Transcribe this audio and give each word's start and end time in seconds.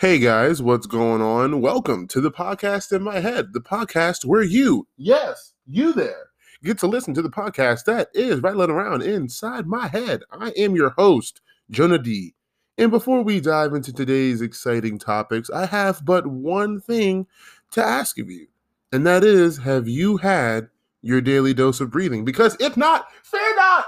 Hey 0.00 0.20
guys, 0.20 0.62
what's 0.62 0.86
going 0.86 1.20
on? 1.20 1.60
Welcome 1.60 2.06
to 2.06 2.20
the 2.20 2.30
podcast 2.30 2.92
in 2.92 3.02
my 3.02 3.18
head, 3.18 3.52
the 3.52 3.60
podcast 3.60 4.24
where 4.24 4.44
you, 4.44 4.86
yes, 4.96 5.54
you 5.66 5.92
there, 5.92 6.26
get 6.62 6.78
to 6.78 6.86
listen 6.86 7.14
to 7.14 7.22
the 7.22 7.28
podcast 7.28 7.84
that 7.86 8.08
is 8.14 8.38
rattling 8.40 8.70
around 8.70 9.02
inside 9.02 9.66
my 9.66 9.88
head. 9.88 10.22
I 10.30 10.50
am 10.50 10.76
your 10.76 10.90
host, 10.90 11.40
Jonah 11.72 11.98
D. 11.98 12.36
And 12.78 12.92
before 12.92 13.22
we 13.22 13.40
dive 13.40 13.74
into 13.74 13.92
today's 13.92 14.40
exciting 14.40 15.00
topics, 15.00 15.50
I 15.50 15.66
have 15.66 16.04
but 16.04 16.28
one 16.28 16.80
thing 16.80 17.26
to 17.72 17.84
ask 17.84 18.20
of 18.20 18.30
you, 18.30 18.46
and 18.92 19.04
that 19.04 19.24
is 19.24 19.58
have 19.58 19.88
you 19.88 20.18
had 20.18 20.68
your 21.02 21.20
daily 21.20 21.54
dose 21.54 21.80
of 21.80 21.90
breathing? 21.90 22.24
Because 22.24 22.56
if 22.60 22.76
not, 22.76 23.08
fear 23.24 23.56
not, 23.56 23.86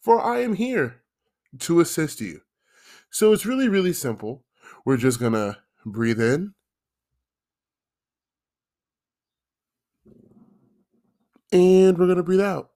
for 0.00 0.22
I 0.22 0.38
am 0.38 0.54
here 0.54 1.02
to 1.58 1.80
assist 1.80 2.22
you. 2.22 2.40
So 3.10 3.34
it's 3.34 3.44
really, 3.44 3.68
really 3.68 3.92
simple. 3.92 4.42
We're 4.84 4.96
just 4.96 5.20
going 5.20 5.34
to 5.34 5.58
breathe 5.84 6.20
in. 6.20 6.54
And 11.52 11.98
we're 11.98 12.06
going 12.06 12.16
to 12.16 12.22
breathe 12.22 12.40
out. 12.40 12.70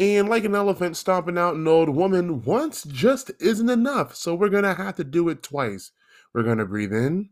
And 0.00 0.28
like 0.28 0.44
an 0.44 0.54
elephant 0.54 0.96
stomping 0.96 1.36
out 1.36 1.56
an 1.56 1.66
old 1.66 1.88
woman 1.88 2.42
once 2.42 2.84
just 2.84 3.32
isn't 3.40 3.68
enough. 3.68 4.14
So 4.14 4.34
we're 4.34 4.48
going 4.48 4.62
to 4.62 4.74
have 4.74 4.96
to 4.96 5.04
do 5.04 5.28
it 5.28 5.42
twice. 5.42 5.90
We're 6.32 6.44
going 6.44 6.58
to 6.58 6.66
breathe 6.66 6.92
in. 6.92 7.30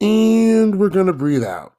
And 0.00 0.78
we're 0.78 0.90
going 0.90 1.06
to 1.06 1.12
breathe 1.12 1.44
out. 1.44 1.74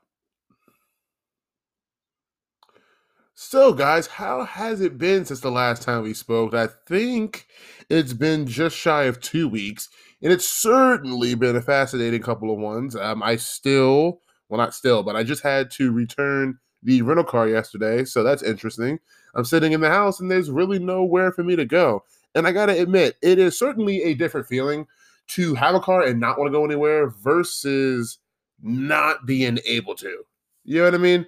So, 3.43 3.73
guys, 3.73 4.05
how 4.05 4.45
has 4.45 4.81
it 4.81 4.99
been 4.99 5.25
since 5.25 5.39
the 5.39 5.49
last 5.49 5.81
time 5.81 6.03
we 6.03 6.13
spoke? 6.13 6.53
I 6.53 6.67
think 6.87 7.47
it's 7.89 8.13
been 8.13 8.45
just 8.45 8.77
shy 8.77 9.05
of 9.05 9.19
two 9.19 9.49
weeks, 9.49 9.89
and 10.21 10.31
it's 10.31 10.47
certainly 10.47 11.33
been 11.33 11.55
a 11.55 11.61
fascinating 11.61 12.21
couple 12.21 12.53
of 12.53 12.59
ones. 12.59 12.95
Um, 12.95 13.23
I 13.23 13.37
still, 13.37 14.21
well, 14.47 14.59
not 14.59 14.75
still, 14.75 15.01
but 15.01 15.15
I 15.15 15.23
just 15.23 15.41
had 15.41 15.71
to 15.71 15.91
return 15.91 16.59
the 16.83 17.01
rental 17.01 17.23
car 17.23 17.47
yesterday, 17.47 18.05
so 18.05 18.21
that's 18.21 18.43
interesting. 18.43 18.99
I'm 19.33 19.43
sitting 19.43 19.71
in 19.71 19.81
the 19.81 19.89
house, 19.89 20.19
and 20.19 20.29
there's 20.29 20.51
really 20.51 20.77
nowhere 20.77 21.31
for 21.31 21.43
me 21.43 21.55
to 21.55 21.65
go. 21.65 22.03
And 22.35 22.45
I 22.45 22.51
gotta 22.51 22.79
admit, 22.79 23.17
it 23.23 23.39
is 23.39 23.57
certainly 23.57 24.03
a 24.03 24.13
different 24.13 24.45
feeling 24.45 24.85
to 25.29 25.55
have 25.55 25.73
a 25.73 25.79
car 25.79 26.03
and 26.03 26.19
not 26.19 26.37
want 26.37 26.49
to 26.49 26.57
go 26.57 26.63
anywhere 26.63 27.09
versus 27.09 28.19
not 28.61 29.25
being 29.25 29.57
able 29.65 29.95
to. 29.95 30.25
You 30.63 30.77
know 30.77 30.85
what 30.85 30.93
I 30.93 30.99
mean? 30.99 31.25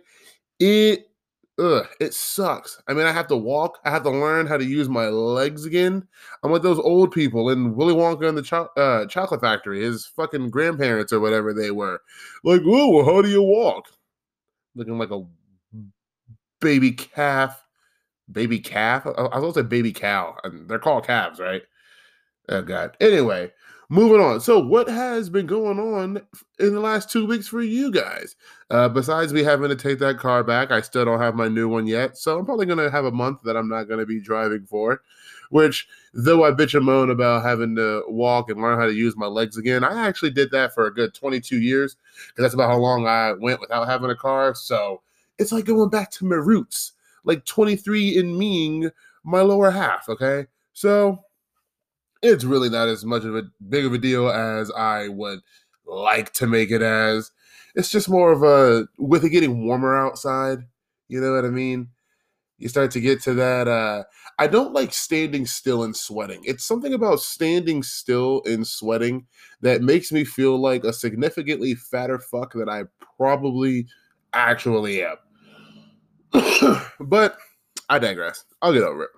It 0.59 1.08
ugh, 1.59 1.88
it 2.00 2.14
sucks. 2.14 2.82
I 2.88 2.94
mean, 2.94 3.06
I 3.06 3.12
have 3.12 3.28
to 3.28 3.38
walk. 3.38 3.80
I 3.86 3.92
have 3.92 4.04
to 4.04 4.09
learn 4.09 4.48
how 4.48 4.58
to 4.58 4.66
use 4.66 4.90
my 4.90 5.08
legs 5.08 5.66
again. 5.66 6.08
I'm 6.44 6.52
like 6.52 6.62
those 6.62 6.80
old 6.80 7.12
people 7.12 7.50
in 7.50 7.76
Willy 7.76 7.94
Wonka 7.94 8.28
and 8.28 8.38
the 8.38 8.42
cho- 8.42 8.70
uh, 8.78 9.06
Chocolate 9.08 9.42
Factory. 9.42 9.84
His 9.84 10.06
fucking 10.06 10.50
grandparents 10.50 11.14
or 11.14 11.20
whatever 11.20 11.54
they 11.54 11.72
were. 11.72 12.02
Like, 12.44 12.62
oh, 12.66 13.06
how 13.06 13.22
do 13.22 13.30
you 13.30 13.42
walk? 13.42 13.88
Looking 14.76 14.98
like 14.98 15.12
a 15.12 15.23
baby 16.60 16.92
calf. 16.92 17.64
Baby 18.32 18.60
calf? 18.60 19.06
I 19.06 19.10
was 19.10 19.30
going 19.32 19.54
to 19.54 19.60
say 19.60 19.64
baby 19.64 19.94
cow. 19.94 20.38
And 20.44 20.67
they're 20.67 20.80
called 20.80 21.06
calves, 21.06 21.40
right? 21.40 21.62
Oh 22.50 22.62
God. 22.62 22.98
Anyway, 23.00 23.52
moving 23.89 24.22
on. 24.22 24.42
So, 24.42 24.59
what 24.59 24.88
has 24.88 25.30
been 25.30 25.45
going 25.45 25.80
on 25.80 26.22
in 26.59 26.73
the 26.73 26.80
last 26.80 27.09
two 27.09 27.26
weeks 27.26 27.48
for 27.48 27.62
you 27.62 27.92
guys? 27.92 28.36
Uh, 28.70 28.89
besides 28.89 29.34
me 29.34 29.44
having 29.44 29.70
to 29.70 29.76
take 29.76 30.00
that 30.00 30.17
car 30.17 30.44
back, 30.44 30.72
I 30.72 30.81
still 30.81 31.06
don't 31.06 31.20
have 31.20 31.36
my 31.36 31.48
new 31.48 31.67
one 31.70 31.88
yet. 31.88 32.17
So, 32.17 32.38
I'm 32.38 32.45
probably 32.45 32.66
going 32.66 32.80
to 32.80 32.92
have 32.92 33.06
a 33.06 33.11
month 33.11 33.42
that 33.44 33.58
I'm 33.58 33.70
not 33.70 33.86
going 33.86 34.00
to 34.00 34.06
be 34.06 34.20
driving 34.20 34.66
for. 34.66 35.02
Which, 35.49 35.88
though 36.14 36.44
I 36.44 36.52
bitch 36.52 36.73
and 36.73 36.86
moan 36.86 37.11
about 37.11 37.44
having 37.44 37.76
to 37.76 38.04
walk 38.08 38.49
and 38.49 38.60
learn 38.60 38.80
how 38.80 38.88
to 38.88 38.94
use 38.94 39.16
my 39.16 39.27
legs 39.27 39.58
again, 39.58 39.83
I 39.83 40.08
actually 40.08 40.32
did 40.32 40.50
that 40.52 40.73
for 40.73 40.88
a 40.88 40.94
good 40.94 41.14
22 41.14 41.60
years 41.60 41.95
because 42.27 42.44
that's 42.44 42.54
about 42.55 42.70
how 42.70 42.77
long 42.77 43.05
I 43.05 43.33
went 43.33 43.61
without 43.61 43.88
having 43.88 44.10
a 44.10 44.15
car. 44.15 44.55
So, 44.55 45.02
it's 45.38 45.52
like 45.52 45.65
going 45.65 45.89
back 45.89 46.11
to 46.11 46.26
my 46.26 46.36
roots, 46.36 46.94
like 47.23 47.45
23 47.45 48.17
in 48.17 48.38
meing 48.38 48.89
my 49.23 49.42
lower 49.42 49.71
half. 49.71 50.10
Okay. 50.10 50.48
So, 50.73 51.23
it's 52.23 52.45
really 52.45 52.70
not 52.70 52.88
as 52.88 53.06
much 53.06 53.26
of 53.26 53.36
a 53.36 53.44
big 53.70 53.86
of 53.86 53.94
a 53.94 53.98
deal 54.00 54.30
as 54.30 54.72
I 54.72 55.10
would 55.10 55.42
like 55.86 56.34
to 56.34 56.48
make 56.48 56.72
it 56.72 56.82
as. 56.82 57.32
It's 57.76 57.89
just 57.89 58.10
more 58.10 58.32
of 58.32 58.44
a 58.44 58.88
with 58.98 59.26
it 59.26 59.30
getting 59.30 59.66
warmer 59.67 59.95
outside, 59.95 60.60
you 61.10 61.22
know 61.22 61.33
what 61.36 61.45
I 61.45 61.50
mean? 61.50 61.89
You 62.60 62.70
start 62.70 62.92
to 62.92 63.02
get 63.02 63.22
to 63.23 63.33
that 63.36 63.67
uh 63.67 64.04
I 64.39 64.48
don't 64.48 64.73
like 64.73 64.94
standing 64.94 65.45
still 65.45 65.83
and 65.83 65.95
sweating. 65.95 66.42
It's 66.45 66.66
something 66.66 66.94
about 66.94 67.20
standing 67.20 67.83
still 67.83 68.42
and 68.45 68.66
sweating 68.66 69.28
that 69.62 69.82
makes 69.82 70.12
me 70.12 70.23
feel 70.23 70.58
like 70.60 70.83
a 70.86 70.94
significantly 70.94 71.76
fatter 71.76 72.20
fuck 72.20 72.54
that 72.54 72.70
I 72.70 72.86
probably 73.17 73.88
actually 74.33 75.04
am. 75.04 75.17
but 77.00 77.38
I 77.89 78.00
digress. 78.00 78.45
I'll 78.62 78.73
get 78.73 78.83
over 78.83 79.04
it. 79.04 79.10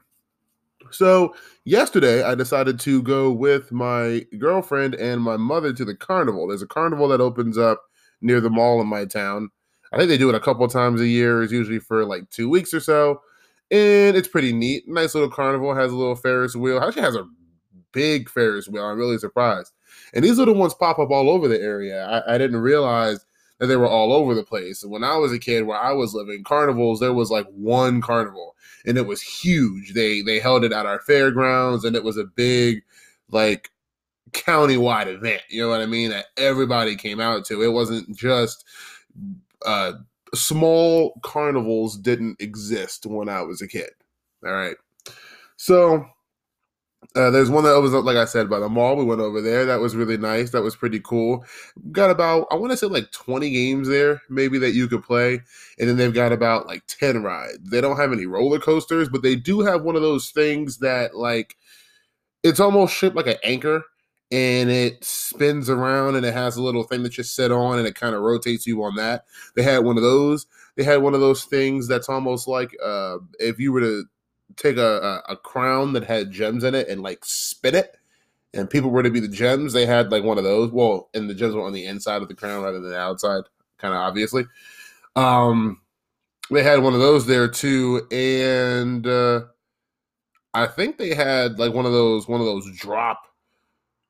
So 0.91 1.35
yesterday, 1.66 2.23
I 2.23 2.35
decided 2.35 2.79
to 2.81 3.01
go 3.01 3.31
with 3.31 3.72
my 3.72 4.25
girlfriend 4.38 4.96
and 4.96 5.22
my 5.22 5.38
mother 5.38 5.73
to 5.73 5.85
the 5.85 5.96
carnival. 5.96 6.47
There's 6.47 6.62
a 6.62 6.68
carnival 6.68 7.07
that 7.09 7.22
opens 7.22 7.57
up 7.57 7.84
near 8.22 8.40
the 8.40 8.50
mall 8.50 8.81
in 8.81 8.88
my 8.88 9.06
town. 9.06 9.50
I 9.91 9.97
think 9.97 10.09
they 10.09 10.18
do 10.18 10.29
it 10.29 10.35
a 10.35 10.40
couple 10.40 10.68
times 10.68 11.01
a 11.01 11.07
year. 11.07 11.44
It's 11.44 11.51
usually 11.51 11.79
for 11.79 12.06
like 12.06 12.29
two 12.29 12.50
weeks 12.50 12.73
or 12.73 12.79
so, 12.79 13.22
and 13.72 14.16
it's 14.16 14.28
pretty 14.28 14.51
neat. 14.51 14.88
Nice 14.88 15.16
little 15.16 15.29
carnival. 15.29 15.73
Has 15.73 15.91
a 15.91 15.96
little 15.96 16.16
Ferris 16.16 16.56
wheel. 16.56 16.79
Actually, 16.79 17.03
has 17.03 17.16
a 17.16 17.28
big 17.91 18.29
Ferris 18.29 18.67
wheel. 18.67 18.84
I'm 18.84 18.97
really 18.97 19.17
surprised. 19.17 19.72
And 20.13 20.23
these 20.23 20.38
little 20.38 20.56
ones 20.56 20.73
pop 20.73 21.00
up 21.00 21.12
all 21.12 21.29
over 21.29 21.47
the 21.47 21.62
area. 21.62 22.06
I, 22.06 22.35
I 22.35 22.38
didn't 22.38 22.59
realize 22.59 23.25
that 23.59 23.67
they 23.67 23.78
were 23.78 23.88
all 23.88 24.12
over 24.12 24.34
the 24.34 24.44
place. 24.44 24.84
When 24.84 25.03
I 25.03 25.16
was 25.16 25.31
a 25.31 25.40
kid, 25.40 25.63
where 25.63 25.79
I 25.79 25.94
was 25.94 26.13
living, 26.13 26.44
carnivals 26.44 27.00
there 27.00 27.13
was 27.13 27.31
like 27.31 27.47
one 27.52 28.02
carnival 28.02 28.55
and 28.85 28.97
it 28.97 29.06
was 29.06 29.22
huge. 29.22 29.94
They 29.94 30.22
they 30.22 30.40
held 30.40 30.63
it 30.63 30.72
at 30.72 30.85
our 30.85 31.00
fairgrounds, 31.00 31.85
and 31.85 31.96
it 31.96 32.03
was 32.03 32.18
a 32.18 32.25
big 32.25 32.84
like 33.31 33.72
countywide 34.31 35.07
event. 35.07 35.41
You 35.50 35.63
know 35.63 35.69
what 35.69 35.81
I 35.81 35.85
mean? 35.85 36.09
That 36.12 36.25
everybody 36.38 36.96
came 36.96 37.19
out 37.19 37.46
to. 37.46 37.62
It 37.62 37.72
wasn't 37.72 38.16
just 38.16 38.66
uh, 39.66 39.94
small 40.34 41.19
carnivals 41.23 41.97
didn't 41.97 42.41
exist 42.41 43.06
when 43.06 43.29
I 43.29 43.41
was 43.41 43.62
a 43.62 43.68
kid. 43.68 43.90
All 44.46 44.53
right, 44.53 44.75
so 45.57 46.06
uh, 47.16 47.30
there's 47.31 47.50
one 47.50 47.64
that 47.64 47.80
was 47.80 47.94
like 47.94 48.18
I 48.18 48.26
said 48.26 48.50
by 48.50 48.59
the 48.59 48.68
mall. 48.68 48.96
We 48.98 49.06
went 49.06 49.22
over 49.22 49.42
there. 49.42 49.66
That 49.66 49.80
was 49.80 49.96
really 49.96 50.18
nice. 50.18 50.52
That 50.52 50.64
was 50.64 50.76
pretty 50.76 51.00
cool. 51.00 51.46
Got 51.92 52.09
about 52.12 52.48
I 52.52 52.56
want 52.56 52.72
to 52.72 52.78
say 52.78 52.88
like 52.88 53.12
20 53.12 53.50
games 53.52 53.88
there, 53.88 54.22
maybe 54.30 54.58
that 54.59 54.74
you 54.74 54.88
could 54.88 55.03
play, 55.03 55.42
and 55.80 55.88
then 55.90 55.96
they've 55.96 56.14
got 56.14 56.34
about 56.34 56.68
like 56.68 56.84
10 56.88 57.24
rides. 57.24 57.58
They 57.64 57.80
don't 57.80 57.98
have 57.98 58.12
any 58.12 58.26
roller 58.26 58.59
coasters, 58.59 59.08
but 59.08 59.22
they 59.24 59.36
do 59.36 59.62
have 59.62 59.84
one 59.84 59.96
of 59.96 60.02
those 60.02 60.30
things 60.31 60.80
that 60.80 61.16
like 61.16 61.56
it's 62.44 62.59
almost 62.59 62.96
shaped 62.96 63.16
like 63.16 63.28
an 63.28 63.38
anchor, 63.44 63.84
and 64.32 64.70
it 64.70 65.03
spins 65.03 65.70
around, 65.70 66.16
and 66.16 66.26
it 66.26 66.34
has 66.34 66.58
a 66.58 66.64
little 66.64 66.84
thing 66.84 67.03
that 67.03 67.18
you 67.18 67.24
sit 67.24 67.52
on, 67.52 67.78
and 67.80 67.88
it 67.88 67.96
kind 67.96 68.16
of 68.16 68.22
rotates 68.22 68.68
you 68.68 68.84
on 68.84 68.96
that. 68.96 69.26
They 69.56 69.64
had 69.64 69.84
one 69.84 69.97
of 69.97 70.03
those. 70.03 70.47
They 70.76 70.84
had 70.84 71.02
one 71.02 71.14
of 71.14 71.22
those 71.22 71.46
things 71.46 71.88
that's 71.88 72.09
almost 72.09 72.47
like 72.47 72.76
uh, 72.84 73.18
if 73.40 73.59
you 73.59 73.72
were 73.72 73.82
to 73.82 74.06
take 74.58 74.78
a, 74.78 75.22
a, 75.28 75.34
a 75.34 75.38
crown 75.38 75.94
that 75.94 76.04
had 76.04 76.32
gems 76.32 76.64
in 76.64 76.76
it 76.76 76.88
and 76.88 77.02
like 77.02 77.24
spin 77.24 77.76
it 77.76 77.98
and 78.56 78.70
people 78.70 78.90
were 78.90 79.04
to 79.04 79.10
be 79.10 79.20
the 79.20 79.28
gems, 79.28 79.74
they 79.74 79.86
had 79.86 80.12
like 80.12 80.24
one 80.24 80.38
of 80.38 80.44
those. 80.44 80.72
Well, 80.72 81.10
and 81.14 81.30
the 81.30 81.34
gems 81.34 81.54
were 81.54 81.66
on 81.66 81.74
the 81.74 81.86
inside 81.86 82.22
of 82.22 82.28
the 82.28 82.36
crown 82.36 82.64
rather 82.64 82.80
than 82.80 82.90
the 82.90 83.00
outside, 83.00 83.44
kind 83.78 83.94
of 83.94 84.00
obviously. 84.00 84.46
Um, 85.16 85.82
they 86.50 86.64
had 86.64 86.82
one 86.82 86.94
of 86.94 87.00
those 87.00 87.26
there 87.26 87.47
too, 87.47 88.08
and 88.12 89.06
uh, 89.06 89.42
I 90.53 90.68
think 90.68 90.98
they 90.98 91.14
had 91.14 91.59
like 91.59 91.74
one 91.74 91.86
of 91.86 91.91
those 91.91 92.28
one 92.28 92.40
of 92.40 92.46
those 92.46 92.66
drop 92.78 93.24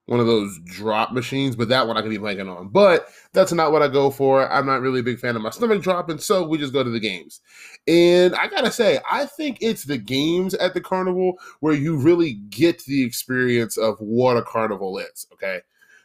one 0.08 0.20
of 0.20 0.28
those 0.28 0.60
drop 0.66 1.12
machines, 1.14 1.56
but 1.56 1.70
that 1.70 1.88
one 1.88 1.98
I 1.98 2.02
could 2.02 2.12
be 2.12 2.18
blanking 2.18 2.54
on. 2.54 2.70
But 2.70 3.10
that's 3.34 3.52
not 3.52 3.72
what 3.72 3.82
I 3.82 3.88
go 3.88 4.12
for. 4.12 4.52
I'm 4.52 4.66
not 4.66 4.82
really 4.82 5.00
a 5.00 5.04
big 5.04 5.20
fan 5.20 5.36
of 5.36 5.42
my 5.42 5.50
stomach 5.50 5.82
dropping, 5.82 6.20
so 6.20 6.48
we 6.48 6.58
just 6.58 6.74
go 6.74 6.84
to 6.84 6.90
the 6.90 7.00
games. 7.00 7.42
And 7.88 8.36
I 8.36 8.48
gotta 8.48 8.72
say, 8.72 9.00
I 9.10 9.26
think 9.26 9.58
it's 9.62 9.84
the 9.84 9.98
games 9.98 10.54
at 10.56 10.74
the 10.74 10.82
carnival 10.82 11.40
where 11.60 11.74
you 11.74 11.98
really 11.98 12.34
get 12.50 12.84
the 12.86 13.04
experience 13.04 13.78
of 13.78 13.98
what 14.00 14.38
a 14.38 14.44
carnival 14.44 14.98
is. 15.00 15.28
Okay. 15.34 15.62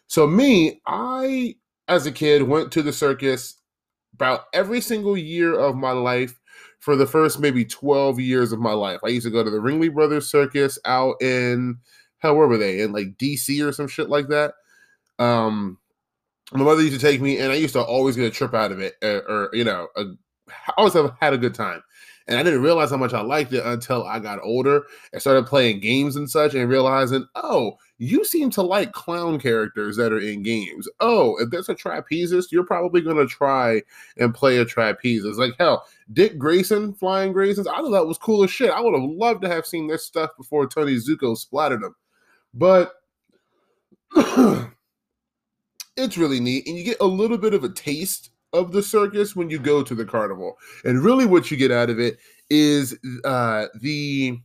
So, 0.06 0.26
me, 0.26 0.80
I, 0.86 1.56
as 1.86 2.06
a 2.06 2.12
kid, 2.12 2.42
went 2.42 2.72
to 2.72 2.82
the 2.82 2.92
circus 2.92 3.56
about 4.14 4.46
every 4.52 4.80
single 4.80 5.16
year 5.16 5.58
of 5.58 5.76
my 5.76 5.92
life 5.92 6.40
for 6.80 6.96
the 6.96 7.06
first 7.06 7.38
maybe 7.38 7.64
12 7.64 8.18
years 8.18 8.52
of 8.52 8.58
my 8.58 8.72
life. 8.72 9.00
I 9.04 9.08
used 9.08 9.26
to 9.26 9.30
go 9.30 9.44
to 9.44 9.50
the 9.50 9.58
Ringling 9.58 9.94
Brothers 9.94 10.28
Circus 10.28 10.78
out 10.84 11.20
in 11.22 11.78
hell, 12.20 12.36
where 12.36 12.48
were 12.48 12.58
they 12.58 12.80
in 12.80 12.92
like 12.92 13.16
DC 13.18 13.66
or 13.66 13.72
some 13.72 13.88
shit 13.88 14.08
like 14.08 14.28
that? 14.28 14.54
Um, 15.18 15.78
my 16.52 16.64
mother 16.64 16.82
used 16.82 16.98
to 16.98 17.06
take 17.06 17.20
me, 17.20 17.38
and 17.38 17.52
I 17.52 17.56
used 17.56 17.74
to 17.74 17.82
always 17.82 18.16
get 18.16 18.26
a 18.26 18.30
trip 18.30 18.54
out 18.54 18.72
of 18.72 18.80
it, 18.80 18.94
or, 19.02 19.08
uh, 19.08 19.32
or 19.32 19.50
you 19.52 19.64
know, 19.64 19.88
a, 19.96 20.04
I 20.68 20.72
always 20.76 20.94
have 20.94 21.12
had 21.20 21.32
a 21.32 21.38
good 21.38 21.54
time. 21.54 21.82
And 22.26 22.38
I 22.38 22.44
didn't 22.44 22.62
realize 22.62 22.90
how 22.90 22.96
much 22.96 23.12
I 23.12 23.22
liked 23.22 23.52
it 23.52 23.64
until 23.66 24.06
I 24.06 24.20
got 24.20 24.38
older 24.42 24.84
and 25.12 25.20
started 25.20 25.46
playing 25.46 25.80
games 25.80 26.14
and 26.14 26.30
such 26.30 26.54
and 26.54 26.68
realizing, 26.68 27.26
oh, 27.34 27.76
you 27.98 28.24
seem 28.24 28.50
to 28.50 28.62
like 28.62 28.92
clown 28.92 29.40
characters 29.40 29.96
that 29.96 30.12
are 30.12 30.20
in 30.20 30.44
games. 30.44 30.88
Oh, 31.00 31.36
if 31.40 31.50
there's 31.50 31.68
a 31.68 31.74
trapezist, 31.74 32.52
you're 32.52 32.62
probably 32.62 33.00
going 33.00 33.16
to 33.16 33.26
try 33.26 33.82
and 34.16 34.32
play 34.32 34.58
a 34.58 34.64
trapezist. 34.64 35.38
Like, 35.38 35.54
hell, 35.58 35.86
Dick 36.12 36.38
Grayson, 36.38 36.94
Flying 36.94 37.34
Graysons, 37.34 37.66
I 37.66 37.78
thought 37.78 37.90
that 37.90 38.06
was 38.06 38.18
cool 38.18 38.44
as 38.44 38.50
shit. 38.50 38.70
I 38.70 38.80
would 38.80 38.94
have 38.94 39.10
loved 39.10 39.42
to 39.42 39.48
have 39.48 39.66
seen 39.66 39.88
this 39.88 40.04
stuff 40.04 40.30
before 40.36 40.68
Tony 40.68 40.96
Zucco 40.96 41.36
splattered 41.36 41.82
them. 41.82 41.96
But 42.54 42.92
it's 45.96 46.18
really 46.18 46.40
neat. 46.40 46.66
And 46.66 46.76
you 46.76 46.84
get 46.84 47.00
a 47.00 47.06
little 47.06 47.38
bit 47.38 47.54
of 47.54 47.64
a 47.64 47.68
taste 47.68 48.30
of 48.52 48.72
the 48.72 48.82
circus 48.82 49.36
when 49.36 49.50
you 49.50 49.58
go 49.58 49.82
to 49.82 49.94
the 49.94 50.04
carnival. 50.04 50.56
And 50.84 51.02
really, 51.02 51.26
what 51.26 51.50
you 51.50 51.56
get 51.56 51.70
out 51.70 51.90
of 51.90 51.98
it 52.00 52.18
is 52.48 52.98
uh, 53.24 53.66
the 53.80 54.38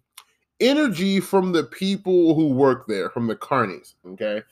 energy 0.59 1.19
from 1.19 1.51
the 1.51 1.63
people 1.63 2.35
who 2.35 2.49
work 2.49 2.87
there, 2.87 3.09
from 3.09 3.27
the 3.27 3.35
carnies. 3.35 3.95
Okay. 4.07 4.43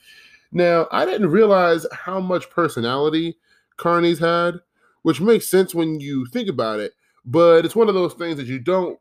Now, 0.52 0.88
I 0.92 1.06
didn't 1.06 1.32
realize 1.32 1.86
how 1.92 2.20
much 2.20 2.50
personality 2.50 3.38
carnies 3.78 4.20
had, 4.20 4.60
which 5.04 5.22
makes 5.22 5.50
sense 5.50 5.74
when 5.74 6.00
you 6.00 6.26
think 6.28 6.50
about 6.50 6.80
it. 6.80 6.94
But 7.26 7.66
it's 7.66 7.76
one 7.76 7.88
of 7.88 7.96
those 7.96 8.14
things 8.14 8.38
that 8.38 8.48
you 8.48 8.60
don't 8.60 9.00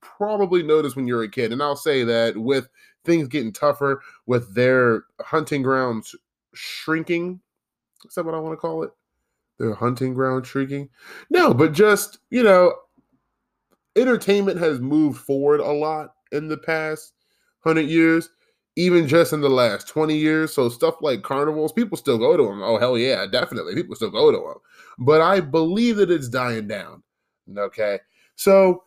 probably 0.00 0.62
notice 0.62 0.94
when 0.94 1.06
you're 1.06 1.24
a 1.24 1.30
kid. 1.30 1.52
And 1.52 1.62
I'll 1.62 1.76
say 1.76 2.04
that 2.04 2.36
with 2.36 2.68
things 3.04 3.28
getting 3.28 3.52
tougher, 3.52 4.02
with 4.26 4.54
their 4.54 5.04
hunting 5.20 5.62
grounds 5.62 6.14
shrinking, 6.54 7.40
is 8.04 8.14
that 8.14 8.24
what 8.24 8.34
I 8.34 8.38
want 8.38 8.52
to 8.52 8.60
call 8.60 8.82
it? 8.82 8.90
their 9.58 9.74
hunting 9.74 10.14
ground 10.14 10.46
shrinking? 10.46 10.88
No, 11.30 11.54
but 11.54 11.72
just, 11.72 12.18
you 12.30 12.42
know, 12.42 12.74
entertainment 13.96 14.58
has 14.58 14.80
moved 14.80 15.20
forward 15.20 15.60
a 15.60 15.70
lot 15.70 16.14
in 16.32 16.48
the 16.48 16.56
past 16.56 17.12
hundred 17.60 17.88
years, 17.88 18.30
even 18.76 19.06
just 19.06 19.32
in 19.32 19.40
the 19.40 19.48
last 19.48 19.88
20 19.88 20.16
years. 20.16 20.52
So 20.52 20.68
stuff 20.68 20.96
like 21.00 21.22
carnivals, 21.22 21.72
people 21.72 21.96
still 21.96 22.18
go 22.18 22.36
to 22.36 22.42
them. 22.42 22.62
Oh, 22.62 22.78
hell 22.78 22.98
yeah, 22.98 23.26
definitely. 23.26 23.74
People 23.74 23.96
still 23.96 24.10
go 24.10 24.30
to 24.30 24.38
them. 24.38 24.56
But 24.98 25.20
I 25.20 25.40
believe 25.40 25.96
that 25.96 26.10
it's 26.10 26.28
dying 26.28 26.66
down. 26.66 27.02
Okay. 27.56 28.00
So 28.36 28.82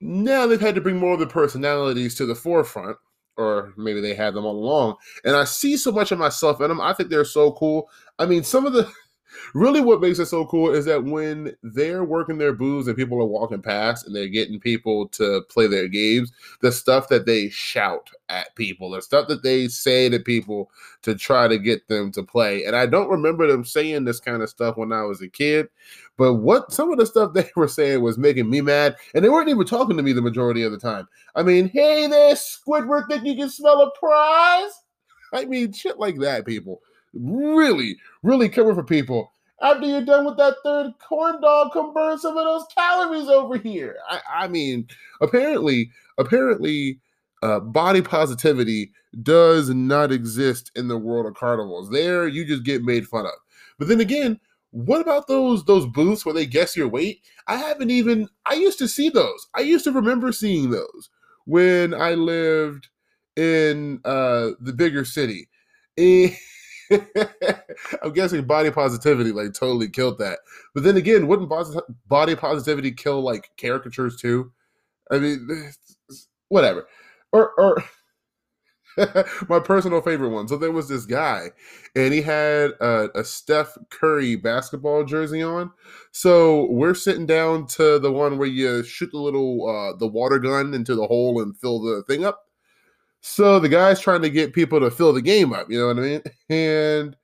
now 0.00 0.46
they've 0.46 0.60
had 0.60 0.74
to 0.74 0.80
bring 0.80 0.96
more 0.96 1.14
of 1.14 1.20
the 1.20 1.26
personalities 1.26 2.14
to 2.16 2.26
the 2.26 2.34
forefront 2.34 2.96
or 3.36 3.72
maybe 3.76 4.00
they 4.00 4.14
had 4.14 4.34
them 4.34 4.44
all 4.44 4.56
along. 4.56 4.96
And 5.24 5.36
I 5.36 5.44
see 5.44 5.76
so 5.76 5.92
much 5.92 6.12
of 6.12 6.18
myself 6.18 6.60
in 6.60 6.68
them. 6.68 6.80
I 6.80 6.92
think 6.92 7.10
they're 7.10 7.24
so 7.24 7.52
cool. 7.52 7.88
I 8.18 8.26
mean, 8.26 8.42
some 8.42 8.66
of 8.66 8.72
the 8.72 8.90
really 9.54 9.80
what 9.80 10.00
makes 10.00 10.18
it 10.18 10.26
so 10.26 10.46
cool 10.46 10.72
is 10.72 10.84
that 10.86 11.04
when 11.04 11.54
they're 11.62 12.04
working 12.04 12.38
their 12.38 12.52
booths 12.52 12.88
and 12.88 12.96
people 12.96 13.18
are 13.20 13.26
walking 13.26 13.62
past 13.62 14.06
and 14.06 14.14
they're 14.14 14.28
getting 14.28 14.60
people 14.60 15.08
to 15.08 15.42
play 15.48 15.66
their 15.66 15.88
games, 15.88 16.32
the 16.60 16.72
stuff 16.72 17.08
that 17.08 17.26
they 17.26 17.48
shout 17.48 18.10
at 18.28 18.54
people, 18.56 18.90
the 18.90 19.02
stuff 19.02 19.28
that 19.28 19.42
they 19.42 19.68
say 19.68 20.08
to 20.08 20.18
people 20.18 20.70
to 21.02 21.14
try 21.14 21.48
to 21.48 21.58
get 21.58 21.86
them 21.88 22.10
to 22.12 22.22
play. 22.22 22.64
And 22.64 22.74
I 22.74 22.86
don't 22.86 23.10
remember 23.10 23.46
them 23.46 23.64
saying 23.64 24.04
this 24.04 24.20
kind 24.20 24.42
of 24.42 24.48
stuff 24.48 24.76
when 24.76 24.92
I 24.92 25.02
was 25.02 25.22
a 25.22 25.28
kid, 25.28 25.68
but 26.16 26.34
what 26.34 26.72
some 26.72 26.90
of 26.90 26.98
the 26.98 27.06
stuff 27.06 27.32
they 27.32 27.50
were 27.56 27.68
saying 27.68 28.02
was 28.02 28.18
making 28.18 28.48
me 28.50 28.60
mad, 28.60 28.96
and 29.14 29.24
they 29.24 29.28
weren't 29.28 29.48
even 29.48 29.66
talking 29.66 29.96
to 29.96 30.02
me 30.02 30.12
the 30.12 30.22
majority 30.22 30.62
of 30.62 30.72
the 30.72 30.78
time. 30.78 31.08
I 31.34 31.42
mean, 31.42 31.68
hey 31.68 32.06
there, 32.06 32.34
Squidward, 32.34 33.08
think 33.08 33.24
you 33.24 33.36
can 33.36 33.50
smell 33.50 33.82
a 33.82 33.90
prize? 33.98 34.72
I 35.32 35.44
mean, 35.44 35.72
shit 35.72 35.98
like 35.98 36.18
that, 36.20 36.46
people 36.46 36.80
really, 37.16 37.96
really 38.22 38.48
coming 38.48 38.74
for 38.74 38.84
people. 38.84 39.32
After 39.62 39.86
you're 39.86 40.04
done 40.04 40.26
with 40.26 40.36
that 40.36 40.56
third 40.62 40.92
corn 40.98 41.40
dog, 41.40 41.72
come 41.72 41.94
burn 41.94 42.18
some 42.18 42.36
of 42.36 42.44
those 42.44 42.66
calories 42.76 43.28
over 43.28 43.56
here. 43.56 43.96
I, 44.08 44.20
I 44.44 44.48
mean, 44.48 44.86
apparently, 45.20 45.90
apparently, 46.18 47.00
uh, 47.42 47.60
body 47.60 48.02
positivity 48.02 48.92
does 49.22 49.70
not 49.70 50.12
exist 50.12 50.70
in 50.76 50.88
the 50.88 50.98
world 50.98 51.26
of 51.26 51.34
carnivals. 51.34 51.90
There, 51.90 52.28
you 52.28 52.44
just 52.44 52.64
get 52.64 52.82
made 52.82 53.08
fun 53.08 53.24
of. 53.24 53.32
But 53.78 53.88
then 53.88 54.00
again, 54.00 54.38
what 54.76 55.00
about 55.00 55.26
those 55.26 55.64
those 55.64 55.86
booths 55.86 56.26
where 56.26 56.34
they 56.34 56.44
guess 56.44 56.76
your 56.76 56.86
weight? 56.86 57.22
I 57.46 57.56
haven't 57.56 57.90
even. 57.90 58.28
I 58.44 58.54
used 58.54 58.78
to 58.80 58.88
see 58.88 59.08
those. 59.08 59.46
I 59.54 59.62
used 59.62 59.84
to 59.84 59.92
remember 59.92 60.32
seeing 60.32 60.70
those 60.70 61.08
when 61.46 61.94
I 61.94 62.12
lived 62.12 62.88
in 63.36 64.00
uh, 64.04 64.50
the 64.60 64.74
bigger 64.74 65.06
city. 65.06 65.48
And 65.96 66.36
I'm 68.02 68.12
guessing 68.12 68.44
body 68.44 68.70
positivity 68.70 69.32
like 69.32 69.54
totally 69.54 69.88
killed 69.88 70.18
that. 70.18 70.40
But 70.74 70.84
then 70.84 70.98
again, 70.98 71.26
wouldn't 71.26 71.50
body 72.06 72.36
positivity 72.36 72.92
kill 72.92 73.22
like 73.22 73.48
caricatures 73.56 74.16
too? 74.20 74.52
I 75.10 75.18
mean, 75.18 75.72
whatever. 76.48 76.86
Or 77.32 77.52
or 77.58 77.82
my 79.48 79.60
personal 79.60 80.00
favorite 80.00 80.30
one. 80.30 80.48
So 80.48 80.56
there 80.56 80.72
was 80.72 80.88
this 80.88 81.04
guy, 81.04 81.50
and 81.94 82.14
he 82.14 82.22
had 82.22 82.70
a, 82.80 83.08
a, 83.14 83.24
Steph 83.24 83.76
Curry 83.90 84.36
basketball 84.36 85.04
jersey 85.04 85.42
on. 85.42 85.70
So 86.12 86.70
we're 86.70 86.94
sitting 86.94 87.26
down 87.26 87.66
to 87.68 87.98
the 87.98 88.12
one 88.12 88.38
where 88.38 88.48
you 88.48 88.82
shoot 88.82 89.10
the 89.12 89.18
little 89.18 89.68
uh, 89.68 89.96
the 89.98 90.06
water 90.06 90.38
gun 90.38 90.72
into 90.72 90.94
the 90.94 91.06
hole 91.06 91.42
and 91.42 91.56
fill 91.56 91.80
the 91.80 92.02
thing 92.04 92.24
up. 92.24 92.44
So 93.20 93.58
the 93.58 93.68
guy's 93.68 94.00
trying 94.00 94.22
to 94.22 94.30
get 94.30 94.54
people 94.54 94.80
to 94.80 94.90
fill 94.90 95.12
the 95.12 95.22
game 95.22 95.52
up, 95.52 95.70
you 95.70 95.78
know 95.78 95.88
what 95.88 95.98
I 95.98 96.00
mean? 96.00 96.22
And 96.48 97.16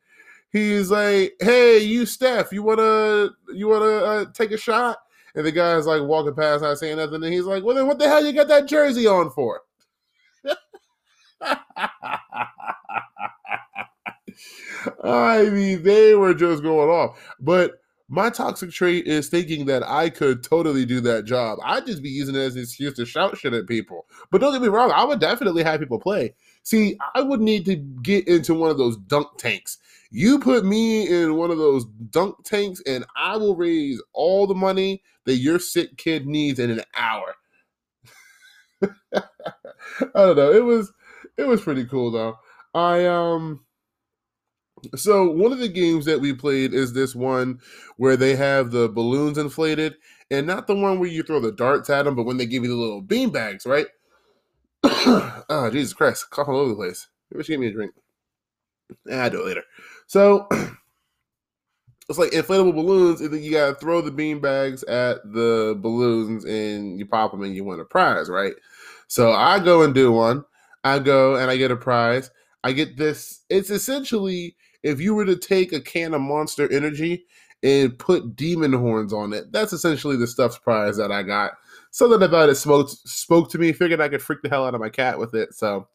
he's 0.51 0.91
like, 0.91 1.35
"Hey, 1.41 1.79
you 1.79 2.05
Steph, 2.07 2.53
you 2.53 2.63
wanna 2.63 3.31
you 3.55 3.69
wanna 3.69 3.85
uh, 3.85 4.25
take 4.35 4.51
a 4.51 4.59
shot?" 4.59 4.99
And 5.35 5.47
the 5.47 5.53
guy's 5.53 5.87
like 5.87 6.03
walking 6.03 6.35
past, 6.35 6.63
not 6.63 6.79
saying 6.79 6.99
nothing. 6.99 7.23
And 7.23 7.33
he's 7.33 7.45
like, 7.45 7.65
"Well, 7.65 7.77
then 7.77 7.87
what 7.87 7.99
the 7.99 8.09
hell 8.09 8.25
you 8.25 8.33
got 8.33 8.49
that 8.49 8.67
jersey 8.67 9.07
on 9.07 9.31
for?" 9.31 9.63
I 15.05 15.49
mean, 15.50 15.83
they 15.83 16.15
were 16.15 16.35
just 16.35 16.62
going 16.62 16.89
off, 16.89 17.19
but 17.41 17.83
my 18.09 18.29
toxic 18.29 18.71
trait 18.71 19.06
is 19.06 19.29
thinking 19.31 19.65
that 19.67 19.83
I 19.83 20.11
could 20.11 20.43
totally 20.43 20.85
do 20.85 21.00
that 21.00 21.25
job. 21.25 21.59
I'd 21.65 21.87
just 21.87 22.03
be 22.03 22.11
using 22.11 22.35
it 22.35 22.41
as 22.41 22.56
an 22.56 22.62
excuse 22.62 22.93
to 22.94 23.06
shout 23.06 23.39
shit 23.39 23.55
at 23.55 23.67
people. 23.67 24.05
But 24.31 24.43
don't 24.43 24.53
get 24.53 24.61
me 24.61 24.69
wrong, 24.69 24.93
I 24.94 25.03
would 25.03 25.19
definitely 25.19 25.62
have 25.62 25.81
people 25.81 25.99
play. 25.99 26.35
See, 26.62 26.99
I 27.15 27.23
would 27.23 27.41
need 27.41 27.65
to 27.65 27.77
get 27.77 28.29
into 28.29 28.53
one 28.53 28.71
of 28.71 28.77
those 28.77 28.99
dunk 28.99 29.29
tanks. 29.39 29.79
You 30.11 30.39
put 30.39 30.65
me 30.67 31.09
in 31.09 31.37
one 31.37 31.50
of 31.50 31.56
those 31.56 31.87
dunk 32.11 32.44
tanks, 32.44 32.83
and 32.87 33.06
I 33.17 33.39
will 33.39 33.56
raise 33.56 34.03
all 34.13 34.46
the 34.46 34.55
money 34.55 35.03
that 35.25 35.37
your 35.37 35.58
sick 35.58 35.96
kid 35.96 36.27
needs 36.27 36.58
in 36.58 36.70
an 36.70 36.82
hour. 36.94 37.34
I 39.15 39.22
don't 40.15 40.37
know. 40.37 40.53
It 40.53 40.65
was 40.65 40.93
it 41.36 41.46
was 41.46 41.62
pretty 41.62 41.84
cool 41.84 42.10
though. 42.10 42.39
I 42.74 43.06
um 43.06 43.60
so 44.96 45.31
one 45.31 45.53
of 45.53 45.58
the 45.58 45.69
games 45.69 46.05
that 46.06 46.20
we 46.20 46.32
played 46.32 46.74
is 46.74 46.93
this 46.93 47.15
one 47.15 47.60
where 47.96 48.17
they 48.17 48.34
have 48.34 48.70
the 48.70 48.89
balloons 48.89 49.39
inflated, 49.39 49.94
and 50.31 50.46
not 50.46 50.67
the 50.67 50.74
one 50.74 50.98
where 50.98 51.08
you 51.08 51.22
throw 51.22 51.41
the 51.41 51.53
darts 51.53 51.89
at 51.91 52.05
them, 52.05 52.17
but 52.17 52.24
when 52.24 52.36
they 52.36 52.46
give 52.46 52.65
you 52.65 52.69
the 52.69 52.74
little 52.74 53.01
bean 53.01 53.31
bags, 53.31 53.65
right? 53.67 53.86
oh 54.84 55.70
Jesus 55.72 55.93
Christ, 55.93 56.31
cough 56.31 56.48
all 56.48 56.56
over 56.56 56.70
the 56.70 56.77
place. 56.77 57.08
Maybe 57.31 57.44
she 57.44 57.53
give 57.53 57.60
me 57.60 57.69
a 57.69 57.72
drink. 57.72 57.93
Ah, 59.10 59.22
I'll 59.22 59.31
do 59.31 59.43
it 59.43 59.46
later. 59.46 59.62
So 60.06 60.48
it's 62.08 62.19
like 62.19 62.32
inflatable 62.32 62.74
balloons, 62.74 63.20
and 63.20 63.32
then 63.32 63.43
you 63.43 63.53
gotta 63.53 63.74
throw 63.74 64.01
the 64.01 64.10
bean 64.10 64.41
bags 64.41 64.82
at 64.84 65.19
the 65.32 65.79
balloons, 65.81 66.44
and 66.44 66.98
you 66.98 67.06
pop 67.06 67.31
them, 67.31 67.43
and 67.43 67.55
you 67.55 67.65
win 67.65 67.81
a 67.81 67.84
prize, 67.84 68.29
right? 68.29 68.55
So 69.06 69.32
I 69.32 69.58
go 69.60 69.82
and 69.82 69.94
do 69.94 70.10
one. 70.10 70.44
I 70.84 70.98
go 70.98 71.36
and 71.36 71.51
I 71.51 71.56
get 71.56 71.70
a 71.70 71.77
prize. 71.77 72.31
I 72.65 72.72
get 72.72 72.96
this. 72.96 73.44
It's 73.51 73.70
essentially 73.70 74.56
if 74.82 75.01
you 75.01 75.15
were 75.15 75.27
to 75.27 75.36
take 75.36 75.72
a 75.72 75.81
can 75.81 76.15
of 76.15 76.20
Monster 76.20 76.70
Energy 76.72 77.27
and 77.62 77.96
put 77.98 78.34
demon 78.34 78.72
horns 78.72 79.12
on 79.12 79.32
it, 79.32 79.53
that's 79.53 79.72
essentially 79.72 80.17
the 80.17 80.27
stuffed 80.27 80.62
prize 80.62 80.96
that 80.96 81.12
I 81.12 81.22
got. 81.22 81.53
Something 81.91 82.22
about 82.22 82.48
it 82.48 82.56
spoke 82.56 82.89
spoke 82.91 83.51
to 83.51 83.58
me. 83.58 83.72
Figured 83.72 84.01
I 84.01 84.08
could 84.08 84.22
freak 84.22 84.43
the 84.43 84.48
hell 84.48 84.67
out 84.67 84.74
of 84.74 84.81
my 84.81 84.89
cat 84.89 85.19
with 85.19 85.34
it, 85.34 85.55
so 85.55 85.86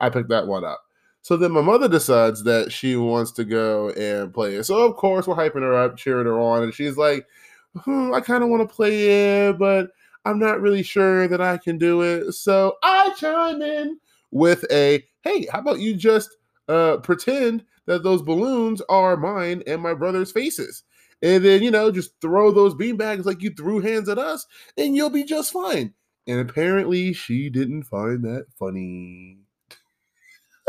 I 0.00 0.10
picked 0.10 0.28
that 0.28 0.46
one 0.46 0.64
up. 0.64 0.82
So 1.22 1.36
then 1.36 1.50
my 1.50 1.60
mother 1.60 1.88
decides 1.88 2.44
that 2.44 2.70
she 2.70 2.94
wants 2.94 3.32
to 3.32 3.44
go 3.44 3.90
and 3.90 4.32
play 4.32 4.54
it. 4.56 4.64
So 4.64 4.84
of 4.84 4.96
course 4.96 5.26
we're 5.26 5.34
hyping 5.34 5.62
her 5.62 5.74
up, 5.74 5.96
cheering 5.96 6.26
her 6.26 6.40
on, 6.40 6.62
and 6.62 6.74
she's 6.74 6.96
like, 6.96 7.26
hmm, 7.74 8.12
"I 8.14 8.20
kind 8.20 8.44
of 8.44 8.50
want 8.50 8.68
to 8.68 8.74
play 8.74 9.48
it, 9.48 9.58
but 9.58 9.90
I'm 10.24 10.38
not 10.38 10.60
really 10.60 10.82
sure 10.82 11.26
that 11.26 11.40
I 11.40 11.56
can 11.56 11.78
do 11.78 12.02
it." 12.02 12.32
So 12.32 12.76
I 12.82 13.12
chime 13.16 13.62
in 13.62 13.98
with 14.36 14.64
a, 14.70 15.02
"Hey, 15.22 15.46
how 15.50 15.60
about 15.60 15.80
you 15.80 15.94
just 15.96 16.36
uh, 16.68 16.98
pretend 16.98 17.64
that 17.86 18.02
those 18.02 18.22
balloons 18.22 18.82
are 18.88 19.16
mine 19.16 19.62
and 19.66 19.80
my 19.80 19.94
brother's 19.94 20.32
faces. 20.32 20.82
And 21.22 21.44
then, 21.44 21.62
you 21.62 21.70
know, 21.70 21.90
just 21.90 22.12
throw 22.20 22.50
those 22.50 22.74
beanbags 22.74 23.24
like 23.24 23.40
you 23.42 23.50
threw 23.50 23.80
hands 23.80 24.08
at 24.08 24.18
us, 24.18 24.46
and 24.76 24.94
you'll 24.94 25.10
be 25.10 25.24
just 25.24 25.52
fine. 25.52 25.94
And 26.26 26.40
apparently, 26.40 27.12
she 27.12 27.48
didn't 27.48 27.84
find 27.84 28.22
that 28.24 28.46
funny. 28.58 29.38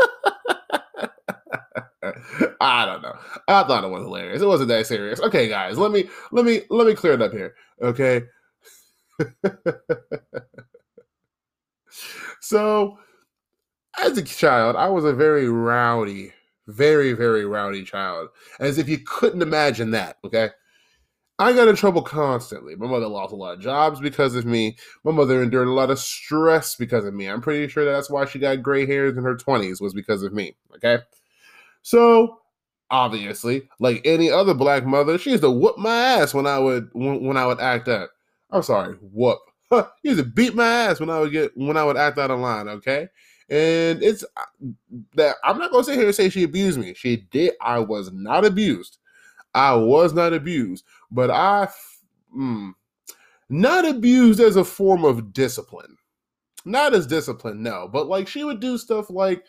I 2.60 2.86
don't 2.86 3.02
know. 3.02 3.18
I 3.48 3.64
thought 3.64 3.84
it 3.84 3.90
was 3.90 4.04
hilarious. 4.04 4.40
It 4.40 4.46
wasn't 4.46 4.68
that 4.68 4.86
serious. 4.86 5.20
Okay, 5.20 5.48
guys, 5.48 5.76
let 5.76 5.90
me 5.90 6.08
let 6.32 6.44
me 6.46 6.62
let 6.70 6.86
me 6.86 6.94
clear 6.94 7.14
it 7.14 7.22
up 7.22 7.32
here. 7.32 7.54
Okay. 7.82 8.22
so, 12.40 12.98
as 14.00 14.18
a 14.18 14.22
child, 14.22 14.76
I 14.76 14.88
was 14.88 15.04
a 15.04 15.12
very 15.12 15.48
rowdy, 15.48 16.32
very, 16.66 17.12
very 17.12 17.44
rowdy 17.44 17.84
child. 17.84 18.28
As 18.60 18.78
if 18.78 18.88
you 18.88 18.98
couldn't 18.98 19.42
imagine 19.42 19.90
that, 19.92 20.16
okay? 20.24 20.50
I 21.40 21.52
got 21.52 21.68
in 21.68 21.76
trouble 21.76 22.02
constantly. 22.02 22.74
My 22.74 22.88
mother 22.88 23.06
lost 23.06 23.32
a 23.32 23.36
lot 23.36 23.54
of 23.54 23.60
jobs 23.60 24.00
because 24.00 24.34
of 24.34 24.44
me. 24.44 24.76
My 25.04 25.12
mother 25.12 25.40
endured 25.40 25.68
a 25.68 25.72
lot 25.72 25.90
of 25.90 26.00
stress 26.00 26.74
because 26.74 27.04
of 27.04 27.14
me. 27.14 27.26
I'm 27.28 27.40
pretty 27.40 27.68
sure 27.68 27.84
that's 27.84 28.10
why 28.10 28.24
she 28.24 28.40
got 28.40 28.62
gray 28.62 28.86
hairs 28.86 29.16
in 29.16 29.22
her 29.22 29.36
20s 29.36 29.80
was 29.80 29.94
because 29.94 30.24
of 30.24 30.32
me. 30.32 30.56
Okay. 30.74 30.98
So 31.82 32.40
obviously, 32.90 33.68
like 33.78 34.00
any 34.04 34.30
other 34.30 34.52
black 34.52 34.84
mother, 34.84 35.16
she 35.16 35.30
used 35.30 35.44
to 35.44 35.50
whoop 35.50 35.78
my 35.78 35.94
ass 35.94 36.34
when 36.34 36.46
I 36.46 36.58
would 36.58 36.90
when, 36.92 37.22
when 37.22 37.36
I 37.36 37.46
would 37.46 37.60
act 37.60 37.86
up. 37.86 38.10
I'm 38.50 38.62
sorry, 38.62 38.96
whoop. 39.00 39.38
she 39.72 40.08
used 40.08 40.18
to 40.18 40.24
beat 40.28 40.56
my 40.56 40.66
ass 40.66 40.98
when 40.98 41.10
I 41.10 41.20
would 41.20 41.30
get 41.30 41.56
when 41.56 41.76
I 41.76 41.84
would 41.84 41.96
act 41.96 42.18
out 42.18 42.32
of 42.32 42.40
line. 42.40 42.68
Okay. 42.68 43.08
And 43.50 44.02
it's 44.02 44.24
uh, 44.36 44.68
that 45.14 45.36
I'm 45.44 45.58
not 45.58 45.70
gonna 45.70 45.84
sit 45.84 45.96
here 45.96 46.06
and 46.06 46.14
say 46.14 46.28
she 46.28 46.42
abused 46.42 46.78
me. 46.78 46.94
She 46.94 47.28
did. 47.30 47.54
I 47.60 47.78
was 47.78 48.12
not 48.12 48.44
abused. 48.44 48.98
I 49.54 49.74
was 49.74 50.12
not 50.12 50.32
abused, 50.34 50.84
but 51.10 51.30
I, 51.30 51.68
mm, 52.36 52.72
not 53.48 53.88
abused 53.88 54.40
as 54.40 54.56
a 54.56 54.64
form 54.64 55.04
of 55.04 55.32
discipline. 55.32 55.96
Not 56.64 56.92
as 56.92 57.06
discipline, 57.06 57.62
no, 57.62 57.88
but 57.90 58.08
like 58.08 58.28
she 58.28 58.44
would 58.44 58.60
do 58.60 58.76
stuff 58.76 59.08
like, 59.08 59.44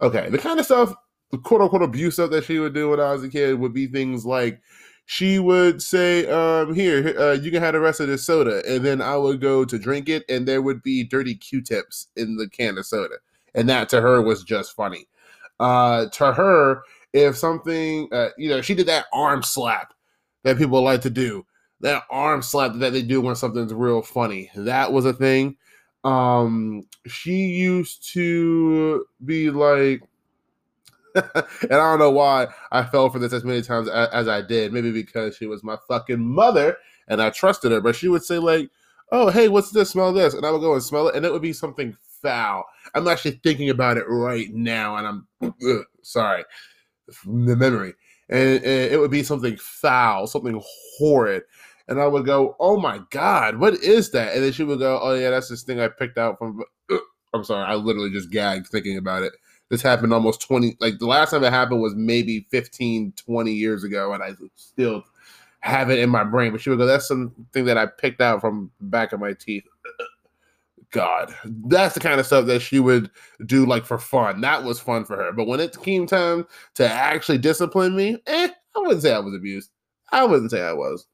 okay, 0.00 0.30
the 0.30 0.38
kind 0.38 0.58
of 0.58 0.64
stuff, 0.64 0.94
the 1.30 1.38
quote 1.38 1.60
unquote 1.60 1.82
abuse 1.82 2.14
stuff 2.14 2.30
that 2.30 2.44
she 2.44 2.58
would 2.58 2.72
do 2.74 2.90
when 2.90 3.00
I 3.00 3.12
was 3.12 3.22
a 3.22 3.28
kid 3.28 3.58
would 3.58 3.74
be 3.74 3.86
things 3.86 4.24
like, 4.24 4.62
she 5.06 5.38
would 5.38 5.82
say, 5.82 6.26
um, 6.30 6.74
here, 6.74 7.14
uh, 7.18 7.32
you 7.32 7.50
can 7.50 7.62
have 7.62 7.74
the 7.74 7.80
rest 7.80 8.00
of 8.00 8.06
this 8.06 8.24
soda. 8.24 8.62
And 8.66 8.82
then 8.84 9.02
I 9.02 9.16
would 9.18 9.40
go 9.40 9.64
to 9.66 9.78
drink 9.78 10.08
it, 10.08 10.24
and 10.30 10.48
there 10.48 10.62
would 10.62 10.82
be 10.82 11.04
dirty 11.04 11.34
Q 11.34 11.60
tips 11.60 12.08
in 12.16 12.36
the 12.36 12.48
can 12.48 12.78
of 12.78 12.86
soda. 12.86 13.16
And 13.54 13.68
that 13.68 13.88
to 13.90 14.00
her 14.00 14.20
was 14.22 14.42
just 14.42 14.74
funny. 14.74 15.06
Uh, 15.60 16.06
to 16.10 16.32
her, 16.32 16.82
if 17.12 17.36
something, 17.36 18.08
uh, 18.12 18.28
you 18.36 18.48
know, 18.48 18.60
she 18.60 18.74
did 18.74 18.86
that 18.86 19.06
arm 19.12 19.42
slap 19.42 19.94
that 20.42 20.58
people 20.58 20.82
like 20.82 21.00
to 21.02 21.10
do, 21.10 21.46
that 21.80 22.02
arm 22.10 22.42
slap 22.42 22.72
that 22.74 22.92
they 22.92 23.02
do 23.02 23.20
when 23.20 23.36
something's 23.36 23.72
real 23.72 24.02
funny. 24.02 24.50
That 24.56 24.92
was 24.92 25.04
a 25.04 25.12
thing. 25.12 25.56
Um, 26.02 26.82
she 27.06 27.46
used 27.46 28.12
to 28.12 29.06
be 29.24 29.50
like, 29.50 30.02
and 31.14 31.24
I 31.72 31.76
don't 31.76 32.00
know 32.00 32.10
why 32.10 32.48
I 32.72 32.84
fell 32.84 33.08
for 33.08 33.20
this 33.20 33.32
as 33.32 33.44
many 33.44 33.62
times 33.62 33.88
as, 33.88 34.08
as 34.08 34.28
I 34.28 34.42
did. 34.42 34.72
Maybe 34.72 34.90
because 34.90 35.36
she 35.36 35.46
was 35.46 35.62
my 35.62 35.76
fucking 35.88 36.20
mother 36.20 36.76
and 37.08 37.22
I 37.22 37.30
trusted 37.30 37.72
her. 37.72 37.80
But 37.80 37.94
she 37.94 38.08
would 38.08 38.24
say 38.24 38.38
like, 38.38 38.70
"Oh, 39.12 39.30
hey, 39.30 39.48
what's 39.48 39.70
this? 39.70 39.90
Smell 39.90 40.12
this," 40.12 40.34
and 40.34 40.44
I 40.44 40.50
would 40.50 40.60
go 40.60 40.74
and 40.74 40.82
smell 40.82 41.08
it, 41.08 41.14
and 41.14 41.24
it 41.24 41.32
would 41.32 41.42
be 41.42 41.52
something 41.52 41.96
foul. 42.24 42.64
I'm 42.96 43.08
actually 43.08 43.40
thinking 43.44 43.70
about 43.70 43.98
it 43.98 44.06
right 44.08 44.52
now, 44.52 44.96
and 44.96 45.06
I'm 45.06 45.28
ugh, 45.42 45.84
sorry 46.02 46.44
the 47.24 47.56
memory, 47.56 47.94
and, 48.28 48.56
and, 48.56 48.92
it 48.92 48.98
would 49.00 49.10
be 49.10 49.22
something 49.22 49.56
foul, 49.58 50.26
something 50.26 50.62
horrid, 50.98 51.42
and 51.88 52.00
I 52.00 52.06
would 52.06 52.24
go, 52.24 52.56
"Oh 52.60 52.78
my 52.78 53.00
god, 53.10 53.58
what 53.58 53.74
is 53.74 54.10
that?" 54.12 54.34
And 54.34 54.44
then 54.44 54.52
she 54.52 54.64
would 54.64 54.78
go, 54.78 54.98
"Oh 55.02 55.14
yeah, 55.14 55.30
that's 55.30 55.48
this 55.48 55.62
thing 55.62 55.80
I 55.80 55.88
picked 55.88 56.18
out 56.18 56.38
from." 56.38 56.62
I'm 57.34 57.44
sorry, 57.44 57.64
I 57.66 57.74
literally 57.74 58.10
just 58.10 58.30
gagged 58.30 58.68
thinking 58.68 58.96
about 58.96 59.22
it. 59.24 59.32
This 59.68 59.82
happened 59.82 60.14
almost 60.14 60.40
20, 60.42 60.76
like 60.80 60.98
the 60.98 61.06
last 61.06 61.30
time 61.30 61.44
it 61.44 61.52
happened 61.52 61.80
was 61.80 61.94
maybe 61.96 62.46
15, 62.50 63.12
20 63.16 63.52
years 63.52 63.84
ago, 63.84 64.12
and 64.12 64.22
I 64.22 64.32
still 64.54 65.04
have 65.60 65.90
it 65.90 65.98
in 65.98 66.10
my 66.10 66.24
brain. 66.24 66.52
But 66.52 66.60
she 66.60 66.70
would 66.70 66.78
go, 66.78 66.86
"That's 66.86 67.08
something 67.08 67.64
that 67.66 67.78
I 67.78 67.86
picked 67.86 68.20
out 68.20 68.40
from 68.40 68.70
back 68.80 69.12
of 69.12 69.20
my 69.20 69.34
teeth." 69.34 69.64
God, 70.94 71.34
that's 71.66 71.94
the 71.94 72.00
kind 72.00 72.20
of 72.20 72.26
stuff 72.26 72.46
that 72.46 72.62
she 72.62 72.78
would 72.78 73.10
do 73.46 73.66
like 73.66 73.84
for 73.84 73.98
fun. 73.98 74.40
That 74.42 74.62
was 74.62 74.78
fun 74.78 75.04
for 75.04 75.16
her. 75.16 75.32
But 75.32 75.48
when 75.48 75.58
it 75.58 75.76
came 75.82 76.06
time 76.06 76.46
to 76.74 76.88
actually 76.88 77.38
discipline 77.38 77.96
me, 77.96 78.16
eh, 78.28 78.48
I 78.76 78.78
wouldn't 78.78 79.02
say 79.02 79.12
I 79.12 79.18
was 79.18 79.34
abused. 79.34 79.70
I 80.12 80.22
wouldn't 80.24 80.52
say 80.52 80.62
I 80.62 80.72
was. 80.72 81.08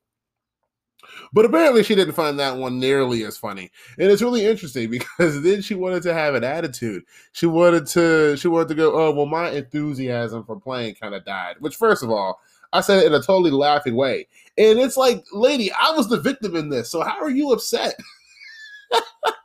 But 1.33 1.47
apparently 1.47 1.83
she 1.83 1.95
didn't 1.95 2.13
find 2.13 2.39
that 2.39 2.59
one 2.59 2.79
nearly 2.79 3.25
as 3.25 3.39
funny. 3.39 3.71
And 3.99 4.11
it's 4.11 4.21
really 4.21 4.45
interesting 4.45 4.91
because 5.19 5.43
then 5.43 5.63
she 5.63 5.75
wanted 5.75 6.03
to 6.03 6.13
have 6.13 6.35
an 6.35 6.45
attitude. 6.45 7.03
She 7.33 7.47
wanted 7.47 7.87
to 7.87 8.37
she 8.37 8.49
wanted 8.49 8.69
to 8.69 8.75
go, 8.75 8.93
"Oh, 8.93 9.13
well 9.13 9.25
my 9.25 9.49
enthusiasm 9.49 10.45
for 10.45 10.61
playing 10.61 10.97
kind 10.97 11.15
of 11.15 11.25
died." 11.25 11.57
Which 11.61 11.77
first 11.77 12.03
of 12.03 12.11
all, 12.11 12.39
I 12.75 12.83
said 12.83 12.99
it 13.03 13.07
in 13.07 13.15
a 13.15 13.23
totally 13.23 13.51
laughing 13.51 13.95
way. 13.97 14.29
And 14.59 14.79
it's 14.79 14.99
like, 14.99 15.25
"Lady, 15.33 15.73
I 15.73 15.93
was 15.93 16.11
the 16.11 16.21
victim 16.21 16.55
in 16.55 16.69
this. 16.69 16.91
So 16.91 17.01
how 17.03 17.19
are 17.23 17.31
you 17.31 17.51
upset?" 17.53 17.95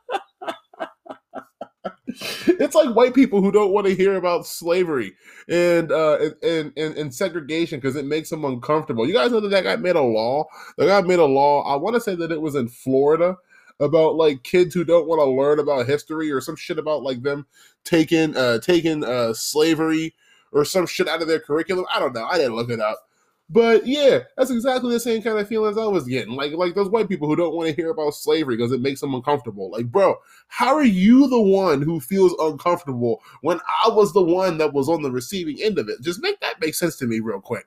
it's 2.46 2.74
like 2.74 2.94
white 2.94 3.14
people 3.14 3.42
who 3.42 3.52
don't 3.52 3.72
want 3.72 3.86
to 3.86 3.94
hear 3.94 4.16
about 4.16 4.46
slavery 4.46 5.12
and 5.48 5.92
uh, 5.92 6.18
and, 6.42 6.72
and 6.76 6.96
and 6.96 7.14
segregation 7.14 7.78
because 7.78 7.96
it 7.96 8.06
makes 8.06 8.30
them 8.30 8.44
uncomfortable. 8.44 9.06
You 9.06 9.14
guys 9.14 9.32
know 9.32 9.40
that 9.40 9.50
that 9.50 9.64
guy 9.64 9.76
made 9.76 9.96
a 9.96 10.02
law. 10.02 10.46
The 10.76 10.86
guy 10.86 11.00
made 11.02 11.18
a 11.18 11.24
law. 11.24 11.62
I 11.62 11.76
want 11.76 11.94
to 11.94 12.00
say 12.00 12.14
that 12.14 12.32
it 12.32 12.40
was 12.40 12.54
in 12.54 12.68
Florida 12.68 13.36
about 13.80 14.14
like 14.14 14.42
kids 14.42 14.74
who 14.74 14.84
don't 14.84 15.06
want 15.06 15.20
to 15.20 15.30
learn 15.30 15.58
about 15.58 15.86
history 15.86 16.30
or 16.30 16.40
some 16.40 16.56
shit 16.56 16.78
about 16.78 17.02
like 17.02 17.22
them 17.22 17.46
taking 17.84 18.34
uh 18.36 18.58
taking 18.60 19.04
uh 19.04 19.34
slavery 19.34 20.14
or 20.52 20.64
some 20.64 20.86
shit 20.86 21.08
out 21.08 21.20
of 21.20 21.28
their 21.28 21.40
curriculum. 21.40 21.84
I 21.94 22.00
don't 22.00 22.14
know. 22.14 22.24
I 22.24 22.38
didn't 22.38 22.56
look 22.56 22.70
it 22.70 22.80
up. 22.80 23.05
But 23.48 23.86
yeah, 23.86 24.20
that's 24.36 24.50
exactly 24.50 24.92
the 24.92 24.98
same 24.98 25.22
kind 25.22 25.38
of 25.38 25.46
feelings 25.46 25.78
I 25.78 25.86
was 25.86 26.04
getting. 26.04 26.34
Like 26.34 26.52
like 26.52 26.74
those 26.74 26.88
white 26.88 27.08
people 27.08 27.28
who 27.28 27.36
don't 27.36 27.54
want 27.54 27.68
to 27.68 27.76
hear 27.76 27.90
about 27.90 28.14
slavery 28.14 28.56
because 28.56 28.72
it 28.72 28.80
makes 28.80 29.00
them 29.00 29.14
uncomfortable. 29.14 29.70
Like, 29.70 29.86
bro, 29.86 30.16
how 30.48 30.74
are 30.74 30.84
you 30.84 31.28
the 31.28 31.40
one 31.40 31.80
who 31.80 32.00
feels 32.00 32.34
uncomfortable 32.40 33.22
when 33.42 33.60
I 33.84 33.88
was 33.88 34.12
the 34.12 34.22
one 34.22 34.58
that 34.58 34.72
was 34.72 34.88
on 34.88 35.02
the 35.02 35.12
receiving 35.12 35.62
end 35.62 35.78
of 35.78 35.88
it? 35.88 36.02
Just 36.02 36.22
make 36.22 36.40
that 36.40 36.60
make 36.60 36.74
sense 36.74 36.96
to 36.96 37.06
me 37.06 37.20
real 37.20 37.40
quick. 37.40 37.66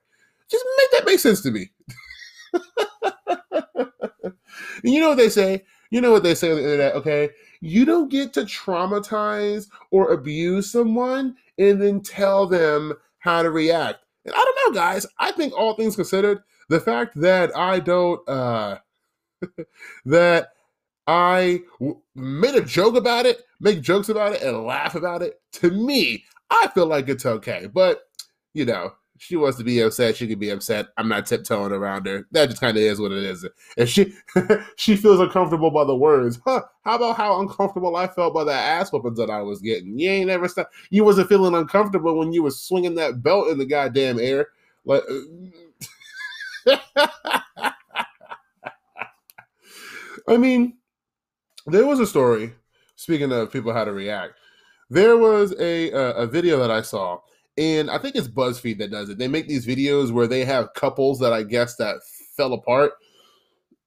Just 0.49 0.65
make 0.79 0.91
that 0.91 1.05
make 1.05 1.19
sense 1.19 1.41
to 1.41 1.51
me. 1.51 1.71
you 4.83 4.99
know 4.99 5.09
what 5.09 5.17
they 5.17 5.29
say? 5.29 5.63
You 5.91 6.01
know 6.01 6.11
what 6.11 6.23
they 6.23 6.35
say 6.35 6.51
on 6.51 6.57
the 6.57 6.63
internet, 6.63 6.95
okay? 6.95 7.29
You 7.61 7.85
don't 7.85 8.09
get 8.09 8.33
to 8.33 8.41
traumatize 8.41 9.67
or 9.91 10.11
abuse 10.11 10.71
someone 10.71 11.35
and 11.57 11.81
then 11.81 12.01
tell 12.01 12.47
them 12.47 12.93
how 13.19 13.43
to 13.43 13.49
react 13.49 13.99
and 14.25 14.33
I 14.35 14.37
don't 14.37 14.73
know, 14.73 14.79
guys. 14.79 15.05
I 15.19 15.31
think 15.31 15.53
all 15.53 15.73
things 15.75 15.95
considered, 15.95 16.39
the 16.69 16.79
fact 16.79 17.19
that 17.21 17.55
I 17.57 17.79
don't, 17.79 18.27
uh, 18.27 18.77
that 20.05 20.49
I 21.07 21.61
w- 21.79 22.01
made 22.15 22.55
a 22.55 22.61
joke 22.61 22.95
about 22.95 23.25
it, 23.25 23.43
make 23.59 23.81
jokes 23.81 24.09
about 24.09 24.33
it, 24.33 24.41
and 24.41 24.65
laugh 24.65 24.95
about 24.95 25.21
it, 25.21 25.41
to 25.53 25.71
me, 25.71 26.25
I 26.49 26.67
feel 26.73 26.85
like 26.85 27.09
it's 27.09 27.25
okay. 27.25 27.67
But, 27.73 28.01
you 28.53 28.65
know, 28.65 28.93
she 29.19 29.35
wants 29.35 29.57
to 29.57 29.65
be 29.65 29.81
upset, 29.81 30.15
she 30.15 30.27
can 30.27 30.39
be 30.39 30.49
upset. 30.49 30.87
I'm 30.97 31.09
not 31.09 31.25
tiptoeing 31.25 31.73
around 31.73 32.05
her. 32.05 32.25
That 32.31 32.49
just 32.49 32.61
kind 32.61 32.77
of 32.77 32.81
is 32.81 33.01
what 33.01 33.11
it 33.11 33.21
is. 33.21 33.45
And 33.77 33.87
she 33.87 34.13
she 34.77 34.95
feels 34.95 35.19
uncomfortable 35.19 35.69
by 35.69 35.83
the 35.83 35.95
words. 35.95 36.39
Huh? 36.45 36.61
How 36.83 36.95
about 36.95 37.17
how 37.17 37.41
uncomfortable 37.41 37.97
I 37.97 38.07
felt 38.07 38.33
by 38.33 38.45
the 38.45 38.53
ass 38.53 38.91
whoopings 38.91 39.17
that 39.17 39.29
I 39.29 39.41
was 39.41 39.59
getting? 39.59 39.99
You 39.99 40.09
ain't 40.09 40.27
never 40.27 40.47
stop. 40.47 40.71
You 40.89 41.03
wasn't 41.03 41.27
feeling 41.27 41.53
uncomfortable 41.53 42.17
when 42.17 42.31
you 42.31 42.43
was 42.43 42.61
swinging 42.61 42.95
that 42.95 43.21
belt 43.21 43.49
in 43.49 43.57
the 43.57 43.65
goddamn 43.65 44.19
air. 44.19 44.47
Like. 44.85 45.03
I 50.27 50.37
mean, 50.37 50.77
there 51.65 51.85
was 51.85 51.99
a 51.99 52.07
story. 52.07 52.53
Speaking 52.95 53.31
of 53.33 53.51
people 53.51 53.73
how 53.73 53.83
to 53.83 53.91
react, 53.91 54.35
there 54.89 55.17
was 55.17 55.53
a 55.59 55.91
a, 55.91 56.11
a 56.13 56.27
video 56.27 56.57
that 56.59 56.71
I 56.71 56.81
saw 56.81 57.19
and 57.59 57.91
I 57.91 57.97
think 57.97 58.15
it's 58.15 58.27
BuzzFeed 58.27 58.77
that 58.77 58.91
does 58.91 59.09
it. 59.09 59.17
They 59.17 59.27
make 59.27 59.47
these 59.47 59.67
videos 59.67 60.11
where 60.11 60.27
they 60.27 60.45
have 60.45 60.73
couples 60.73 61.19
that 61.19 61.33
I 61.33 61.43
guess 61.43 61.75
that 61.75 61.97
fell 62.37 62.53
apart 62.53 62.93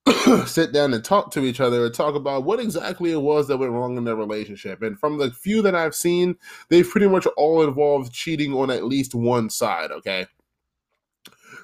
sit 0.47 0.73
down 0.73 0.93
and 0.93 1.05
talk 1.05 1.31
to 1.33 1.45
each 1.45 1.61
other 1.61 1.87
and 1.87 1.95
talk 1.95 2.15
about 2.15 2.45
what 2.45 2.61
exactly 2.61 3.13
it 3.13 3.21
was 3.21 3.49
that 3.49 3.57
went 3.57 3.73
wrong 3.73 3.97
in 3.97 4.05
their 4.05 4.17
relationship. 4.17 4.83
And 4.83 4.99
from 4.99 5.19
the 5.19 5.31
few 5.31 5.63
that 5.63 5.75
I've 5.75 5.95
seen, 5.95 6.37
they've 6.69 6.89
pretty 6.89 7.09
much 7.09 7.27
all 7.37 7.63
involved 7.63 8.13
cheating 8.13 8.53
on 8.53 8.71
at 8.71 8.85
least 8.85 9.15
one 9.15 9.49
side, 9.49 9.91
okay? 9.91 10.27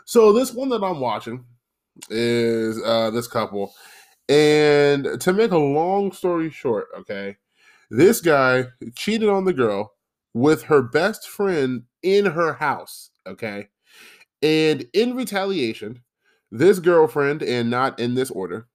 So 0.05 0.33
this 0.33 0.55
one 0.55 0.69
that 0.71 0.83
I'm 0.83 1.01
watching 1.01 1.45
is 2.09 2.81
uh 2.85 3.11
this 3.11 3.27
couple. 3.27 3.75
And 4.29 5.21
to 5.21 5.33
make 5.33 5.51
a 5.51 5.59
long 5.59 6.13
story 6.13 6.51
short, 6.51 6.87
okay, 6.99 7.37
this 7.91 8.21
guy 8.21 8.67
cheated 8.95 9.29
on 9.29 9.45
the 9.45 9.53
girl 9.53 9.95
with 10.35 10.65
her 10.65 10.83
best 10.83 11.29
friend 11.29 11.85
in 12.03 12.27
her 12.27 12.55
house. 12.55 13.11
Okay. 13.27 13.69
And 14.43 14.87
in 14.93 15.17
retaliation, 15.17 16.03
this 16.51 16.79
girlfriend, 16.79 17.43
and 17.43 17.71
not 17.71 17.99
in 17.99 18.15
this 18.15 18.31
order, 18.31 18.69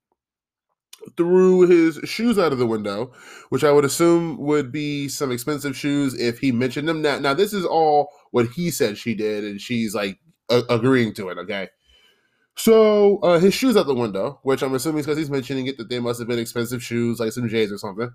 threw 1.17 1.61
his 1.61 1.97
shoes 2.09 2.37
out 2.37 2.51
of 2.51 2.59
the 2.59 2.67
window, 2.67 3.11
which 3.49 3.63
I 3.63 3.71
would 3.71 3.85
assume 3.85 4.37
would 4.39 4.71
be 4.71 5.07
some 5.07 5.31
expensive 5.31 5.75
shoes 5.75 6.13
if 6.19 6.39
he 6.39 6.51
mentioned 6.51 6.87
them. 6.87 7.01
Now, 7.01 7.19
now 7.19 7.33
this 7.33 7.53
is 7.53 7.65
all 7.65 8.09
what 8.31 8.47
he 8.47 8.69
said 8.71 8.97
she 8.97 9.13
did, 9.13 9.43
and 9.43 9.59
she's 9.59 9.95
like 9.95 10.19
a- 10.49 10.63
agreeing 10.69 11.13
to 11.15 11.29
it. 11.29 11.37
Okay. 11.39 11.69
So 12.55 13.17
uh, 13.19 13.39
his 13.39 13.53
shoes 13.53 13.75
out 13.75 13.87
the 13.87 13.95
window, 13.95 14.39
which 14.43 14.61
I'm 14.61 14.75
assuming 14.75 15.01
because 15.01 15.17
he's 15.17 15.29
mentioning 15.29 15.67
it 15.67 15.77
that 15.77 15.89
they 15.89 15.99
must 15.99 16.19
have 16.19 16.27
been 16.27 16.39
expensive 16.39 16.83
shoes, 16.83 17.19
like 17.19 17.31
some 17.31 17.49
J's 17.49 17.71
or 17.71 17.77
something. 17.77 18.11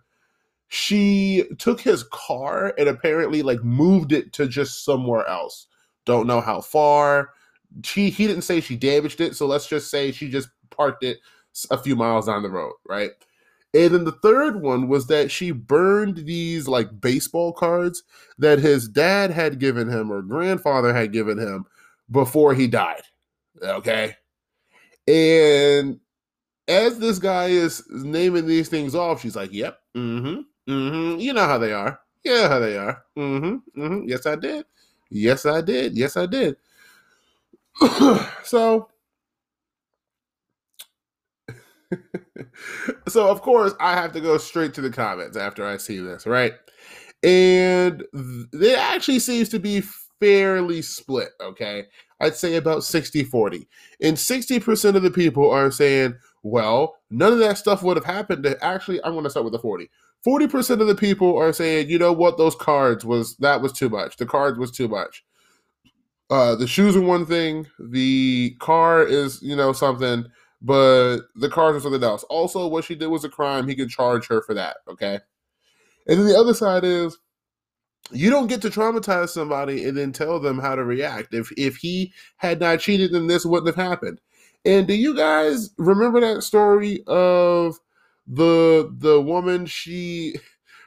She 0.68 1.44
took 1.58 1.80
his 1.80 2.04
car 2.04 2.74
and 2.78 2.88
apparently 2.88 3.42
like 3.42 3.62
moved 3.64 4.12
it 4.12 4.32
to 4.34 4.46
just 4.46 4.84
somewhere 4.84 5.26
else. 5.26 5.66
Don't 6.04 6.26
know 6.26 6.40
how 6.40 6.60
far. 6.60 7.30
She 7.84 8.10
he 8.10 8.26
didn't 8.26 8.42
say 8.42 8.60
she 8.60 8.76
damaged 8.76 9.20
it, 9.20 9.34
so 9.34 9.46
let's 9.46 9.66
just 9.66 9.90
say 9.90 10.12
she 10.12 10.28
just 10.28 10.48
parked 10.70 11.04
it 11.04 11.18
a 11.70 11.78
few 11.78 11.96
miles 11.96 12.26
down 12.26 12.42
the 12.42 12.50
road, 12.50 12.74
right? 12.86 13.10
And 13.74 13.94
then 13.94 14.04
the 14.04 14.12
third 14.12 14.62
one 14.62 14.88
was 14.88 15.06
that 15.08 15.30
she 15.30 15.50
burned 15.50 16.16
these 16.18 16.66
like 16.66 17.00
baseball 17.00 17.52
cards 17.52 18.02
that 18.38 18.58
his 18.58 18.88
dad 18.88 19.30
had 19.30 19.58
given 19.58 19.88
him 19.88 20.10
or 20.10 20.22
grandfather 20.22 20.94
had 20.94 21.12
given 21.12 21.38
him 21.38 21.66
before 22.10 22.54
he 22.54 22.66
died. 22.66 23.02
Okay. 23.62 24.16
And 25.06 26.00
as 26.66 26.98
this 26.98 27.18
guy 27.18 27.46
is 27.46 27.82
naming 27.90 28.46
these 28.46 28.68
things 28.68 28.94
off, 28.94 29.20
she's 29.20 29.36
like, 29.36 29.52
Yep, 29.52 29.78
mm-hmm, 29.96 30.40
mm-hmm. 30.68 31.20
You 31.20 31.32
know 31.32 31.46
how 31.46 31.58
they 31.58 31.72
are. 31.72 32.00
Yeah, 32.24 32.48
how 32.48 32.58
they 32.58 32.76
are. 32.76 33.04
Mm-hmm. 33.16 33.80
Mm-hmm. 33.80 34.08
Yes, 34.08 34.26
I 34.26 34.36
did. 34.36 34.66
Yes, 35.10 35.46
I 35.46 35.60
did. 35.60 35.96
Yes, 35.96 36.16
I 36.16 36.26
did. 36.26 36.56
so 38.42 38.88
so 43.08 43.30
of 43.30 43.42
course 43.42 43.74
I 43.80 43.94
have 43.94 44.12
to 44.12 44.20
go 44.20 44.38
straight 44.38 44.74
to 44.74 44.80
the 44.80 44.90
comments 44.90 45.36
after 45.36 45.66
I 45.66 45.76
see 45.76 45.98
this, 45.98 46.26
right? 46.26 46.52
And 47.22 48.04
it 48.12 48.78
actually 48.78 49.18
seems 49.18 49.48
to 49.50 49.58
be 49.58 49.82
fairly 50.20 50.82
split, 50.82 51.30
okay? 51.40 51.84
I'd 52.20 52.34
say 52.36 52.56
about 52.56 52.78
60-40. 52.78 53.66
And 54.02 54.16
60% 54.16 54.94
of 54.96 55.02
the 55.02 55.10
people 55.10 55.50
are 55.50 55.70
saying, 55.70 56.14
well, 56.42 56.96
none 57.10 57.32
of 57.32 57.38
that 57.40 57.58
stuff 57.58 57.82
would 57.82 57.96
have 57.96 58.04
happened 58.04 58.44
to 58.44 58.62
actually 58.64 59.02
I'm 59.04 59.14
gonna 59.14 59.30
start 59.30 59.44
with 59.44 59.52
the 59.52 59.58
40. 59.58 59.90
40% 60.26 60.80
of 60.80 60.86
the 60.86 60.94
people 60.94 61.36
are 61.38 61.52
saying, 61.52 61.88
you 61.88 61.98
know 61.98 62.12
what, 62.12 62.38
those 62.38 62.54
cards 62.54 63.04
was 63.04 63.36
that 63.36 63.62
was 63.62 63.72
too 63.72 63.88
much. 63.88 64.16
The 64.16 64.26
cards 64.26 64.58
was 64.58 64.70
too 64.70 64.88
much. 64.88 65.24
Uh 66.30 66.54
the 66.54 66.66
shoes 66.66 66.96
are 66.96 67.00
one 67.00 67.24
thing, 67.24 67.66
the 67.78 68.56
car 68.58 69.02
is, 69.02 69.40
you 69.42 69.56
know, 69.56 69.72
something 69.72 70.26
but 70.60 71.20
the 71.36 71.48
cards 71.48 71.76
are 71.76 71.80
something 71.80 72.02
else. 72.02 72.24
Also, 72.24 72.66
what 72.66 72.84
she 72.84 72.94
did 72.94 73.06
was 73.06 73.24
a 73.24 73.28
crime. 73.28 73.68
He 73.68 73.76
can 73.76 73.88
charge 73.88 74.26
her 74.26 74.42
for 74.42 74.54
that. 74.54 74.78
Okay. 74.88 75.20
And 76.06 76.18
then 76.18 76.26
the 76.26 76.38
other 76.38 76.54
side 76.54 76.84
is 76.84 77.16
you 78.10 78.30
don't 78.30 78.46
get 78.46 78.62
to 78.62 78.70
traumatize 78.70 79.28
somebody 79.28 79.84
and 79.84 79.96
then 79.96 80.12
tell 80.12 80.40
them 80.40 80.58
how 80.58 80.74
to 80.74 80.84
react. 80.84 81.34
If 81.34 81.52
if 81.56 81.76
he 81.76 82.12
had 82.36 82.60
not 82.60 82.80
cheated, 82.80 83.12
then 83.12 83.26
this 83.26 83.44
wouldn't 83.44 83.74
have 83.74 83.86
happened. 83.86 84.20
And 84.64 84.86
do 84.86 84.94
you 84.94 85.14
guys 85.14 85.70
remember 85.78 86.20
that 86.20 86.42
story 86.42 87.02
of 87.06 87.78
the 88.28 88.94
the 88.98 89.20
woman 89.20 89.66
she 89.66 90.34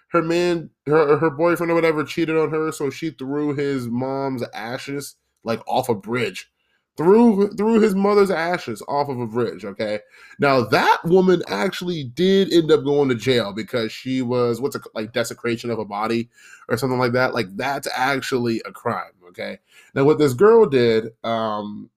her 0.10 0.22
man 0.22 0.70
her 0.86 1.18
her 1.18 1.30
boyfriend 1.30 1.72
or 1.72 1.76
whatever 1.76 2.04
cheated 2.04 2.38
on 2.38 2.52
her, 2.52 2.72
so 2.72 2.90
she 2.90 3.12
threw 3.12 3.56
his 3.56 3.88
mom's 3.88 4.44
ashes 4.54 5.16
like 5.44 5.62
off 5.68 5.90
a 5.90 5.96
bridge 5.96 6.52
threw 6.98 7.50
threw 7.56 7.80
his 7.80 7.96
mother's 7.96 8.32
ashes 8.32 8.84
off 8.88 9.10
of 9.10 9.20
a 9.20 9.28
bridge. 9.28 9.66
Okay, 9.66 10.00
now 10.40 10.62
that 10.62 11.00
woman 11.06 11.42
actually 11.48 12.04
did 12.04 12.52
end 12.54 12.72
up 12.72 12.84
going 12.84 13.10
to 13.10 13.16
jail 13.16 13.54
because 13.54 13.92
she 13.92 14.22
was 14.22 14.62
what's 14.62 14.76
a 14.76 14.82
like 14.94 15.14
desecration 15.14 15.70
of 15.70 15.80
a 15.80 15.86
body 15.86 16.30
or 16.70 16.78
something 16.78 17.00
like 17.00 17.14
that. 17.14 17.34
Like 17.34 17.48
that's 17.56 17.88
actually 17.96 18.62
a 18.66 18.72
crime. 18.72 19.12
Okay, 19.30 19.60
now 19.96 20.04
what 20.04 20.20
this 20.20 20.34
girl 20.34 20.66
did, 20.66 21.08
um, 21.24 21.90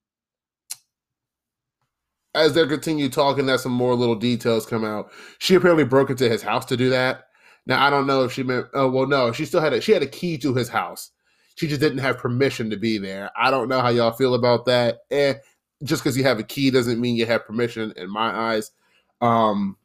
as 2.34 2.54
they 2.54 2.66
continue 2.66 3.08
talking, 3.08 3.46
that 3.46 3.60
some 3.60 3.72
more 3.72 3.94
little 3.94 4.16
details 4.16 4.66
come 4.66 4.84
out. 4.84 5.10
She 5.38 5.54
apparently 5.54 5.84
broke 5.84 6.10
into 6.10 6.28
his 6.28 6.42
house 6.42 6.64
to 6.66 6.76
do 6.76 6.90
that. 6.90 7.28
Now 7.66 7.84
I 7.84 7.90
don't 7.90 8.06
know 8.06 8.24
if 8.24 8.32
she 8.32 8.42
meant. 8.42 8.66
Oh 8.74 8.90
well, 8.90 9.06
no, 9.06 9.32
she 9.32 9.44
still 9.44 9.60
had 9.60 9.72
a 9.72 9.80
she 9.80 9.92
had 9.92 10.02
a 10.02 10.06
key 10.06 10.36
to 10.38 10.54
his 10.54 10.68
house 10.68 11.10
she 11.56 11.68
just 11.68 11.80
didn't 11.80 11.98
have 11.98 12.18
permission 12.18 12.70
to 12.70 12.76
be 12.76 12.98
there. 12.98 13.30
I 13.36 13.50
don't 13.50 13.68
know 13.68 13.80
how 13.80 13.88
y'all 13.88 14.12
feel 14.12 14.34
about 14.34 14.66
that. 14.66 15.00
Eh, 15.10 15.34
just 15.82 16.02
because 16.02 16.16
you 16.16 16.24
have 16.24 16.38
a 16.38 16.42
key 16.42 16.70
doesn't 16.70 17.00
mean 17.00 17.16
you 17.16 17.26
have 17.26 17.46
permission 17.46 17.92
in 17.96 18.10
my 18.10 18.54
eyes. 18.54 18.72
Um, 19.20 19.76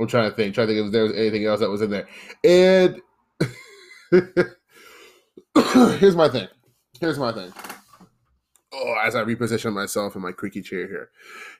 I'm 0.00 0.06
trying 0.06 0.30
to 0.30 0.36
think, 0.36 0.54
trying 0.54 0.68
to 0.68 0.74
think 0.74 0.86
if 0.86 0.92
there 0.92 1.04
was 1.04 1.12
anything 1.12 1.44
else 1.44 1.60
that 1.60 1.70
was 1.70 1.82
in 1.82 1.90
there. 1.90 2.08
And 2.44 3.00
here's 5.98 6.16
my 6.16 6.28
thing. 6.28 6.48
Here's 7.00 7.18
my 7.18 7.32
thing. 7.32 7.52
Oh, 8.78 8.94
as 9.02 9.14
I 9.14 9.24
reposition 9.24 9.72
myself 9.72 10.16
in 10.16 10.22
my 10.22 10.32
creaky 10.32 10.60
chair 10.60 10.86
here. 10.86 11.10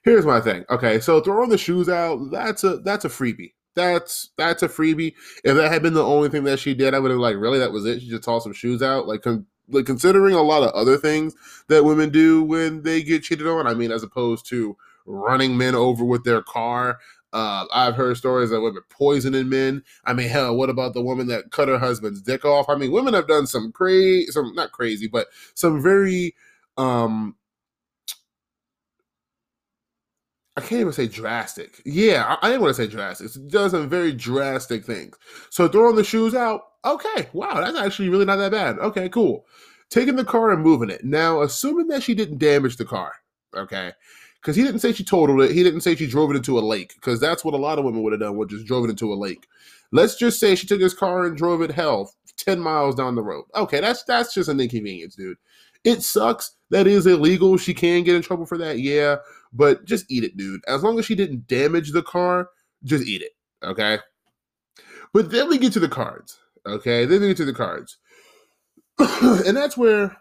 Here's 0.02 0.26
my 0.26 0.40
thing. 0.40 0.64
Okay, 0.68 1.00
so 1.00 1.20
throwing 1.20 1.48
the 1.48 1.58
shoes 1.58 1.88
out, 1.88 2.30
that's 2.30 2.62
a 2.62 2.78
that's 2.78 3.04
a 3.04 3.08
freebie 3.08 3.52
that's 3.76 4.30
that's 4.36 4.64
a 4.64 4.68
freebie. 4.68 5.14
If 5.44 5.54
that 5.56 5.70
had 5.70 5.82
been 5.82 5.94
the 5.94 6.04
only 6.04 6.28
thing 6.28 6.44
that 6.44 6.58
she 6.58 6.74
did, 6.74 6.94
I 6.94 6.98
would 6.98 7.12
have 7.12 7.20
like, 7.20 7.36
really, 7.36 7.60
that 7.60 7.70
was 7.70 7.84
it. 7.84 8.00
She 8.00 8.08
just 8.08 8.24
tossed 8.24 8.44
some 8.44 8.52
shoes 8.52 8.82
out. 8.82 9.06
Like, 9.06 9.22
con- 9.22 9.46
like 9.68 9.86
considering 9.86 10.34
a 10.34 10.42
lot 10.42 10.62
of 10.62 10.70
other 10.70 10.96
things 10.96 11.34
that 11.68 11.84
women 11.84 12.10
do 12.10 12.42
when 12.42 12.82
they 12.82 13.02
get 13.02 13.22
cheated 13.22 13.46
on. 13.46 13.66
I 13.66 13.74
mean, 13.74 13.92
as 13.92 14.02
opposed 14.02 14.48
to 14.48 14.76
running 15.04 15.56
men 15.56 15.76
over 15.76 16.04
with 16.04 16.24
their 16.24 16.42
car. 16.42 16.98
Uh, 17.32 17.66
I've 17.72 17.96
heard 17.96 18.16
stories 18.16 18.50
of 18.50 18.62
women 18.62 18.82
poisoning 18.88 19.50
men. 19.50 19.82
I 20.06 20.14
mean, 20.14 20.28
hell, 20.28 20.56
what 20.56 20.70
about 20.70 20.94
the 20.94 21.02
woman 21.02 21.26
that 21.26 21.50
cut 21.50 21.68
her 21.68 21.78
husband's 21.78 22.22
dick 22.22 22.46
off? 22.46 22.68
I 22.68 22.76
mean, 22.76 22.92
women 22.92 23.12
have 23.12 23.28
done 23.28 23.46
some 23.46 23.72
crazy, 23.72 24.30
some 24.30 24.54
not 24.54 24.72
crazy, 24.72 25.06
but 25.06 25.26
some 25.54 25.82
very 25.82 26.34
um 26.78 27.36
I 30.56 30.62
can't 30.62 30.80
even 30.80 30.92
say 30.92 31.06
drastic. 31.06 31.82
Yeah, 31.84 32.24
I, 32.24 32.46
I 32.46 32.50
didn't 32.50 32.62
want 32.62 32.74
to 32.74 32.82
say 32.82 32.88
drastic. 32.88 33.36
It 33.36 33.48
does 33.48 33.72
some 33.72 33.88
very 33.90 34.12
drastic 34.12 34.84
things. 34.84 35.14
So 35.50 35.68
throwing 35.68 35.96
the 35.96 36.04
shoes 36.04 36.34
out, 36.34 36.62
okay, 36.84 37.28
wow, 37.34 37.60
that's 37.60 37.76
actually 37.76 38.08
really 38.08 38.24
not 38.24 38.36
that 38.36 38.52
bad. 38.52 38.78
Okay, 38.78 39.08
cool. 39.10 39.44
Taking 39.90 40.16
the 40.16 40.24
car 40.24 40.50
and 40.52 40.62
moving 40.62 40.88
it. 40.88 41.04
Now, 41.04 41.42
assuming 41.42 41.88
that 41.88 42.02
she 42.02 42.14
didn't 42.14 42.38
damage 42.38 42.76
the 42.76 42.86
car, 42.86 43.12
okay, 43.54 43.92
because 44.40 44.56
he 44.56 44.62
didn't 44.62 44.80
say 44.80 44.92
she 44.92 45.04
totaled 45.04 45.42
it. 45.42 45.50
He 45.52 45.62
didn't 45.62 45.82
say 45.82 45.94
she 45.94 46.06
drove 46.06 46.30
it 46.30 46.36
into 46.36 46.58
a 46.58 46.60
lake, 46.60 46.94
because 46.94 47.20
that's 47.20 47.44
what 47.44 47.54
a 47.54 47.58
lot 47.58 47.78
of 47.78 47.84
women 47.84 48.02
would 48.02 48.14
have 48.14 48.20
done, 48.20 48.36
would 48.38 48.48
just 48.48 48.66
drove 48.66 48.84
it 48.86 48.90
into 48.90 49.12
a 49.12 49.14
lake. 49.14 49.46
Let's 49.92 50.16
just 50.16 50.40
say 50.40 50.54
she 50.54 50.66
took 50.66 50.80
his 50.80 50.94
car 50.94 51.26
and 51.26 51.36
drove 51.36 51.60
it 51.60 51.70
hell 51.70 52.12
10 52.38 52.60
miles 52.60 52.94
down 52.94 53.14
the 53.14 53.22
road. 53.22 53.44
Okay, 53.54 53.80
that's 53.80 54.04
that's 54.04 54.32
just 54.32 54.48
an 54.48 54.60
inconvenience, 54.60 55.16
dude. 55.16 55.36
It 55.86 56.02
sucks. 56.02 56.56
That 56.70 56.88
is 56.88 57.06
illegal. 57.06 57.56
She 57.56 57.72
can 57.72 58.02
get 58.02 58.16
in 58.16 58.22
trouble 58.22 58.44
for 58.44 58.58
that, 58.58 58.80
yeah. 58.80 59.18
But 59.52 59.84
just 59.84 60.04
eat 60.10 60.24
it, 60.24 60.36
dude. 60.36 60.60
As 60.66 60.82
long 60.82 60.98
as 60.98 61.06
she 61.06 61.14
didn't 61.14 61.46
damage 61.46 61.92
the 61.92 62.02
car, 62.02 62.50
just 62.82 63.06
eat 63.06 63.22
it. 63.22 63.32
Okay. 63.62 64.00
But 65.14 65.30
then 65.30 65.48
we 65.48 65.58
get 65.58 65.72
to 65.74 65.80
the 65.80 65.88
cards. 65.88 66.40
Okay. 66.66 67.04
Then 67.06 67.20
we 67.20 67.28
get 67.28 67.36
to 67.36 67.44
the 67.44 67.54
cards. 67.54 67.98
and 68.98 69.56
that's 69.56 69.76
where 69.76 70.16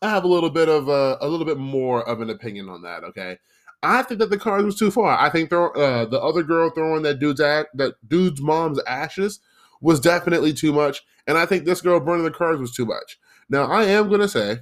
I 0.00 0.08
have 0.08 0.22
a 0.22 0.28
little 0.28 0.50
bit 0.50 0.68
of 0.68 0.88
a, 0.88 1.18
a 1.20 1.26
little 1.26 1.44
bit 1.46 1.58
more 1.58 2.08
of 2.08 2.20
an 2.20 2.30
opinion 2.30 2.68
on 2.68 2.82
that. 2.82 3.02
Okay. 3.02 3.38
I 3.82 4.04
think 4.04 4.20
that 4.20 4.30
the 4.30 4.38
cards 4.38 4.64
was 4.64 4.78
too 4.78 4.92
far. 4.92 5.18
I 5.18 5.28
think 5.28 5.50
throw, 5.50 5.70
uh, 5.72 6.04
the 6.04 6.20
other 6.20 6.44
girl 6.44 6.70
throwing 6.70 7.02
that 7.02 7.18
dude's 7.18 7.40
act, 7.40 7.76
that 7.78 7.94
dude's 8.06 8.40
mom's 8.40 8.80
ashes 8.86 9.40
was 9.80 9.98
definitely 9.98 10.52
too 10.52 10.72
much, 10.72 11.02
and 11.26 11.36
I 11.36 11.46
think 11.46 11.64
this 11.64 11.80
girl 11.80 11.98
burning 11.98 12.24
the 12.24 12.30
cards 12.30 12.60
was 12.60 12.72
too 12.72 12.86
much. 12.86 13.18
Now 13.52 13.64
I 13.64 13.84
am 13.84 14.08
gonna 14.08 14.28
say 14.28 14.60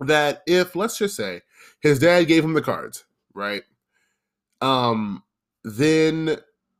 that 0.00 0.42
if 0.46 0.76
let's 0.76 0.98
just 0.98 1.16
say 1.16 1.40
his 1.80 1.98
dad 1.98 2.24
gave 2.24 2.44
him 2.44 2.52
the 2.52 2.60
cards, 2.60 3.06
right? 3.34 3.62
Um, 4.60 5.22
then 5.64 6.36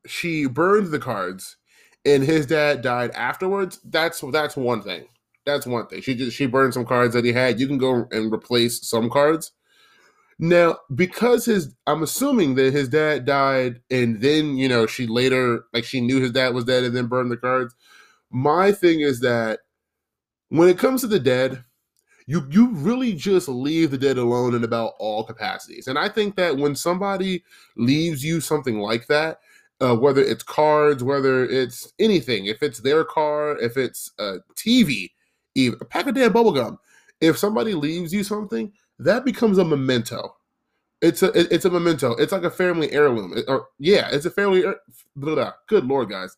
she 0.06 0.44
burned 0.46 0.88
the 0.88 0.98
cards, 0.98 1.56
and 2.04 2.22
his 2.22 2.44
dad 2.44 2.82
died 2.82 3.10
afterwards. 3.12 3.80
That's 3.84 4.20
that's 4.32 4.54
one 4.54 4.82
thing. 4.82 5.06
That's 5.46 5.66
one 5.66 5.86
thing. 5.86 6.02
She 6.02 6.14
just 6.14 6.36
she 6.36 6.44
burned 6.44 6.74
some 6.74 6.84
cards 6.84 7.14
that 7.14 7.24
he 7.24 7.32
had. 7.32 7.58
You 7.58 7.66
can 7.66 7.78
go 7.78 8.06
and 8.10 8.30
replace 8.30 8.86
some 8.86 9.08
cards. 9.08 9.52
Now, 10.38 10.76
because 10.94 11.46
his, 11.46 11.74
I'm 11.86 12.02
assuming 12.02 12.54
that 12.56 12.74
his 12.74 12.90
dad 12.90 13.24
died, 13.24 13.80
and 13.90 14.20
then 14.20 14.58
you 14.58 14.68
know 14.68 14.86
she 14.86 15.06
later, 15.06 15.64
like 15.72 15.84
she 15.84 16.02
knew 16.02 16.20
his 16.20 16.32
dad 16.32 16.52
was 16.52 16.66
dead, 16.66 16.84
and 16.84 16.94
then 16.94 17.06
burned 17.06 17.30
the 17.30 17.38
cards. 17.38 17.74
My 18.30 18.72
thing 18.72 19.00
is 19.00 19.20
that 19.20 19.60
when 20.48 20.68
it 20.68 20.78
comes 20.78 21.02
to 21.02 21.06
the 21.06 21.20
dead, 21.20 21.64
you 22.26 22.46
you 22.50 22.68
really 22.72 23.14
just 23.14 23.48
leave 23.48 23.90
the 23.90 23.98
dead 23.98 24.18
alone 24.18 24.54
in 24.54 24.64
about 24.64 24.94
all 24.98 25.24
capacities. 25.24 25.86
And 25.88 25.98
I 25.98 26.08
think 26.08 26.36
that 26.36 26.56
when 26.56 26.74
somebody 26.74 27.42
leaves 27.76 28.22
you 28.22 28.40
something 28.40 28.78
like 28.78 29.06
that, 29.06 29.40
uh, 29.80 29.96
whether 29.96 30.20
it's 30.20 30.42
cards, 30.42 31.02
whether 31.02 31.44
it's 31.44 31.92
anything, 31.98 32.46
if 32.46 32.62
it's 32.62 32.80
their 32.80 33.04
car, 33.04 33.58
if 33.58 33.76
it's 33.76 34.12
a 34.18 34.38
TV, 34.54 35.10
even 35.54 35.78
a 35.80 35.86
pack 35.86 36.06
of 36.06 36.14
damn 36.14 36.32
bubblegum, 36.32 36.76
if 37.20 37.38
somebody 37.38 37.74
leaves 37.74 38.12
you 38.12 38.22
something, 38.22 38.72
that 38.98 39.24
becomes 39.24 39.58
a 39.58 39.64
memento. 39.64 40.36
It's 41.00 41.22
a 41.22 41.30
it's 41.54 41.64
a 41.64 41.70
memento. 41.70 42.12
It's 42.12 42.32
like 42.32 42.42
a 42.42 42.50
family 42.50 42.92
heirloom. 42.92 43.36
It, 43.36 43.44
or 43.48 43.68
yeah, 43.78 44.08
it's 44.10 44.26
a 44.26 44.30
family. 44.30 44.62
Blah, 45.16 45.34
blah, 45.34 45.52
good 45.66 45.86
lord, 45.86 46.10
guys, 46.10 46.36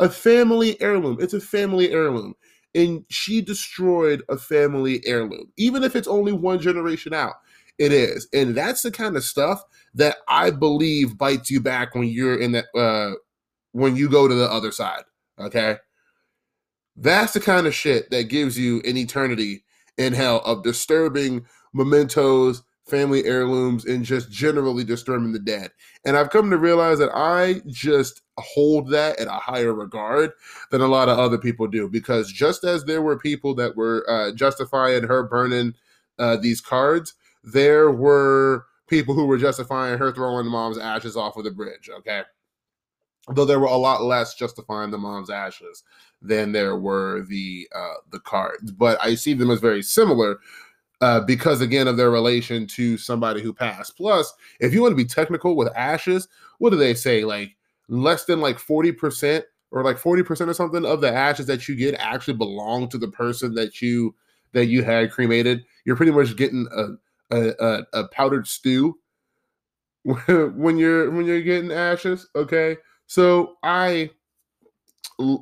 a 0.00 0.10
family 0.10 0.78
heirloom. 0.82 1.18
It's 1.20 1.34
a 1.34 1.40
family 1.40 1.90
heirloom 1.92 2.34
and 2.74 3.04
she 3.10 3.40
destroyed 3.42 4.22
a 4.28 4.36
family 4.38 5.02
heirloom, 5.06 5.52
even 5.56 5.82
if 5.84 5.94
it's 5.96 6.08
only 6.08 6.32
one 6.32 6.58
generation 6.60 7.12
out. 7.14 7.34
it 7.78 7.92
is. 7.92 8.28
And 8.32 8.54
that's 8.54 8.82
the 8.82 8.90
kind 8.90 9.16
of 9.16 9.24
stuff 9.24 9.62
that 9.94 10.18
I 10.28 10.50
believe 10.50 11.18
bites 11.18 11.50
you 11.50 11.60
back 11.60 11.94
when 11.94 12.08
you're 12.08 12.40
in 12.40 12.52
that 12.52 12.66
uh 12.76 13.12
when 13.72 13.96
you 13.96 14.08
go 14.08 14.28
to 14.28 14.34
the 14.34 14.50
other 14.50 14.72
side. 14.72 15.04
Okay. 15.38 15.78
That's 16.96 17.32
the 17.32 17.40
kind 17.40 17.66
of 17.66 17.74
shit 17.74 18.10
that 18.10 18.24
gives 18.28 18.58
you 18.58 18.82
an 18.84 18.96
eternity 18.96 19.64
in 19.98 20.12
hell 20.12 20.40
of 20.44 20.62
disturbing 20.62 21.46
mementos, 21.72 22.62
family 22.86 23.24
heirlooms, 23.24 23.84
and 23.86 24.04
just 24.04 24.30
generally 24.30 24.84
disturbing 24.84 25.32
the 25.32 25.38
dead. 25.38 25.70
And 26.04 26.16
I've 26.16 26.30
come 26.30 26.50
to 26.50 26.58
realize 26.58 26.98
that 26.98 27.10
I 27.14 27.62
just 27.66 28.21
hold 28.38 28.90
that 28.90 29.18
at 29.18 29.28
a 29.28 29.32
higher 29.32 29.74
regard 29.74 30.32
than 30.70 30.80
a 30.80 30.86
lot 30.86 31.08
of 31.08 31.18
other 31.18 31.38
people 31.38 31.66
do. 31.66 31.88
Because 31.88 32.32
just 32.32 32.64
as 32.64 32.84
there 32.84 33.02
were 33.02 33.18
people 33.18 33.54
that 33.54 33.76
were 33.76 34.08
uh, 34.08 34.32
justifying 34.32 35.04
her 35.04 35.22
burning 35.22 35.74
uh, 36.18 36.36
these 36.36 36.60
cards, 36.60 37.14
there 37.44 37.90
were 37.90 38.66
people 38.86 39.14
who 39.14 39.26
were 39.26 39.38
justifying 39.38 39.98
her 39.98 40.12
throwing 40.12 40.44
the 40.44 40.50
mom's 40.50 40.78
ashes 40.78 41.16
off 41.16 41.36
of 41.36 41.44
the 41.44 41.50
bridge. 41.50 41.90
Okay. 41.98 42.22
Though 43.28 43.44
there 43.44 43.60
were 43.60 43.66
a 43.66 43.76
lot 43.76 44.02
less 44.02 44.34
justifying 44.34 44.90
the 44.90 44.98
mom's 44.98 45.30
ashes 45.30 45.84
than 46.20 46.52
there 46.52 46.76
were 46.76 47.22
the 47.22 47.68
uh, 47.74 47.94
the 48.10 48.20
cards, 48.20 48.72
but 48.72 48.98
I 49.00 49.14
see 49.14 49.34
them 49.34 49.50
as 49.50 49.60
very 49.60 49.82
similar 49.82 50.40
uh, 51.00 51.20
because 51.20 51.60
again 51.60 51.88
of 51.88 51.96
their 51.96 52.10
relation 52.10 52.66
to 52.68 52.96
somebody 52.96 53.40
who 53.40 53.52
passed. 53.52 53.96
Plus, 53.96 54.32
if 54.60 54.74
you 54.74 54.82
want 54.82 54.92
to 54.92 54.96
be 54.96 55.04
technical 55.04 55.56
with 55.56 55.76
ashes, 55.76 56.28
what 56.58 56.70
do 56.70 56.76
they 56.76 56.94
say? 56.94 57.24
Like 57.24 57.56
less 57.88 58.24
than 58.24 58.40
like 58.40 58.58
forty 58.58 58.92
percent 58.92 59.44
or 59.70 59.82
like 59.82 59.98
forty 59.98 60.22
percent 60.22 60.50
or 60.50 60.54
something 60.54 60.84
of 60.84 61.00
the 61.00 61.12
ashes 61.12 61.46
that 61.46 61.68
you 61.68 61.76
get 61.76 61.94
actually 61.94 62.34
belong 62.34 62.88
to 62.88 62.98
the 62.98 63.08
person 63.08 63.54
that 63.54 63.80
you 63.82 64.14
that 64.52 64.66
you 64.66 64.82
had 64.82 65.10
cremated. 65.10 65.64
You're 65.84 65.96
pretty 65.96 66.12
much 66.12 66.36
getting 66.36 66.66
a 66.74 67.34
a, 67.34 67.54
a, 67.60 67.86
a 68.00 68.08
powdered 68.08 68.46
stew 68.46 68.98
when 70.04 70.76
you're 70.78 71.10
when 71.10 71.26
you're 71.26 71.42
getting 71.42 71.72
ashes. 71.72 72.28
Okay, 72.34 72.76
so 73.06 73.56
I 73.62 74.10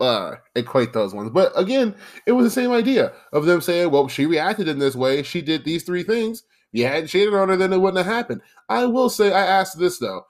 uh 0.01 0.37
equate 0.55 0.93
those 0.93 1.15
ones. 1.15 1.31
But 1.31 1.53
again, 1.59 1.95
it 2.27 2.33
was 2.33 2.45
the 2.45 2.51
same 2.51 2.73
idea 2.73 3.13
of 3.33 3.47
them 3.47 3.61
saying, 3.61 3.91
well, 3.91 4.09
she 4.09 4.27
reacted 4.27 4.69
in 4.69 4.79
this 4.79 4.95
way. 4.95 5.23
She 5.23 5.41
did 5.43 5.65
these 5.65 5.83
three 5.83 6.03
things. 6.03 6.43
You 6.73 6.87
hadn't 6.87 7.09
cheated 7.09 7.35
on 7.35 7.49
her, 7.49 7.57
then 7.57 7.73
it 7.73 7.81
wouldn't 7.81 8.05
have 8.05 8.15
happened. 8.15 8.43
I 8.69 8.87
will 8.87 9.11
say, 9.11 9.33
I 9.33 9.45
asked 9.45 9.79
this 9.79 9.99
though. 9.99 10.25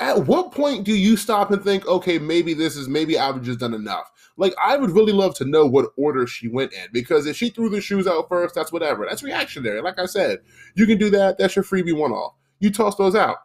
At 0.00 0.26
what 0.26 0.52
point 0.52 0.84
do 0.84 0.94
you 0.94 1.16
stop 1.16 1.50
and 1.50 1.62
think, 1.62 1.86
okay, 1.86 2.18
maybe 2.18 2.54
this 2.54 2.76
is 2.76 2.88
maybe 2.88 3.18
I've 3.18 3.42
just 3.42 3.58
done 3.58 3.74
enough? 3.74 4.12
Like, 4.36 4.54
I 4.62 4.76
would 4.76 4.92
really 4.92 5.12
love 5.12 5.34
to 5.36 5.44
know 5.44 5.66
what 5.66 5.90
order 5.96 6.26
she 6.26 6.46
went 6.46 6.72
in 6.72 6.86
because 6.92 7.26
if 7.26 7.36
she 7.36 7.50
threw 7.50 7.68
the 7.68 7.80
shoes 7.80 8.06
out 8.06 8.28
first, 8.28 8.54
that's 8.54 8.72
whatever. 8.72 9.06
That's 9.08 9.24
reactionary. 9.24 9.82
Like 9.82 9.98
I 9.98 10.06
said, 10.06 10.38
you 10.76 10.86
can 10.86 10.98
do 10.98 11.10
that. 11.10 11.38
That's 11.38 11.56
your 11.56 11.64
freebie 11.64 11.96
one 11.96 12.12
off. 12.12 12.34
You 12.60 12.70
toss 12.70 12.94
those 12.94 13.16
out. 13.16 13.38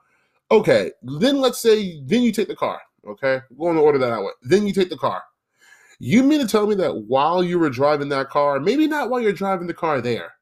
Okay, 0.51 0.91
then 1.01 1.41
let's 1.41 1.59
say, 1.59 1.99
then 2.05 2.21
you 2.21 2.31
take 2.31 2.47
the 2.47 2.55
car. 2.55 2.79
Okay, 3.07 3.41
we're 3.49 3.71
going 3.71 3.77
to 3.77 3.83
order 3.83 3.97
that 3.97 4.11
out. 4.11 4.29
Then 4.43 4.67
you 4.67 4.73
take 4.73 4.89
the 4.89 4.97
car. 4.97 5.23
You 5.99 6.21
mean 6.21 6.39
to 6.39 6.47
tell 6.47 6.67
me 6.67 6.75
that 6.75 7.05
while 7.07 7.43
you 7.43 7.57
were 7.57 7.69
driving 7.69 8.09
that 8.09 8.29
car, 8.29 8.59
maybe 8.59 8.87
not 8.87 9.09
while 9.09 9.19
you're 9.19 9.33
driving 9.33 9.67
the 9.67 9.73
car 9.73 10.01
there, 10.01 10.33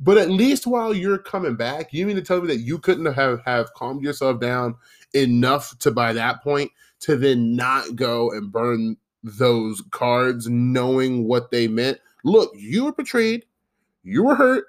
but 0.00 0.18
at 0.18 0.30
least 0.30 0.66
while 0.66 0.94
you're 0.94 1.18
coming 1.18 1.54
back, 1.54 1.92
you 1.92 2.06
mean 2.06 2.16
to 2.16 2.22
tell 2.22 2.40
me 2.40 2.48
that 2.48 2.60
you 2.60 2.78
couldn't 2.78 3.12
have 3.12 3.40
have 3.44 3.72
calmed 3.74 4.02
yourself 4.02 4.40
down 4.40 4.74
enough 5.14 5.78
to 5.78 5.90
by 5.90 6.12
that 6.12 6.42
point 6.42 6.70
to 7.00 7.16
then 7.16 7.56
not 7.56 7.96
go 7.96 8.30
and 8.30 8.52
burn 8.52 8.96
those 9.22 9.82
cards 9.90 10.48
knowing 10.48 11.24
what 11.24 11.50
they 11.50 11.68
meant? 11.68 11.98
Look, 12.24 12.52
you 12.56 12.84
were 12.84 12.92
betrayed, 12.92 13.44
you 14.02 14.22
were 14.22 14.34
hurt. 14.34 14.64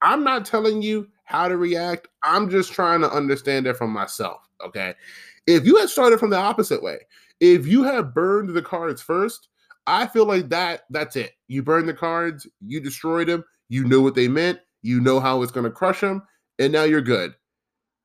I'm 0.00 0.24
not 0.24 0.44
telling 0.44 0.82
you 0.82 1.08
how 1.24 1.48
to 1.48 1.56
react. 1.56 2.08
I'm 2.22 2.50
just 2.50 2.72
trying 2.72 3.00
to 3.02 3.10
understand 3.10 3.66
it 3.66 3.76
from 3.76 3.90
myself. 3.90 4.48
Okay. 4.64 4.94
If 5.46 5.64
you 5.64 5.76
had 5.76 5.88
started 5.88 6.18
from 6.20 6.30
the 6.30 6.38
opposite 6.38 6.82
way, 6.82 6.98
if 7.40 7.66
you 7.66 7.82
had 7.82 8.14
burned 8.14 8.50
the 8.50 8.62
cards 8.62 9.02
first, 9.02 9.48
I 9.86 10.06
feel 10.06 10.26
like 10.26 10.48
that 10.50 10.82
that's 10.90 11.16
it. 11.16 11.32
You 11.48 11.62
burned 11.62 11.88
the 11.88 11.94
cards, 11.94 12.46
you 12.60 12.80
destroyed 12.80 13.28
them, 13.28 13.44
you 13.68 13.84
know 13.84 14.00
what 14.00 14.14
they 14.14 14.28
meant, 14.28 14.60
you 14.82 15.00
know 15.00 15.18
how 15.18 15.42
it's 15.42 15.52
going 15.52 15.64
to 15.64 15.70
crush 15.70 16.00
them, 16.00 16.22
and 16.58 16.72
now 16.72 16.84
you're 16.84 17.00
good. 17.00 17.34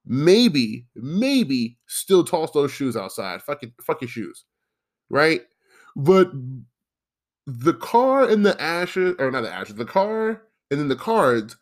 Maybe, 0.07 0.85
maybe 0.95 1.77
still 1.85 2.23
toss 2.23 2.51
those 2.51 2.71
shoes 2.71 2.95
outside. 2.95 3.41
Fuck 3.41 3.63
it, 3.63 3.71
fuck 3.81 4.01
your 4.01 4.07
shoes. 4.07 4.45
Right? 5.09 5.41
But 5.95 6.31
the 7.45 7.73
car 7.73 8.29
and 8.29 8.45
the 8.45 8.59
ashes, 8.61 9.15
or 9.19 9.31
not 9.31 9.41
the 9.41 9.53
ashes, 9.53 9.75
the 9.75 9.85
car 9.85 10.43
and 10.71 10.79
then 10.79 10.87
the 10.87 10.95
cards, 10.95 11.57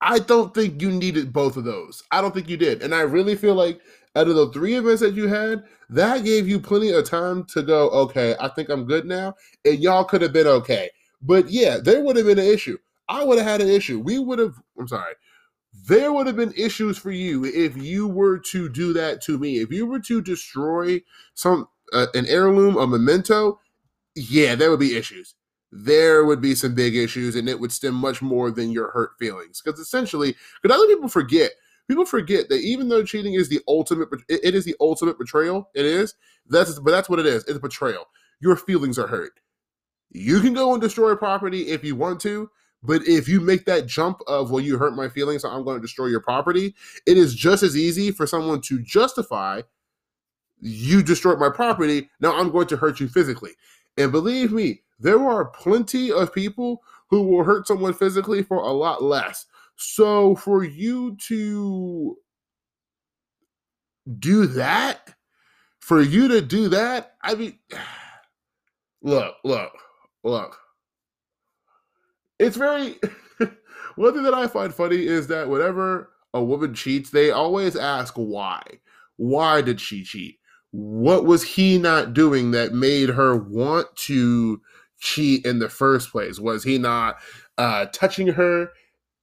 I 0.00 0.18
don't 0.18 0.54
think 0.54 0.80
you 0.80 0.90
needed 0.90 1.32
both 1.32 1.56
of 1.56 1.64
those. 1.64 2.02
I 2.10 2.20
don't 2.20 2.32
think 2.32 2.48
you 2.48 2.56
did. 2.56 2.82
And 2.82 2.94
I 2.94 3.02
really 3.02 3.36
feel 3.36 3.54
like 3.54 3.80
out 4.16 4.28
of 4.28 4.34
the 4.34 4.50
three 4.50 4.74
events 4.74 5.02
that 5.02 5.14
you 5.14 5.28
had, 5.28 5.64
that 5.90 6.24
gave 6.24 6.48
you 6.48 6.58
plenty 6.58 6.90
of 6.90 7.04
time 7.08 7.44
to 7.52 7.62
go, 7.62 7.90
okay, 7.90 8.34
I 8.40 8.48
think 8.48 8.68
I'm 8.70 8.86
good 8.86 9.04
now. 9.04 9.34
And 9.64 9.78
y'all 9.78 10.04
could 10.04 10.22
have 10.22 10.32
been 10.32 10.46
okay. 10.46 10.90
But 11.22 11.50
yeah, 11.50 11.78
there 11.78 12.02
would 12.02 12.16
have 12.16 12.26
been 12.26 12.38
an 12.38 12.46
issue. 12.46 12.78
I 13.08 13.24
would 13.24 13.38
have 13.38 13.46
had 13.46 13.60
an 13.60 13.68
issue. 13.68 13.98
We 13.98 14.18
would 14.18 14.38
have, 14.38 14.54
I'm 14.78 14.88
sorry, 14.88 15.14
there 15.72 16.12
would 16.12 16.26
have 16.26 16.36
been 16.36 16.52
issues 16.56 16.98
for 16.98 17.10
you 17.10 17.44
if 17.44 17.76
you 17.76 18.08
were 18.08 18.38
to 18.38 18.68
do 18.68 18.92
that 18.92 19.22
to 19.22 19.38
me. 19.38 19.58
If 19.58 19.70
you 19.70 19.86
were 19.86 20.00
to 20.00 20.20
destroy 20.20 21.02
some, 21.34 21.68
uh, 21.92 22.06
an 22.14 22.26
heirloom, 22.26 22.76
a 22.76 22.86
memento, 22.86 23.60
yeah, 24.14 24.54
there 24.54 24.70
would 24.70 24.80
be 24.80 24.96
issues. 24.96 25.34
There 25.72 26.24
would 26.24 26.40
be 26.40 26.56
some 26.56 26.74
big 26.74 26.96
issues, 26.96 27.36
and 27.36 27.48
it 27.48 27.60
would 27.60 27.70
stem 27.70 27.94
much 27.94 28.20
more 28.20 28.50
than 28.50 28.72
your 28.72 28.90
hurt 28.90 29.12
feelings. 29.18 29.62
Because 29.64 29.78
essentially, 29.78 30.34
because 30.60 30.76
other 30.76 30.88
people 30.88 31.08
forget 31.08 31.52
people 31.90 32.06
forget 32.06 32.48
that 32.48 32.60
even 32.60 32.88
though 32.88 33.02
cheating 33.02 33.34
is 33.34 33.48
the 33.48 33.60
ultimate, 33.66 34.08
it, 34.28 34.54
is 34.54 34.64
the 34.64 34.76
ultimate 34.80 35.18
betrayal. 35.18 35.68
It 35.74 35.84
is. 35.84 36.14
That's 36.48 36.78
but 36.78 36.92
that's 36.92 37.08
what 37.08 37.18
it 37.18 37.26
is. 37.26 37.44
It's 37.44 37.58
betrayal. 37.58 38.06
Your 38.40 38.56
feelings 38.56 38.98
are 38.98 39.08
hurt. 39.08 39.40
You 40.10 40.40
can 40.40 40.54
go 40.54 40.72
and 40.72 40.80
destroy 40.80 41.16
property 41.16 41.68
if 41.68 41.84
you 41.84 41.96
want 41.96 42.20
to, 42.20 42.48
but 42.82 43.02
if 43.06 43.28
you 43.28 43.40
make 43.40 43.66
that 43.66 43.86
jump 43.86 44.20
of 44.26 44.50
well, 44.50 44.60
you 44.60 44.78
hurt 44.78 44.94
my 44.94 45.08
feelings, 45.08 45.42
so 45.42 45.50
I'm 45.50 45.64
going 45.64 45.76
to 45.76 45.82
destroy 45.82 46.06
your 46.06 46.20
property, 46.20 46.74
it 47.06 47.16
is 47.18 47.34
just 47.34 47.62
as 47.62 47.76
easy 47.76 48.10
for 48.10 48.26
someone 48.26 48.60
to 48.62 48.80
justify 48.80 49.62
you 50.60 51.02
destroyed 51.02 51.38
my 51.38 51.50
property. 51.50 52.10
Now 52.20 52.38
I'm 52.38 52.50
going 52.50 52.66
to 52.68 52.76
hurt 52.76 53.00
you 53.00 53.08
physically. 53.08 53.52
And 53.96 54.12
believe 54.12 54.52
me, 54.52 54.82
there 54.98 55.20
are 55.20 55.46
plenty 55.46 56.12
of 56.12 56.34
people 56.34 56.82
who 57.08 57.22
will 57.22 57.44
hurt 57.44 57.66
someone 57.66 57.94
physically 57.94 58.42
for 58.42 58.58
a 58.58 58.72
lot 58.72 59.02
less. 59.02 59.46
So 59.76 60.36
for 60.36 60.62
you 60.64 61.16
to 61.28 62.16
do 64.18 64.46
that, 64.46 65.14
for 65.80 66.00
you 66.02 66.28
to 66.28 66.40
do 66.40 66.68
that, 66.68 67.16
I 67.22 67.34
mean, 67.34 67.58
look, 69.02 69.36
look, 69.44 69.72
look. 70.22 70.58
It's 72.40 72.56
very. 72.56 72.96
one 73.96 74.14
thing 74.14 74.24
that 74.24 74.34
I 74.34 74.48
find 74.48 74.74
funny 74.74 75.06
is 75.06 75.28
that 75.28 75.48
whenever 75.48 76.10
a 76.34 76.42
woman 76.42 76.74
cheats, 76.74 77.10
they 77.10 77.30
always 77.30 77.76
ask 77.76 78.14
why. 78.14 78.62
Why 79.16 79.62
did 79.62 79.80
she 79.80 80.02
cheat? 80.02 80.38
What 80.72 81.26
was 81.26 81.44
he 81.44 81.78
not 81.78 82.14
doing 82.14 82.52
that 82.52 82.72
made 82.72 83.10
her 83.10 83.36
want 83.36 83.94
to 84.06 84.62
cheat 85.00 85.44
in 85.44 85.58
the 85.58 85.68
first 85.68 86.10
place? 86.10 86.40
Was 86.40 86.64
he 86.64 86.78
not 86.78 87.16
uh, 87.58 87.86
touching 87.92 88.28
her? 88.28 88.70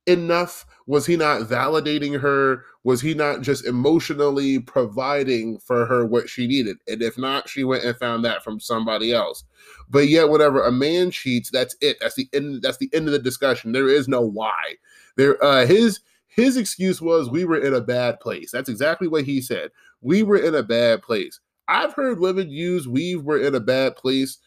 Enough? 0.08 0.66
Was 0.86 1.06
he 1.06 1.18
not 1.18 1.42
validating 1.42 2.20
her? 2.20 2.64
Was 2.84 3.02
he 3.02 3.14
not 3.14 3.42
just 3.42 3.66
emotionally 3.66 4.60
providing 4.60 5.60
for 5.60 5.86
her 5.86 6.06
what 6.06 6.30
she 6.30 6.48
needed? 6.48 6.78
And 6.88 7.02
if 7.02 7.18
not, 7.18 7.50
she 7.50 7.64
went 7.64 7.84
and 7.84 7.96
found 7.98 8.24
that 8.26 8.44
from 8.44 8.60
somebody 8.60 9.14
else. 9.14 9.44
But 9.90 10.08
yet, 10.08 10.30
whenever 10.30 10.64
a 10.64 10.72
man 10.72 11.12
cheats, 11.12 11.52
that's 11.52 11.76
it. 11.82 11.98
That's 12.00 12.16
the 12.16 12.30
end. 12.34 12.62
That's 12.62 12.78
the 12.78 12.90
end 12.94 13.08
of 13.08 13.12
the 13.12 13.20
discussion. 13.20 13.74
There 13.74 13.90
is 13.90 14.08
no 14.08 14.22
why. 14.22 14.76
There, 15.18 15.44
uh, 15.44 15.66
his 15.66 16.00
his 16.28 16.56
excuse 16.56 17.02
was 17.02 17.30
we 17.30 17.46
were 17.46 17.60
in 17.60 17.74
a 17.74 17.82
bad 17.82 18.20
place. 18.20 18.52
That's 18.52 18.70
exactly 18.70 19.08
what 19.08 19.26
he 19.26 19.42
said. 19.42 19.72
We 20.02 20.24
were 20.24 20.38
in 20.38 20.56
a 20.56 20.64
bad 20.64 21.02
place. 21.02 21.40
I've 21.68 21.94
heard 21.94 22.20
women 22.20 22.50
use 22.50 22.88
we 22.88 23.16
were 23.16 23.40
in 23.40 23.56
a 23.56 23.60
bad 23.60 23.96
place 23.96 24.38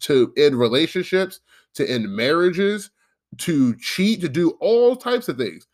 to 0.00 0.32
end 0.36 0.58
relationships, 0.58 1.40
to 1.74 1.88
end 1.88 2.08
marriages, 2.08 2.90
to 3.38 3.76
cheat, 3.76 4.20
to 4.20 4.28
do 4.28 4.50
all 4.60 4.96
types 4.96 5.28
of 5.28 5.36
things. 5.36 5.66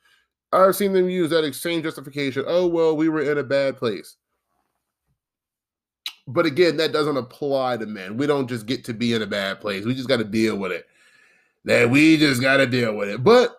I've 0.53 0.77
seen 0.77 0.93
them 0.93 1.09
use 1.09 1.31
that 1.31 1.45
exchange 1.45 1.85
justification. 1.85 2.45
Oh, 2.47 2.67
well, 2.67 2.97
we 2.97 3.09
were 3.09 3.23
in 3.23 3.39
a 3.39 3.45
bad 3.45 3.77
place. 3.77 4.17
But 6.27 6.47
again, 6.47 6.77
that 6.77 6.93
doesn't 6.93 7.17
apply 7.17 7.79
to 7.79 7.87
men. 7.87 8.17
We 8.17 8.27
don't 8.27 8.49
just 8.49 8.67
get 8.67 8.85
to 8.85 8.95
be 8.95 9.15
in 9.15 9.23
a 9.23 9.27
bad 9.27 9.61
place. 9.61 9.85
We 9.85 9.95
just 9.95 10.09
got 10.09 10.19
to 10.19 10.25
deal 10.25 10.57
with 10.57 10.73
it. 10.73 10.87
That 11.65 11.91
we 11.91 12.17
just 12.17 12.41
got 12.41 12.59
to 12.59 12.67
deal 12.67 12.95
with 12.95 13.09
it. 13.09 13.23
But 13.23 13.57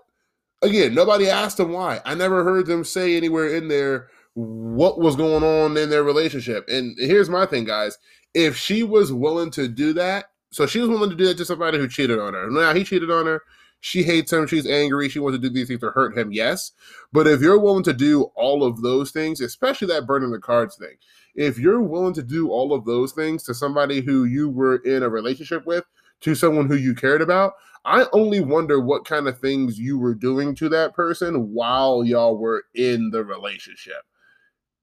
again, 0.62 0.94
nobody 0.94 1.30
asked 1.30 1.58
them 1.58 1.72
why. 1.72 2.02
I 2.06 2.16
never 2.16 2.44
heard 2.44 2.66
them 2.66 2.84
say 2.84 3.16
anywhere 3.16 3.56
in 3.56 3.68
there 3.68 4.08
what 4.34 5.00
was 5.00 5.16
going 5.16 5.44
on 5.44 5.78
in 5.78 5.90
their 5.90 6.04
relationship. 6.04 6.68
And 6.70 6.98
here's 6.98 7.30
my 7.30 7.46
thing, 7.46 7.66
guys. 7.66 7.98
If 8.34 8.56
she 8.56 8.84
was 8.84 9.12
willing 9.12 9.52
to 9.52 9.68
do 9.68 9.94
that, 9.94 10.26
so 10.52 10.66
she 10.66 10.80
was 10.80 10.90
willing 10.90 11.10
to 11.10 11.16
do 11.16 11.28
that 11.28 11.38
to 11.38 11.46
somebody 11.46 11.78
who 11.78 11.88
cheated 11.88 12.20
on 12.20 12.34
her. 12.34 12.50
Now 12.50 12.74
he 12.74 12.84
cheated 12.84 13.12
on 13.12 13.26
her 13.26 13.44
she 13.82 14.04
hates 14.04 14.32
him, 14.32 14.48
she's 14.48 14.68
angry, 14.68 15.10
she 15.10 15.20
wants 15.20 15.38
to 15.38 15.42
do 15.42 15.54
these 15.54 15.68
things 15.68 15.82
to 15.82 15.90
hurt 15.90 16.18
him, 16.18 16.32
yes. 16.32 16.72
But 17.12 17.28
if 17.28 17.42
you're 17.42 17.60
willing 17.60 17.84
to 17.84 17.94
do 17.94 18.24
all 18.36 18.64
of 18.64 18.82
those 18.82 19.12
things, 19.12 19.42
especially 19.42 19.88
that 19.88 20.08
burning 20.08 20.32
the 20.32 20.40
cards 20.40 20.78
thing, 20.78 20.96
if 21.36 21.58
you're 21.58 21.82
willing 21.82 22.14
to 22.14 22.24
do 22.24 22.50
all 22.52 22.74
of 22.74 22.86
those 22.86 23.12
things 23.12 23.44
to 23.44 23.54
somebody 23.54 24.02
who 24.02 24.26
you 24.26 24.50
were 24.50 24.78
in 24.78 25.04
a 25.04 25.10
relationship 25.10 25.66
with, 25.66 25.84
to 26.22 26.36
someone 26.36 26.68
who 26.68 26.76
you 26.76 26.94
cared 26.94 27.22
about, 27.22 27.54
I 27.84 28.06
only 28.14 28.42
wonder 28.42 28.80
what 28.80 29.06
kind 29.06 29.28
of 29.28 29.40
things 29.40 29.80
you 29.80 29.98
were 29.98 30.14
doing 30.14 30.54
to 30.56 30.70
that 30.70 30.94
person 30.94 31.52
while 31.52 32.04
y'all 32.04 32.38
were 32.38 32.64
in 32.76 33.10
the 33.10 33.24
relationship 33.24 34.04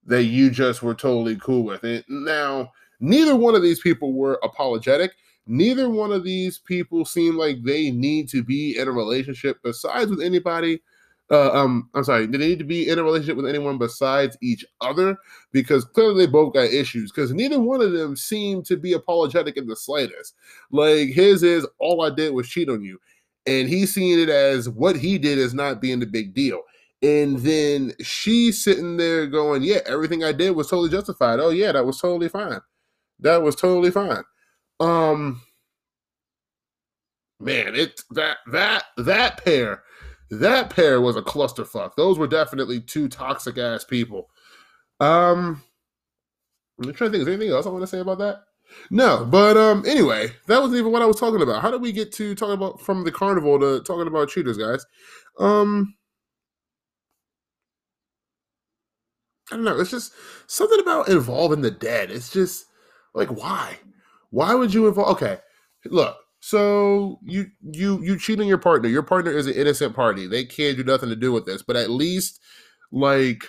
that 0.07 0.25
you 0.25 0.51
just 0.51 0.83
were 0.83 0.95
totally 0.95 1.37
cool 1.37 1.63
with. 1.63 1.85
And 1.85 2.03
now, 2.09 2.73
neither 2.99 3.37
one 3.37 3.55
of 3.55 3.63
these 3.63 3.79
people 3.79 4.13
were 4.13 4.41
apologetic. 4.43 5.13
Neither 5.49 5.89
one 5.89 6.13
of 6.13 6.25
these 6.25 6.59
people 6.59 7.05
seem 7.05 7.37
like 7.37 7.63
they 7.65 7.91
need 7.91 8.29
to 8.29 8.45
be 8.45 8.79
in 8.79 8.87
a 8.87 8.93
relationship 8.93 9.59
besides 9.63 10.11
with 10.11 10.23
anybody 10.23 10.81
uh, 11.31 11.51
um, 11.53 11.91
I'm 11.95 12.05
sorry, 12.05 12.27
they 12.27 12.39
need 12.39 12.59
to 12.59 12.65
be 12.65 12.89
in 12.89 12.99
a 12.99 13.03
relationship 13.03 13.37
with 13.37 13.47
anyone 13.47 13.77
besides 13.77 14.37
each 14.41 14.65
other? 14.81 15.17
Because 15.53 15.85
clearly 15.85 16.25
they 16.25 16.31
both 16.31 16.55
got 16.55 16.71
issues. 16.71 17.13
Because 17.13 17.33
neither 17.33 17.61
one 17.61 17.83
of 17.83 17.93
them 17.93 18.17
seemed 18.17 18.65
to 18.67 18.77
be 18.77 18.95
apologetic 18.95 19.57
in 19.57 19.67
the 19.67 19.77
slightest. 19.77 20.35
Like 20.71 21.09
his 21.11 21.43
is 21.43 21.67
all 21.79 22.03
I 22.03 22.11
did 22.11 22.33
was 22.33 22.49
cheat 22.49 22.71
on 22.71 22.83
you, 22.83 22.99
and 23.47 23.69
he's 23.69 23.93
seeing 23.93 24.19
it 24.21 24.31
as 24.31 24.69
what 24.69 24.97
he 24.97 25.19
did 25.19 25.39
is 25.39 25.53
not 25.53 25.81
being 25.83 26.01
the 26.01 26.07
big 26.07 26.35
deal. 26.35 26.63
And 27.03 27.39
then 27.39 27.93
she's 28.03 28.65
sitting 28.65 28.97
there 28.97 29.27
going, 29.27 29.63
"Yeah, 29.63 29.81
everything 29.87 30.25
I 30.25 30.33
did 30.33 30.53
was 30.53 30.69
totally 30.69 30.91
justified. 30.91 31.41
Oh 31.41 31.51
yeah, 31.51 31.73
that 31.73 31.85
was 31.87 32.01
totally 32.01 32.29
fine. 32.29 32.61
That 33.21 33.43
was 33.43 33.55
totally 33.55 33.91
fine." 33.91 34.25
Um, 34.81 35.43
man, 37.41 37.75
it 37.75 38.01
that 38.11 38.39
that 38.53 38.85
that 38.97 39.45
pair 39.45 39.83
that 40.31 40.71
pair 40.71 41.01
was 41.01 41.17
a 41.17 41.23
clusterfuck. 41.23 41.95
Those 41.97 42.19
were 42.19 42.27
definitely 42.27 42.81
two 42.81 43.09
toxic 43.09 43.59
ass 43.59 43.85
people. 43.85 44.29
Um, 45.01 45.63
I'm 46.83 46.93
trying 46.95 47.13
to 47.13 47.19
think. 47.19 47.23
Is 47.23 47.29
anything 47.29 47.51
else 47.51 47.67
I 47.67 47.71
want 47.71 47.83
to 47.83 47.87
say 47.87 48.01
about 48.01 48.19
that? 48.19 48.43
No, 48.91 49.25
but 49.25 49.57
um, 49.57 49.85
anyway, 49.87 50.29
that 50.47 50.61
wasn't 50.61 50.79
even 50.79 50.93
what 50.93 51.03
I 51.03 51.07
was 51.07 51.19
talking 51.19 51.43
about. 51.43 51.63
How 51.63 51.71
did 51.71 51.83
we 51.83 51.93
get 51.93 52.13
to 52.15 52.35
talking 52.35 52.55
about 52.55 52.81
from 52.81 53.05
the 53.05 53.13
carnival 53.13 53.59
to 53.61 53.81
talking 53.83 54.07
about 54.07 54.29
cheaters, 54.29 54.59
guys? 54.59 54.85
Um, 55.39 55.95
I 59.51 59.57
don't 59.57 59.65
know. 59.65 59.81
It's 59.81 59.91
just 59.91 60.13
something 60.47 60.81
about 60.81 61.09
involving 61.09 61.63
the 61.63 61.71
dead. 61.71 62.11
It's 62.11 62.31
just 62.31 62.67
like 63.15 63.29
why? 63.31 63.79
Why 64.31 64.55
would 64.55 64.75
you 64.75 64.87
involve? 64.89 65.17
Okay, 65.17 65.39
look, 65.87 66.17
so 66.41 67.19
you 67.25 67.47
you 67.63 68.03
you 68.03 68.19
cheat 68.19 68.41
on 68.41 68.47
your 68.47 68.59
partner. 68.59 68.89
Your 68.89 69.03
partner 69.03 69.33
is 69.33 69.47
an 69.47 69.55
innocent 69.55 69.95
party. 69.95 70.27
They 70.27 70.45
can't 70.45 70.77
do 70.77 70.85
nothing 70.85 71.09
to 71.09 71.17
do 71.17 71.33
with 71.33 71.47
this. 71.47 71.63
But 71.63 71.77
at 71.77 71.91
least 71.91 72.41
like 72.93 73.45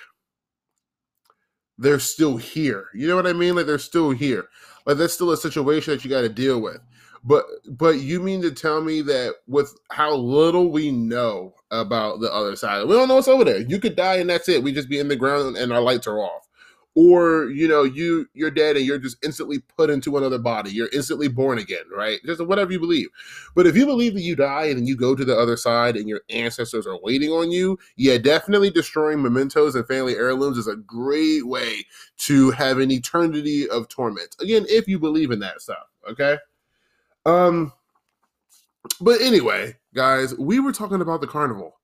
they're 1.78 2.00
still 2.00 2.38
here. 2.38 2.88
You 2.94 3.08
know 3.08 3.16
what 3.16 3.28
I 3.28 3.34
mean? 3.34 3.56
Like 3.56 3.66
they're 3.66 3.78
still 3.80 4.12
here. 4.12 4.48
Like 4.86 4.98
that's 4.98 5.14
still 5.14 5.32
a 5.32 5.38
situation 5.38 5.94
that 5.94 6.04
you 6.04 6.10
got 6.10 6.22
to 6.22 6.30
deal 6.30 6.62
with. 6.62 6.80
But 7.24 7.46
but 7.70 8.00
you 8.00 8.22
mean 8.22 8.42
to 8.44 8.52
tell 8.52 8.82
me 8.82 9.02
that 9.04 9.36
with 9.48 9.74
how 9.92 10.16
little 10.16 10.72
we 10.72 10.92
know 10.92 11.54
about 11.72 12.22
the 12.22 12.34
other 12.34 12.56
side, 12.56 12.88
we 12.88 12.96
don't 12.96 13.08
know 13.08 13.16
what's 13.16 13.28
over 13.28 13.44
there. 13.44 13.60
You 13.60 13.80
could 13.80 13.96
die 13.96 14.16
and 14.16 14.30
that's 14.30 14.50
it. 14.50 14.64
We 14.64 14.72
just 14.72 14.90
be 14.90 15.00
in 15.00 15.10
the 15.10 15.16
ground 15.18 15.58
and 15.58 15.72
our 15.74 15.82
lights 15.82 16.08
are 16.08 16.20
off 16.20 16.49
or 16.96 17.46
you 17.50 17.68
know 17.68 17.84
you 17.84 18.28
you're 18.34 18.52
dead 18.52 18.76
and 18.76 18.86
you're 18.86 18.98
just 18.98 19.24
instantly 19.24 19.60
put 19.78 19.90
into 19.90 20.18
another 20.18 20.40
body. 20.40 20.72
You're 20.72 20.90
instantly 20.92 21.28
born 21.28 21.58
again 21.60 21.84
right? 21.96 22.20
Just 22.26 22.46
whatever 22.46 22.72
you 22.72 22.80
believe. 22.80 23.10
But 23.56 23.68
if 23.68 23.76
you 23.76 23.86
believe 23.86 24.16
that 24.16 24.22
you 24.22 24.36
die 24.36 24.66
and 24.66 24.88
you 24.88 24.98
go 24.98 25.16
to 25.16 25.24
the 25.24 25.38
other 25.38 25.56
side 25.56 25.96
and 25.96 26.10
your 26.10 26.22
ancestors 26.30 26.88
are 26.88 27.00
waiting 27.02 27.30
on 27.30 27.52
you 27.52 27.78
yeah 27.96 28.18
definitely 28.18 28.70
destroying 28.70 29.22
mementos 29.22 29.76
and 29.76 29.88
family 29.88 30.16
heirlooms 30.16 30.58
is 30.58 30.68
a 30.68 30.76
great 30.76 31.46
way 31.48 31.86
to 32.18 32.52
have 32.52 32.80
an 32.80 32.92
eternity 32.92 33.70
of 33.70 33.88
torment. 33.88 34.36
Again 34.42 34.66
if 34.68 34.88
you 34.88 35.00
believe 35.00 35.32
in 35.32 35.40
that 35.40 35.62
stuff 35.62 35.88
okay? 36.10 36.38
Um 37.26 37.72
but 39.00 39.22
anyway 39.22 39.76
guys 39.94 40.36
we 40.38 40.60
were 40.60 40.74
talking 40.74 41.02
about 41.02 41.22
the 41.22 41.28
carnival. 41.28 41.76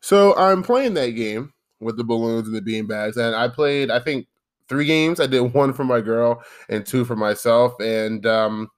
So 0.00 0.34
i'm 0.36 0.62
playing 0.62 0.94
that 0.94 1.10
game 1.10 1.52
with 1.80 1.96
the 1.96 2.04
balloons 2.04 2.46
and 2.46 2.56
the 2.56 2.62
bean 2.62 2.86
bags. 2.86 3.16
And 3.16 3.34
I 3.34 3.48
played, 3.48 3.90
I 3.90 4.00
think, 4.00 4.26
three 4.68 4.86
games. 4.86 5.20
I 5.20 5.26
did 5.26 5.40
one 5.54 5.72
for 5.72 5.84
my 5.84 6.00
girl 6.00 6.42
and 6.68 6.84
two 6.84 7.04
for 7.04 7.16
myself. 7.16 7.74
And 7.80 8.24
um, 8.26 8.68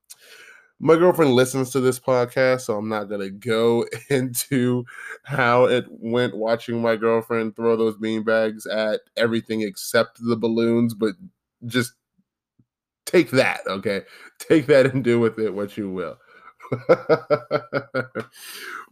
my 0.81 0.97
girlfriend 0.97 1.35
listens 1.35 1.71
to 1.71 1.81
this 1.81 2.01
podcast, 2.01 2.63
so 2.63 2.77
I'm 2.77 2.89
not 2.89 3.05
gonna 3.05 3.31
go 3.31 3.85
into 4.11 4.85
how 5.25 5.67
it 5.67 5.85
went 5.89 6.37
watching 6.37 6.81
my 6.81 6.97
girlfriend 6.97 7.55
throw 7.55 7.77
those 7.77 7.97
bean 7.99 8.25
bags 8.25 8.67
at 8.67 9.01
everything 9.17 9.61
except 9.61 10.19
the 10.23 10.37
balloons, 10.37 10.95
but 10.95 11.15
just 11.67 11.93
take 13.05 13.31
that, 13.31 13.61
okay? 13.67 14.03
Take 14.39 14.67
that 14.67 14.87
and 14.87 15.05
do 15.05 15.21
with 15.21 15.39
it 15.39 15.53
what 15.53 15.77
you 15.77 15.91
will. 15.91 16.17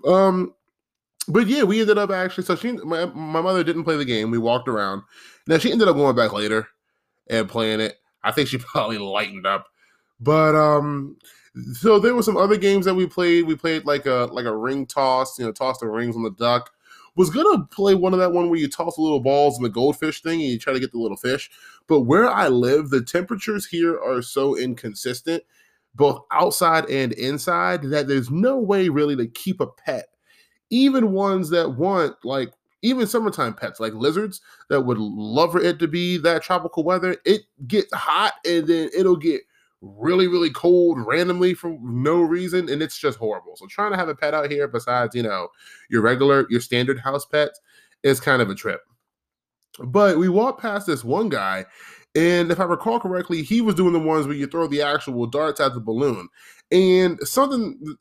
um 0.06 0.52
but 1.28 1.46
yeah, 1.46 1.62
we 1.62 1.80
ended 1.80 1.98
up 1.98 2.10
actually. 2.10 2.44
So 2.44 2.56
she, 2.56 2.72
my, 2.72 3.06
my 3.06 3.40
mother 3.40 3.62
didn't 3.62 3.84
play 3.84 3.96
the 3.96 4.04
game. 4.04 4.30
We 4.30 4.38
walked 4.38 4.68
around. 4.68 5.02
Now 5.46 5.58
she 5.58 5.70
ended 5.70 5.88
up 5.88 5.96
going 5.96 6.16
back 6.16 6.32
later 6.32 6.68
and 7.28 7.48
playing 7.48 7.80
it. 7.80 7.96
I 8.22 8.32
think 8.32 8.48
she 8.48 8.58
probably 8.58 8.98
lightened 8.98 9.46
up. 9.46 9.68
But 10.20 10.56
um, 10.56 11.16
so 11.72 11.98
there 11.98 12.14
were 12.14 12.22
some 12.22 12.36
other 12.36 12.56
games 12.56 12.86
that 12.86 12.94
we 12.94 13.06
played. 13.06 13.46
We 13.46 13.56
played 13.56 13.84
like 13.84 14.06
a 14.06 14.28
like 14.32 14.46
a 14.46 14.56
ring 14.56 14.86
toss. 14.86 15.38
You 15.38 15.46
know, 15.46 15.52
toss 15.52 15.78
the 15.78 15.88
rings 15.88 16.16
on 16.16 16.22
the 16.22 16.30
duck. 16.30 16.70
Was 17.14 17.30
gonna 17.30 17.64
play 17.66 17.94
one 17.94 18.12
of 18.12 18.20
that 18.20 18.32
one 18.32 18.48
where 18.48 18.58
you 18.58 18.68
toss 18.68 18.96
the 18.96 19.02
little 19.02 19.20
balls 19.20 19.56
in 19.56 19.64
the 19.64 19.68
goldfish 19.68 20.22
thing 20.22 20.40
and 20.40 20.50
you 20.50 20.58
try 20.58 20.72
to 20.72 20.80
get 20.80 20.92
the 20.92 20.98
little 20.98 21.16
fish. 21.16 21.50
But 21.88 22.02
where 22.02 22.28
I 22.28 22.48
live, 22.48 22.90
the 22.90 23.02
temperatures 23.02 23.66
here 23.66 23.98
are 23.98 24.22
so 24.22 24.56
inconsistent, 24.56 25.42
both 25.94 26.22
outside 26.30 26.88
and 26.88 27.12
inside, 27.12 27.82
that 27.84 28.06
there's 28.06 28.30
no 28.30 28.58
way 28.58 28.88
really 28.88 29.16
to 29.16 29.26
keep 29.26 29.60
a 29.60 29.66
pet 29.66 30.06
even 30.70 31.12
ones 31.12 31.50
that 31.50 31.76
want 31.76 32.14
like 32.24 32.52
even 32.82 33.06
summertime 33.06 33.54
pets 33.54 33.80
like 33.80 33.92
lizards 33.94 34.40
that 34.68 34.82
would 34.82 34.98
love 34.98 35.52
for 35.52 35.60
it 35.60 35.78
to 35.78 35.88
be 35.88 36.16
that 36.16 36.42
tropical 36.42 36.84
weather 36.84 37.16
it 37.24 37.42
gets 37.66 37.92
hot 37.92 38.34
and 38.44 38.66
then 38.66 38.88
it'll 38.96 39.16
get 39.16 39.42
really 39.80 40.26
really 40.26 40.50
cold 40.50 40.98
randomly 41.06 41.54
for 41.54 41.76
no 41.80 42.20
reason 42.20 42.68
and 42.68 42.82
it's 42.82 42.98
just 42.98 43.18
horrible. 43.18 43.56
So 43.56 43.66
trying 43.66 43.92
to 43.92 43.96
have 43.96 44.08
a 44.08 44.14
pet 44.14 44.34
out 44.34 44.50
here 44.50 44.66
besides 44.66 45.14
you 45.14 45.22
know 45.22 45.48
your 45.88 46.02
regular 46.02 46.46
your 46.50 46.60
standard 46.60 46.98
house 46.98 47.24
pets 47.24 47.60
is 48.02 48.20
kind 48.20 48.42
of 48.42 48.50
a 48.50 48.54
trip. 48.54 48.80
But 49.80 50.18
we 50.18 50.28
walked 50.28 50.60
past 50.60 50.86
this 50.86 51.04
one 51.04 51.28
guy 51.28 51.64
and 52.14 52.50
if 52.50 52.58
i 52.58 52.64
recall 52.64 52.98
correctly 52.98 53.42
he 53.42 53.60
was 53.60 53.74
doing 53.74 53.92
the 53.92 53.98
ones 53.98 54.26
where 54.26 54.34
you 54.34 54.46
throw 54.46 54.66
the 54.66 54.80
actual 54.82 55.26
darts 55.26 55.60
at 55.60 55.74
the 55.74 55.80
balloon. 55.80 56.28
And 56.70 57.18
something 57.20 57.96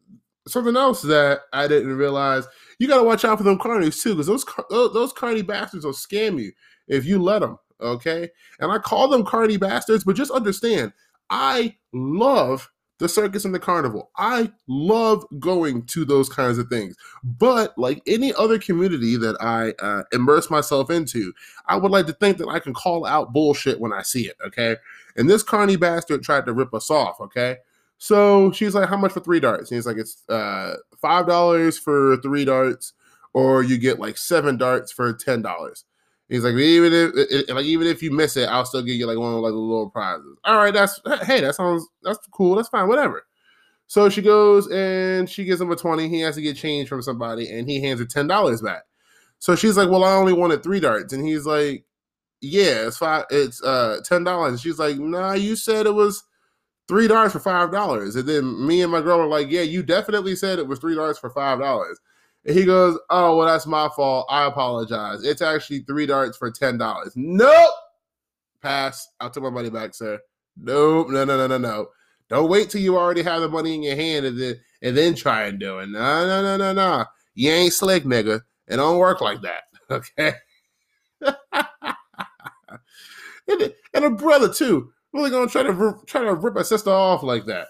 something 0.47 0.75
else 0.75 1.01
that 1.03 1.41
I 1.53 1.67
didn't 1.67 1.95
realize, 1.95 2.45
you 2.79 2.88
got 2.88 2.97
to 2.97 3.03
watch 3.03 3.25
out 3.25 3.38
for 3.38 3.43
them 3.43 3.60
carnies 3.60 4.01
too, 4.01 4.15
because 4.15 4.27
those, 4.27 4.45
those 4.69 5.13
carny 5.13 5.41
bastards 5.41 5.86
will 5.86 5.93
scam 5.93 6.41
you 6.41 6.51
if 6.88 7.05
you 7.05 7.21
let 7.21 7.39
them. 7.39 7.57
Okay, 7.79 8.27
and 8.60 8.71
I 8.71 8.79
call 8.79 9.07
them 9.07 9.23
carny 9.23 9.57
bastards, 9.57 10.03
but 10.03 10.15
just 10.15 10.31
understand, 10.31 10.93
I 11.29 11.75
love 11.93 12.71
the 12.97 13.07
circus 13.07 13.45
and 13.45 13.53
the 13.53 13.60
carnival. 13.60 14.10
I 14.17 14.51
love 14.67 15.23
going 15.38 15.86
to 15.86 16.03
those 16.03 16.27
kinds 16.29 16.57
of 16.57 16.67
things. 16.69 16.95
But 17.23 17.77
like 17.77 18.01
any 18.07 18.33
other 18.33 18.57
community 18.57 19.15
that 19.17 19.38
I 19.39 19.73
uh, 19.86 20.03
immerse 20.12 20.49
myself 20.49 20.89
into, 20.89 21.31
I 21.67 21.75
would 21.75 21.91
like 21.91 22.07
to 22.07 22.13
think 22.13 22.39
that 22.39 22.47
I 22.47 22.57
can 22.57 22.73
call 22.73 23.05
out 23.05 23.33
bullshit 23.33 23.79
when 23.79 23.93
I 23.93 24.01
see 24.01 24.27
it. 24.27 24.38
Okay, 24.43 24.77
and 25.15 25.29
this 25.29 25.43
carny 25.43 25.75
bastard 25.75 26.23
tried 26.23 26.47
to 26.47 26.53
rip 26.53 26.73
us 26.73 26.89
off. 26.89 27.21
Okay. 27.21 27.57
So 27.97 28.51
she's 28.51 28.75
like, 28.75 28.89
"How 28.89 28.97
much 28.97 29.12
for 29.13 29.19
three 29.21 29.39
darts?" 29.39 29.71
And 29.71 29.77
he's 29.77 29.88
like, 29.88 29.97
"It's 29.97 30.23
uh, 30.29 30.75
five 31.01 31.27
dollars 31.27 31.77
for 31.79 32.17
three 32.17 32.45
darts, 32.45 32.93
or 33.33 33.63
you 33.63 33.77
get 33.77 33.99
like 33.99 34.17
seven 34.17 34.57
darts 34.57 34.91
for 34.91 35.13
ten 35.13 35.41
dollars." 35.41 35.86
He's 36.29 36.43
like, 36.43 36.55
even 36.55 36.91
if 36.93 37.49
like 37.49 37.65
even 37.65 37.88
if 37.88 38.03
you 38.03 38.12
miss 38.12 38.36
it, 38.38 38.49
I'll 38.49 38.65
still 38.65 38.81
give 38.81 38.95
you 38.95 39.07
like 39.07 39.17
one 39.17 39.33
of 39.33 39.39
like 39.39 39.53
the 39.53 39.57
little 39.57 39.89
prizes. 39.89 40.38
All 40.43 40.57
right, 40.57 40.73
that's 40.73 40.99
hey, 41.25 41.41
that 41.41 41.55
sounds 41.55 41.88
that's 42.03 42.19
cool. 42.33 42.55
That's 42.55 42.69
fine, 42.69 42.88
whatever. 42.88 43.23
So 43.88 44.10
she 44.10 44.21
goes 44.21 44.67
and 44.71 45.29
she 45.29 45.45
gives 45.45 45.62
him 45.62 45.71
a 45.71 45.75
twenty. 45.75 46.10
He 46.10 46.21
has 46.21 46.36
to 46.36 46.41
get 46.41 46.57
change 46.57 46.89
from 46.89 47.01
somebody, 47.01 47.49
and 47.49 47.69
he 47.69 47.81
hands 47.81 47.99
her 47.99 48.05
ten 48.05 48.27
dollars 48.27 48.62
back. 48.62 48.83
So 49.39 49.55
she's 49.55 49.77
like, 49.77 49.89
"Well, 49.89 50.03
I 50.03 50.13
only 50.15 50.33
wanted 50.33 50.63
three 50.63 50.79
darts," 50.81 51.13
and 51.13 51.25
he's 51.25 51.45
like, 51.45 51.86
"Yeah, 52.41 52.88
it's 52.88 52.97
five. 52.97 53.25
It's 53.31 53.63
uh 53.63 54.01
ten 54.05 54.23
dollars." 54.25 54.62
She's 54.62 54.79
like, 54.79 54.97
"Nah, 54.99 55.33
you 55.33 55.55
said 55.55 55.86
it 55.88 55.93
was." 55.95 56.23
Three 56.88 57.08
darts 57.08 57.34
for 57.34 57.39
five 57.39 57.71
dollars. 57.71 58.15
And 58.15 58.28
then 58.28 58.65
me 58.65 58.82
and 58.82 58.91
my 58.91 59.02
girl 59.02 59.19
were 59.19 59.28
like, 59.28 59.50
Yeah, 59.50 59.62
you 59.62 59.84
definitely 59.84 60.36
said 60.36 60.60
it 60.60 60.67
was 60.67 60.80
three 60.80 60.95
darts 60.95 61.19
for 61.19 61.30
five 61.30 61.60
dollars. 61.60 62.00
And 62.45 62.58
he 62.58 62.65
goes, 62.65 62.97
Oh, 63.10 63.38
well, 63.38 63.47
that's 63.47 63.65
my 63.65 63.89
fault. 63.95 64.26
I 64.30 64.45
apologize. 64.45 65.23
It's 65.23 65.41
actually 65.41 65.80
three 65.80 66.06
darts 66.06 66.38
for 66.38 66.52
ten 66.52 66.78
dollars. 66.78 67.13
Nope. 67.15 67.71
Pass. 68.62 69.10
I'll 69.19 69.30
take 69.30 69.43
my 69.43 69.50
money 69.50 69.69
back, 69.69 69.93
sir. 69.93 70.19
Nope. 70.58 71.10
No, 71.10 71.26
no, 71.26 71.38
no, 71.38 71.47
no, 71.47 71.58
no. 71.58 71.88
Don't 72.30 72.50
wait 72.50 72.69
till 72.69 72.82
you 72.82 72.97
already 72.97 73.23
have 73.23 73.41
the 73.41 73.50
money 73.50 73.76
in 73.76 73.84
your 73.84 73.95
hand 73.95 74.26
and 74.26 74.39
then 74.39 74.60
and 74.82 74.97
then 74.97 75.15
try 75.15 75.45
and 75.45 75.60
do 75.60 75.80
it. 75.80 75.89
No, 75.89 76.28
no, 76.28 76.41
no, 76.41 76.58
no, 76.58 76.73
no. 76.73 77.06
You 77.36 77.52
ain't 77.52 77.73
slick, 77.73 78.04
nigga. 78.04 78.41
It 78.67 78.78
don't 78.78 78.97
work 78.97 79.21
like 79.21 79.41
that. 79.41 79.63
Okay. 79.89 80.34
and, 83.47 83.73
and 83.93 84.04
a 84.04 84.10
brother 84.10 84.54
too. 84.54 84.91
Really 85.13 85.30
gonna 85.30 85.50
try 85.50 85.63
to 85.63 86.02
try 86.06 86.24
to 86.24 86.34
rip 86.34 86.56
a 86.56 86.63
sister 86.63 86.89
off 86.89 87.24
like 87.24 87.46
that. 87.46 87.67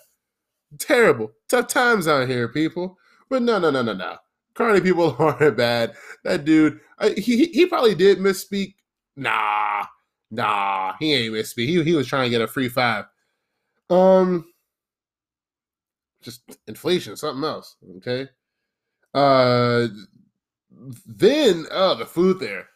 Terrible. 0.79 1.31
Tough 1.47 1.67
times 1.67 2.07
out 2.07 2.27
here, 2.27 2.47
people. 2.47 2.97
But 3.29 3.41
no, 3.41 3.59
no, 3.59 3.69
no, 3.69 3.81
no, 3.81 3.93
no. 3.93 4.17
Carney 4.53 4.81
people 4.81 5.15
aren't 5.19 5.57
bad. 5.57 5.93
That 6.23 6.45
dude, 6.45 6.79
I, 6.99 7.09
he 7.11 7.45
he 7.47 7.65
probably 7.65 7.95
did 7.95 8.19
misspeak. 8.19 8.75
Nah, 9.15 9.85
nah, 10.31 10.93
he 10.99 11.13
ain't 11.13 11.33
misspeak. 11.33 11.67
He 11.67 11.83
he 11.83 11.93
was 11.93 12.07
trying 12.07 12.25
to 12.25 12.29
get 12.29 12.41
a 12.41 12.47
free 12.47 12.69
five. 12.69 13.05
Um, 13.89 14.45
just 16.21 16.41
inflation, 16.67 17.15
something 17.15 17.43
else. 17.43 17.75
Okay. 17.97 18.27
Uh, 19.13 19.87
then 21.05 21.65
oh, 21.71 21.95
the 21.95 22.05
food 22.05 22.39
there. 22.39 22.67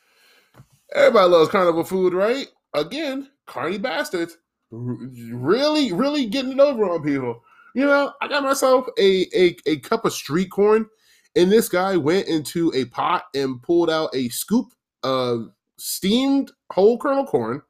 Everybody 0.93 1.29
loves 1.29 1.49
carnival 1.49 1.83
food, 1.83 2.13
right? 2.13 2.47
Again, 2.73 3.29
carny 3.45 3.77
bastards, 3.77 4.37
really, 4.71 5.91
really 5.91 6.25
getting 6.25 6.53
it 6.53 6.59
over 6.59 6.89
on 6.89 7.03
people. 7.03 7.43
You 7.75 7.85
know, 7.85 8.13
I 8.21 8.27
got 8.27 8.43
myself 8.43 8.87
a 8.97 9.27
a, 9.35 9.55
a 9.65 9.79
cup 9.79 10.05
of 10.05 10.13
street 10.13 10.49
corn, 10.51 10.87
and 11.35 11.51
this 11.51 11.69
guy 11.69 11.97
went 11.97 12.27
into 12.27 12.71
a 12.75 12.85
pot 12.85 13.25
and 13.33 13.61
pulled 13.61 13.89
out 13.89 14.09
a 14.13 14.29
scoop 14.29 14.73
of 15.03 15.49
steamed 15.77 16.51
whole 16.71 16.97
kernel 16.97 17.25
corn, 17.25 17.61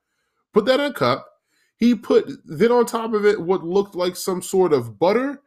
put 0.53 0.65
that 0.65 0.79
in 0.79 0.91
a 0.91 0.93
cup. 0.93 1.27
He 1.77 1.95
put 1.95 2.29
then 2.45 2.71
on 2.71 2.85
top 2.85 3.13
of 3.13 3.25
it 3.25 3.41
what 3.41 3.63
looked 3.63 3.95
like 3.95 4.15
some 4.15 4.41
sort 4.41 4.73
of 4.73 4.99
butter 4.99 5.41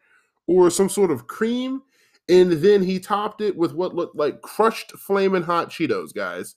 or 0.47 0.71
some 0.71 0.89
sort 0.89 1.11
of 1.11 1.27
cream, 1.27 1.83
and 2.29 2.53
then 2.53 2.83
he 2.83 2.99
topped 2.99 3.41
it 3.41 3.57
with 3.57 3.73
what 3.73 3.95
looked 3.95 4.17
like 4.17 4.43
crushed 4.43 4.93
flaming 4.93 5.43
hot 5.43 5.71
Cheetos, 5.71 6.15
guys. 6.15 6.57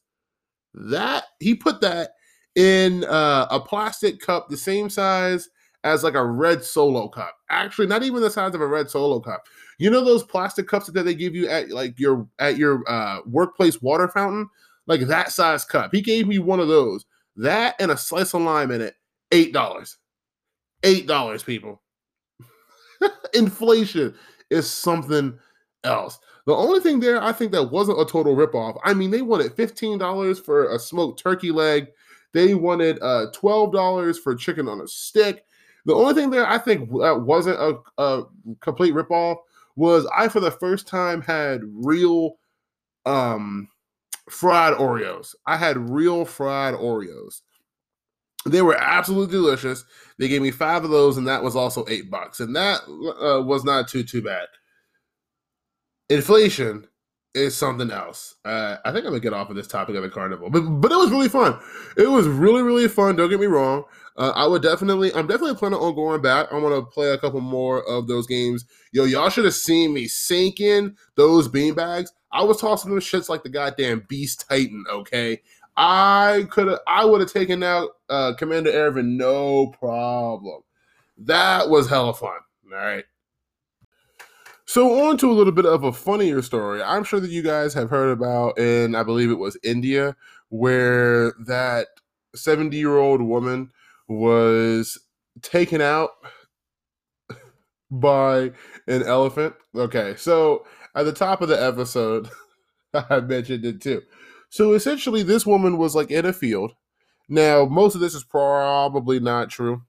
That 0.73 1.25
he 1.39 1.55
put 1.55 1.81
that 1.81 2.11
in 2.57 3.03
uh, 3.05 3.47
a 3.51 3.59
plastic 3.59 4.19
cup 4.19 4.49
the 4.49 4.57
same 4.57 4.89
size 4.89 5.47
as 5.83 6.03
like 6.03 6.15
a 6.15 6.25
red 6.25 6.63
solo 6.63 7.07
cup. 7.07 7.37
Actually, 7.51 7.85
not 7.85 8.01
even 8.01 8.21
the 8.21 8.31
size 8.31 8.55
of 8.55 8.61
a 8.61 8.67
red 8.67 8.89
solo 8.89 9.19
cup. 9.19 9.45
You 9.77 9.91
know 9.91 10.03
those 10.03 10.23
plastic 10.23 10.67
cups 10.67 10.87
that 10.87 11.03
they 11.03 11.13
give 11.13 11.35
you 11.35 11.47
at 11.47 11.69
like 11.69 11.99
your 11.99 12.27
at 12.39 12.57
your 12.57 12.83
uh, 12.89 13.19
workplace 13.27 13.79
water 13.79 14.07
fountain, 14.07 14.49
like 14.87 15.01
that 15.01 15.31
size 15.31 15.63
cup. 15.63 15.91
He 15.93 16.01
gave 16.01 16.27
me 16.27 16.39
one 16.39 16.59
of 16.59 16.67
those. 16.67 17.05
That 17.35 17.75
and 17.79 17.91
a 17.91 17.97
slice 17.97 18.33
of 18.33 18.41
lime 18.41 18.71
in 18.71 18.81
it. 18.81 18.95
Eight 19.31 19.53
dollars. 19.53 19.97
Eight 20.81 21.05
dollars, 21.05 21.43
people. 21.43 21.83
Inflation 23.35 24.15
is 24.49 24.67
something 24.67 25.37
else. 25.83 26.17
The 26.47 26.55
only 26.55 26.79
thing 26.79 27.01
there 27.01 27.21
I 27.21 27.33
think 27.33 27.51
that 27.51 27.71
wasn't 27.71 28.01
a 28.01 28.05
total 28.05 28.35
ripoff. 28.35 28.79
I 28.83 28.95
mean, 28.95 29.11
they 29.11 29.21
wanted 29.21 29.55
$15 29.55 30.43
for 30.43 30.73
a 30.73 30.79
smoked 30.79 31.21
turkey 31.21 31.51
leg. 31.51 31.87
They 32.33 32.55
wanted 32.55 32.99
uh, 33.01 33.27
$12 33.33 34.19
for 34.19 34.35
chicken 34.35 34.67
on 34.67 34.81
a 34.81 34.87
stick. 34.87 35.45
The 35.85 35.93
only 35.95 36.13
thing 36.13 36.29
there 36.29 36.45
I 36.45 36.57
think 36.57 36.89
that 36.99 37.21
wasn't 37.21 37.59
a, 37.59 37.77
a 37.97 38.23
complete 38.59 38.93
ripoff 38.93 39.37
was 39.75 40.05
I, 40.15 40.27
for 40.27 40.39
the 40.39 40.51
first 40.51 40.87
time, 40.87 41.21
had 41.21 41.61
real 41.63 42.37
um, 43.05 43.69
fried 44.29 44.73
Oreos. 44.73 45.33
I 45.45 45.55
had 45.55 45.89
real 45.89 46.25
fried 46.25 46.73
Oreos. 46.73 47.41
They 48.45 48.61
were 48.61 48.75
absolutely 48.75 49.33
delicious. 49.33 49.85
They 50.17 50.27
gave 50.27 50.41
me 50.41 50.51
five 50.51 50.83
of 50.83 50.89
those, 50.89 51.17
and 51.17 51.27
that 51.27 51.43
was 51.43 51.55
also 51.55 51.85
eight 51.89 52.09
bucks, 52.09 52.39
and 52.39 52.55
that 52.55 52.81
uh, 52.87 53.41
was 53.43 53.63
not 53.63 53.87
too 53.87 54.03
too 54.03 54.21
bad. 54.21 54.47
Inflation 56.09 56.87
is 57.37 57.55
something 57.55 57.91
else. 57.91 58.35
Uh, 58.43 58.77
I 58.83 58.91
think 58.91 59.05
I'm 59.05 59.11
gonna 59.11 59.19
get 59.19 59.33
off 59.33 59.49
of 59.49 59.55
this 59.55 59.67
topic 59.67 59.95
of 59.95 60.03
the 60.03 60.09
carnival, 60.09 60.49
but 60.49 60.61
but 60.61 60.91
it 60.91 60.97
was 60.97 61.11
really 61.11 61.29
fun. 61.29 61.59
It 61.95 62.09
was 62.09 62.27
really 62.27 62.61
really 62.61 62.87
fun. 62.87 63.15
Don't 63.15 63.29
get 63.29 63.39
me 63.39 63.45
wrong. 63.45 63.85
Uh, 64.17 64.33
I 64.35 64.47
would 64.47 64.63
definitely, 64.63 65.13
I'm 65.13 65.27
definitely 65.27 65.55
planning 65.55 65.77
on 65.77 65.93
going 65.93 66.21
back. 66.23 66.47
I 66.51 66.57
want 66.57 66.73
to 66.73 66.91
play 66.91 67.11
a 67.11 67.19
couple 67.19 67.39
more 67.39 67.87
of 67.87 68.07
those 68.07 68.25
games. 68.25 68.65
Yo, 68.91 69.03
y'all 69.03 69.29
should 69.29 69.45
have 69.45 69.53
seen 69.53 69.93
me 69.93 70.07
sinking 70.07 70.95
those 71.15 71.47
beanbags. 71.47 72.07
I 72.31 72.43
was 72.43 72.59
tossing 72.59 72.89
them 72.89 72.99
shits 72.99 73.29
like 73.29 73.43
the 73.43 73.49
goddamn 73.49 74.05
Beast 74.09 74.45
Titan. 74.49 74.85
Okay, 74.89 75.41
I 75.75 76.47
could 76.49 76.67
have, 76.67 76.79
I 76.87 77.05
would 77.05 77.21
have 77.21 77.31
taken 77.31 77.61
out 77.61 77.91
uh, 78.09 78.33
Commander 78.33 78.71
Erwin 78.71 79.17
no 79.17 79.67
problem. 79.67 80.61
That 81.19 81.69
was 81.69 81.87
hella 81.87 82.13
fun. 82.13 82.39
All 82.71 82.77
right. 82.77 83.05
So 84.67 85.07
on 85.07 85.15
to 85.19 85.31
a 85.31 85.33
little 85.33 85.53
bit 85.53 85.65
of 85.65 85.85
a 85.85 85.93
funnier 85.93 86.41
story. 86.41 86.83
I'm 86.83 87.05
sure 87.05 87.21
that 87.21 87.31
you 87.31 87.41
guys 87.41 87.73
have 87.73 87.89
heard 87.89 88.11
about, 88.11 88.59
and 88.59 88.97
I 88.97 89.03
believe 89.03 89.31
it 89.31 89.35
was 89.39 89.57
India, 89.63 90.13
where 90.49 91.33
that 91.45 91.87
70 92.35 92.75
year 92.75 92.97
old 92.97 93.21
woman 93.21 93.71
was 94.09 94.99
taken 95.41 95.79
out 95.79 96.09
by 97.89 98.51
an 98.87 99.03
elephant. 99.03 99.55
Okay, 99.73 100.15
so 100.17 100.65
at 100.95 101.03
the 101.03 101.13
top 101.13 101.41
of 101.41 101.47
the 101.47 101.61
episode, 101.61 102.29
I 102.93 103.21
mentioned 103.21 103.63
it 103.63 103.79
too. 103.79 104.01
So 104.49 104.73
essentially, 104.73 105.23
this 105.23 105.45
woman 105.45 105.77
was 105.77 105.95
like 105.95 106.11
in 106.11 106.25
a 106.25 106.33
field. 106.33 106.73
Now, 107.29 107.63
most 107.63 107.95
of 107.95 108.01
this 108.01 108.13
is 108.13 108.25
probably 108.25 109.21
not 109.21 109.49
true, 109.49 109.83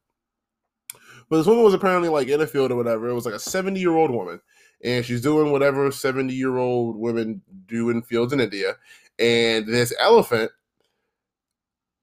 but 1.29 1.39
this 1.39 1.47
woman 1.49 1.65
was 1.65 1.75
apparently 1.75 2.09
like 2.09 2.29
in 2.29 2.41
a 2.41 2.47
field 2.47 2.71
or 2.71 2.77
whatever. 2.77 3.09
It 3.09 3.15
was 3.15 3.27
like 3.27 3.35
a 3.35 3.41
70 3.41 3.81
year 3.81 3.97
old 3.97 4.13
woman, 4.13 4.41
and 4.83 5.05
she's 5.05 5.21
doing 5.21 5.53
whatever 5.53 5.91
70 5.91 6.33
year 6.35 6.57
old 6.57 6.97
women 6.97 7.43
do 7.67 7.91
in 7.91 8.03
fields 8.03 8.33
in 8.33 8.41
India. 8.41 8.77
And 9.19 9.67
this 9.67 9.93
elephant 9.99 10.53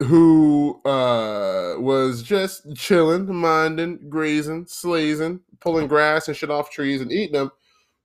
who 0.03 0.81
uh 0.83 1.75
was 1.79 2.21
just 2.21 2.75
chilling, 2.75 3.33
minding, 3.33 4.09
grazing, 4.09 4.65
slazing, 4.67 5.39
pulling 5.61 5.87
grass 5.87 6.27
and 6.27 6.35
shit 6.35 6.51
off 6.51 6.69
trees 6.69 7.01
and 7.01 7.11
eating 7.11 7.33
them, 7.33 7.51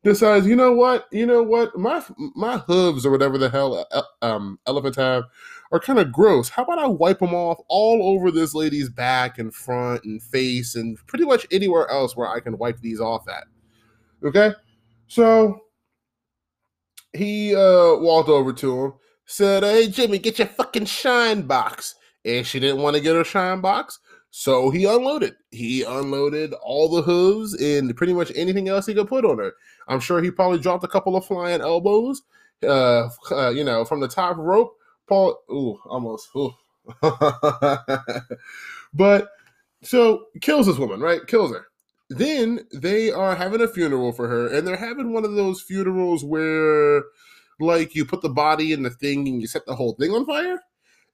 decides, 0.04 0.46
you 0.46 0.54
know 0.56 0.72
what, 0.72 1.06
you 1.10 1.26
know 1.26 1.42
what, 1.42 1.76
my 1.76 2.02
my 2.36 2.58
hooves 2.58 3.04
or 3.04 3.10
whatever 3.10 3.38
the 3.38 3.50
hell 3.50 3.86
uh, 3.90 4.02
um 4.22 4.58
elephants 4.66 4.98
have 4.98 5.24
are 5.72 5.80
kind 5.80 5.98
of 5.98 6.12
gross. 6.12 6.48
How 6.48 6.64
about 6.64 6.78
I 6.78 6.86
wipe 6.86 7.20
them 7.20 7.34
off 7.34 7.58
all 7.68 8.02
over 8.14 8.30
this 8.30 8.54
lady's 8.54 8.88
back 8.88 9.38
and 9.38 9.54
front 9.54 10.04
and 10.04 10.22
face 10.22 10.74
and 10.74 10.98
pretty 11.06 11.24
much 11.24 11.46
anywhere 11.50 11.88
else 11.90 12.16
where 12.16 12.28
I 12.28 12.40
can 12.40 12.58
wipe 12.58 12.80
these 12.80 13.00
off 13.00 13.28
at. 13.28 13.44
Okay, 14.22 14.52
so 15.06 15.60
he 17.12 17.54
uh 17.54 17.96
walked 17.96 18.28
over 18.28 18.52
to 18.52 18.84
him 18.84 18.92
said, 19.30 19.62
Hey, 19.62 19.88
Jimmy, 19.88 20.18
get 20.18 20.38
your 20.38 20.48
fucking 20.48 20.86
shine 20.86 21.42
box. 21.42 21.94
And 22.24 22.44
she 22.46 22.58
didn't 22.60 22.82
want 22.82 22.96
to 22.96 23.02
get 23.02 23.14
her 23.14 23.24
shine 23.24 23.60
box. 23.60 24.00
So 24.30 24.70
he 24.70 24.84
unloaded. 24.84 25.34
He 25.50 25.82
unloaded 25.84 26.52
all 26.62 26.88
the 26.88 27.02
hooves 27.02 27.54
and 27.54 27.96
pretty 27.96 28.12
much 28.12 28.32
anything 28.34 28.68
else 28.68 28.86
he 28.86 28.94
could 28.94 29.08
put 29.08 29.24
on 29.24 29.38
her. 29.38 29.52
I'm 29.88 30.00
sure 30.00 30.20
he 30.22 30.30
probably 30.30 30.58
dropped 30.58 30.84
a 30.84 30.88
couple 30.88 31.16
of 31.16 31.24
flying 31.24 31.60
elbows, 31.60 32.22
uh, 32.62 33.08
uh 33.30 33.50
you 33.50 33.64
know, 33.64 33.84
from 33.84 34.00
the 34.00 34.08
top 34.08 34.36
rope. 34.36 34.76
Paul, 35.08 35.36
ooh, 35.50 35.80
almost, 35.86 36.28
ooh. 36.36 36.52
but 38.94 39.28
so 39.82 40.26
kills 40.40 40.66
this 40.66 40.78
woman, 40.78 41.00
right? 41.00 41.26
Kills 41.26 41.52
her. 41.52 41.66
Then 42.10 42.66
they 42.72 43.10
are 43.10 43.36
having 43.36 43.60
a 43.60 43.68
funeral 43.68 44.12
for 44.12 44.28
her, 44.28 44.48
and 44.48 44.66
they're 44.66 44.76
having 44.76 45.12
one 45.12 45.24
of 45.24 45.34
those 45.34 45.62
funerals 45.62 46.24
where 46.24 47.02
like 47.60 47.94
you 47.94 48.04
put 48.04 48.22
the 48.22 48.28
body 48.28 48.72
in 48.72 48.82
the 48.82 48.90
thing 48.90 49.28
and 49.28 49.40
you 49.40 49.46
set 49.46 49.64
the 49.66 49.74
whole 49.74 49.94
thing 49.94 50.10
on 50.10 50.26
fire. 50.26 50.60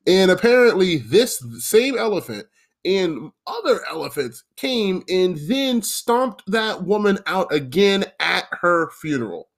And 0.07 0.31
apparently, 0.31 0.99
this 0.99 1.45
same 1.59 1.99
elephant 1.99 2.47
and 2.85 3.33
other 3.47 3.81
elephants 3.91 4.45
came 4.57 5.03
and 5.09 5.37
then 5.49 5.83
stomped 5.83 6.45
that 6.47 6.85
woman 6.85 7.19
out 7.27 7.53
again 7.53 8.05
at 8.21 8.47
her 8.63 8.91
funeral. 8.91 9.49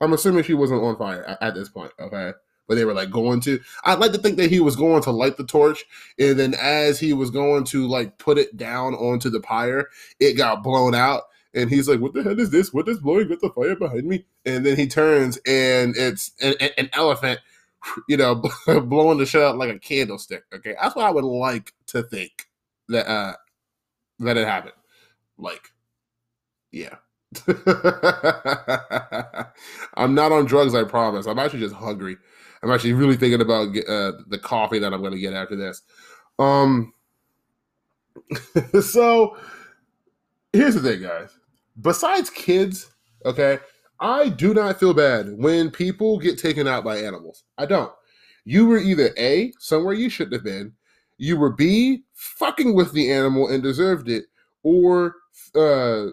I'm 0.00 0.14
assuming 0.14 0.44
she 0.44 0.54
wasn't 0.54 0.82
on 0.82 0.96
fire 0.96 1.36
at, 1.40 1.54
this 1.54 1.68
point, 1.68 1.92
okay? 2.00 2.32
But 2.66 2.76
they 2.76 2.84
were 2.84 2.94
like 2.94 3.10
going 3.10 3.40
to. 3.42 3.60
I'd 3.84 3.98
like 3.98 4.12
to 4.12 4.18
think 4.18 4.36
that 4.38 4.50
he 4.50 4.60
was 4.60 4.76
going 4.76 5.02
to 5.02 5.10
light 5.10 5.36
the 5.36 5.44
torch, 5.44 5.84
and 6.18 6.38
then 6.38 6.54
as 6.54 6.98
he 6.98 7.12
was 7.12 7.30
going 7.30 7.64
to 7.64 7.86
like 7.86 8.18
put 8.18 8.38
it 8.38 8.56
down 8.56 8.94
onto 8.94 9.28
the 9.30 9.40
pyre, 9.40 9.88
it 10.18 10.34
got 10.34 10.62
blown 10.62 10.94
out 10.94 11.24
and 11.54 11.70
he's 11.70 11.88
like, 11.88 12.00
"What 12.00 12.12
the 12.14 12.22
hell 12.22 12.38
is 12.38 12.50
this? 12.50 12.72
What 12.72 12.88
is 12.88 12.98
blowing 12.98 13.28
with 13.28 13.40
the 13.40 13.50
fire 13.50 13.76
behind 13.76 14.04
me?" 14.04 14.26
And 14.44 14.66
then 14.66 14.76
he 14.76 14.86
turns, 14.86 15.38
and 15.46 15.96
it's 15.96 16.32
an, 16.40 16.54
an 16.76 16.90
elephant, 16.92 17.40
you 18.08 18.16
know, 18.16 18.34
blowing 18.66 19.18
the 19.18 19.26
shit 19.26 19.42
out 19.42 19.56
like 19.56 19.70
a 19.70 19.78
candlestick. 19.78 20.44
Okay, 20.52 20.74
that's 20.80 20.96
what 20.96 21.06
I 21.06 21.10
would 21.10 21.24
like 21.24 21.72
to 21.88 22.02
think 22.02 22.48
that 22.88 23.08
uh 23.08 23.34
that 24.20 24.36
it 24.36 24.46
happened. 24.46 24.74
Like, 25.38 25.70
yeah. 26.72 26.96
I'm 29.96 30.14
not 30.14 30.30
on 30.30 30.44
drugs, 30.44 30.74
I 30.74 30.84
promise. 30.84 31.26
I'm 31.26 31.38
actually 31.38 31.60
just 31.60 31.74
hungry. 31.74 32.16
I'm 32.64 32.70
actually 32.70 32.94
really 32.94 33.16
thinking 33.16 33.42
about 33.42 33.68
uh, 33.76 34.12
the 34.28 34.40
coffee 34.42 34.78
that 34.78 34.94
I'm 34.94 35.00
going 35.00 35.12
to 35.12 35.18
get 35.18 35.34
after 35.34 35.54
this. 35.54 35.82
Um, 36.38 36.94
so 38.80 39.36
here's 40.52 40.74
the 40.74 40.80
thing, 40.80 41.02
guys. 41.02 41.36
Besides 41.80 42.30
kids, 42.30 42.90
okay, 43.26 43.58
I 44.00 44.30
do 44.30 44.54
not 44.54 44.80
feel 44.80 44.94
bad 44.94 45.36
when 45.36 45.70
people 45.70 46.18
get 46.18 46.38
taken 46.38 46.66
out 46.66 46.84
by 46.84 46.98
animals. 46.98 47.44
I 47.58 47.66
don't. 47.66 47.92
You 48.46 48.66
were 48.66 48.78
either 48.78 49.10
A, 49.18 49.52
somewhere 49.58 49.94
you 49.94 50.08
shouldn't 50.08 50.34
have 50.34 50.44
been, 50.44 50.72
you 51.18 51.36
were 51.36 51.50
B, 51.50 52.04
fucking 52.14 52.74
with 52.74 52.92
the 52.92 53.12
animal 53.12 53.48
and 53.48 53.62
deserved 53.62 54.08
it, 54.08 54.24
or 54.62 55.16
uh, 55.54 56.06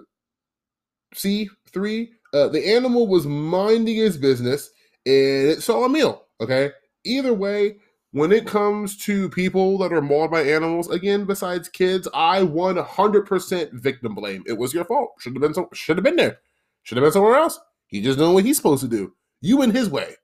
C, 1.14 1.50
three, 1.72 2.12
uh, 2.34 2.50
the 2.50 2.74
animal 2.74 3.08
was 3.08 3.26
minding 3.26 3.96
his 3.96 4.18
business 4.18 4.72
and 5.06 5.48
it 5.48 5.64
saw 5.64 5.86
a 5.86 5.90
meal. 5.90 6.26
Okay. 6.42 6.72
Either 7.04 7.34
way, 7.34 7.78
when 8.12 8.32
it 8.32 8.46
comes 8.46 8.98
to 9.06 9.30
people 9.30 9.78
that 9.78 9.94
are 9.94 10.02
mauled 10.02 10.32
by 10.32 10.42
animals, 10.42 10.90
again, 10.90 11.26
besides 11.26 11.70
kids, 11.70 12.08
I 12.14 12.42
100% 12.42 13.74
victim 13.74 14.16
blame. 14.16 14.44
It 14.46 14.58
was 14.58 14.74
your 14.74 14.86
fault. 14.86 15.12
Should 15.20 15.34
have 15.34 15.42
been 15.42 15.54
so, 15.54 15.70
should 15.74 15.98
have 15.98 16.04
been 16.04 16.18
there. 16.18 16.40
Should 16.84 16.98
have 16.98 17.06
been 17.06 17.14
somewhere 17.14 17.36
else. 17.36 17.60
He 17.88 18.02
just 18.02 18.20
doing 18.20 18.34
what 18.34 18.44
he's 18.44 18.58
supposed 18.58 18.82
to 18.84 18.90
do. 18.90 19.14
You 19.40 19.62
in 19.62 19.72
his 19.72 19.90
way. 19.90 20.16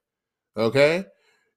Okay? 0.56 1.04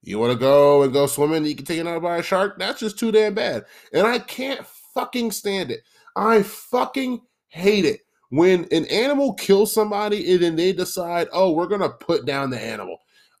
You 0.02 0.18
want 0.18 0.32
to 0.32 0.38
go 0.38 0.82
and 0.82 0.92
go 0.92 1.06
swimming, 1.06 1.38
and 1.38 1.46
you 1.46 1.54
get 1.54 1.66
taken 1.66 1.86
out 1.86 2.02
by 2.02 2.16
a 2.16 2.22
shark? 2.22 2.58
That's 2.58 2.80
just 2.80 2.98
too 2.98 3.12
damn 3.12 3.34
bad. 3.34 3.64
And 3.92 4.06
I 4.06 4.18
can't 4.18 4.66
fucking 4.94 5.30
stand 5.32 5.70
it. 5.70 5.80
I 6.16 6.42
fucking 6.42 7.20
hate 7.48 7.84
it 7.84 8.00
when 8.30 8.66
an 8.72 8.86
animal 8.86 9.34
kills 9.34 9.72
somebody 9.72 10.32
and 10.32 10.42
then 10.42 10.56
they 10.56 10.72
decide, 10.72 11.28
oh, 11.32 11.52
we're 11.52 11.66
gonna 11.66 11.90
put 11.90 12.24
down 12.24 12.50
the 12.50 12.60
animal. 12.60 12.98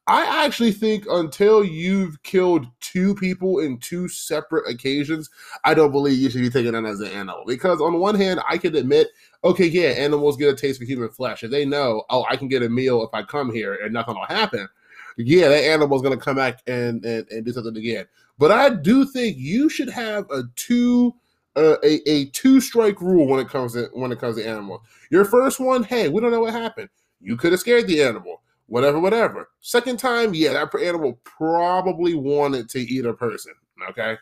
I 0.08 0.44
actually 0.44 0.72
think 0.72 1.06
until 1.08 1.64
you've 1.64 2.20
killed 2.24 2.66
two 2.80 3.14
people 3.14 3.60
in 3.60 3.78
two 3.78 4.08
separate 4.08 4.68
occasions, 4.68 5.30
I 5.64 5.74
don't 5.74 5.92
believe 5.92 6.18
you 6.18 6.28
should 6.28 6.40
be 6.40 6.50
taking 6.50 6.74
on 6.74 6.86
as 6.86 7.00
an 7.00 7.12
animal. 7.12 7.44
Because 7.46 7.80
on 7.80 8.00
one 8.00 8.16
hand, 8.16 8.40
I 8.48 8.58
can 8.58 8.74
admit, 8.74 9.08
okay, 9.44 9.66
yeah, 9.66 9.90
animals 9.90 10.36
get 10.36 10.52
a 10.52 10.56
taste 10.56 10.80
for 10.80 10.86
human 10.86 11.08
flesh. 11.10 11.44
If 11.44 11.52
they 11.52 11.64
know, 11.64 12.02
oh, 12.10 12.26
I 12.28 12.36
can 12.36 12.48
get 12.48 12.64
a 12.64 12.68
meal 12.68 13.04
if 13.04 13.10
I 13.12 13.22
come 13.22 13.52
here 13.52 13.74
and 13.74 13.92
nothing 13.92 14.16
will 14.16 14.26
happen, 14.26 14.68
yeah, 15.16 15.48
that 15.48 15.64
animal's 15.64 16.02
gonna 16.02 16.16
come 16.16 16.36
back 16.36 16.62
and, 16.66 17.04
and, 17.04 17.30
and 17.30 17.44
do 17.44 17.52
something 17.52 17.76
again. 17.76 18.06
But 18.38 18.50
I 18.50 18.70
do 18.70 19.04
think 19.04 19.36
you 19.38 19.68
should 19.68 19.90
have 19.90 20.28
a 20.30 20.42
two 20.56 21.14
uh, 21.54 21.76
a, 21.84 22.10
a 22.10 22.24
two 22.30 22.62
strike 22.62 23.00
rule 23.02 23.26
when 23.26 23.38
it 23.38 23.48
comes 23.48 23.74
to 23.74 23.90
when 23.92 24.10
it 24.10 24.18
comes 24.18 24.36
to 24.36 24.48
animals. 24.48 24.80
Your 25.10 25.26
first 25.26 25.60
one, 25.60 25.84
hey, 25.84 26.08
we 26.08 26.20
don't 26.20 26.32
know 26.32 26.40
what 26.40 26.54
happened. 26.54 26.88
You 27.20 27.36
could 27.36 27.52
have 27.52 27.60
scared 27.60 27.86
the 27.86 28.02
animal 28.02 28.40
whatever, 28.72 28.98
whatever. 28.98 29.50
Second 29.60 29.98
time, 29.98 30.32
yeah, 30.32 30.54
that 30.54 30.74
animal 30.80 31.20
probably 31.24 32.14
wanted 32.14 32.70
to 32.70 32.80
eat 32.80 33.04
a 33.04 33.12
person. 33.12 33.52
Okay. 33.90 34.16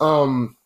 Um, 0.00 0.56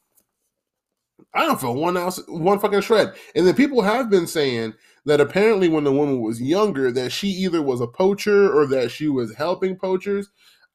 I 1.35 1.43
don't 1.43 1.61
feel 1.61 1.75
one 1.75 1.99
ounce, 1.99 2.19
one 2.29 2.59
fucking 2.59 2.81
shred. 2.81 3.13
And 3.35 3.47
then 3.47 3.55
people 3.55 3.83
have 3.83 4.09
been 4.09 4.27
saying 4.27 4.73
that 5.05 5.21
apparently 5.21 5.69
when 5.69 5.85
the 5.85 5.93
woman 5.93 6.23
was 6.23 6.41
younger, 6.41 6.91
that 6.93 7.13
she 7.13 7.29
either 7.29 7.61
was 7.61 7.83
a 7.83 7.87
poacher 7.87 8.51
or 8.51 8.67
that 8.69 8.91
she 8.91 9.09
was 9.09 9.35
helping 9.35 9.77
poachers. 9.77 10.31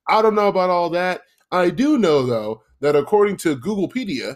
I 0.07 0.21
don't 0.21 0.35
know 0.35 0.49
about 0.49 0.69
all 0.69 0.91
that. 0.91 1.21
I 1.51 1.71
do 1.71 1.97
know 1.97 2.23
though 2.27 2.61
that 2.79 2.95
according 2.95 3.37
to 3.37 3.57
Googlepedia, 3.57 4.35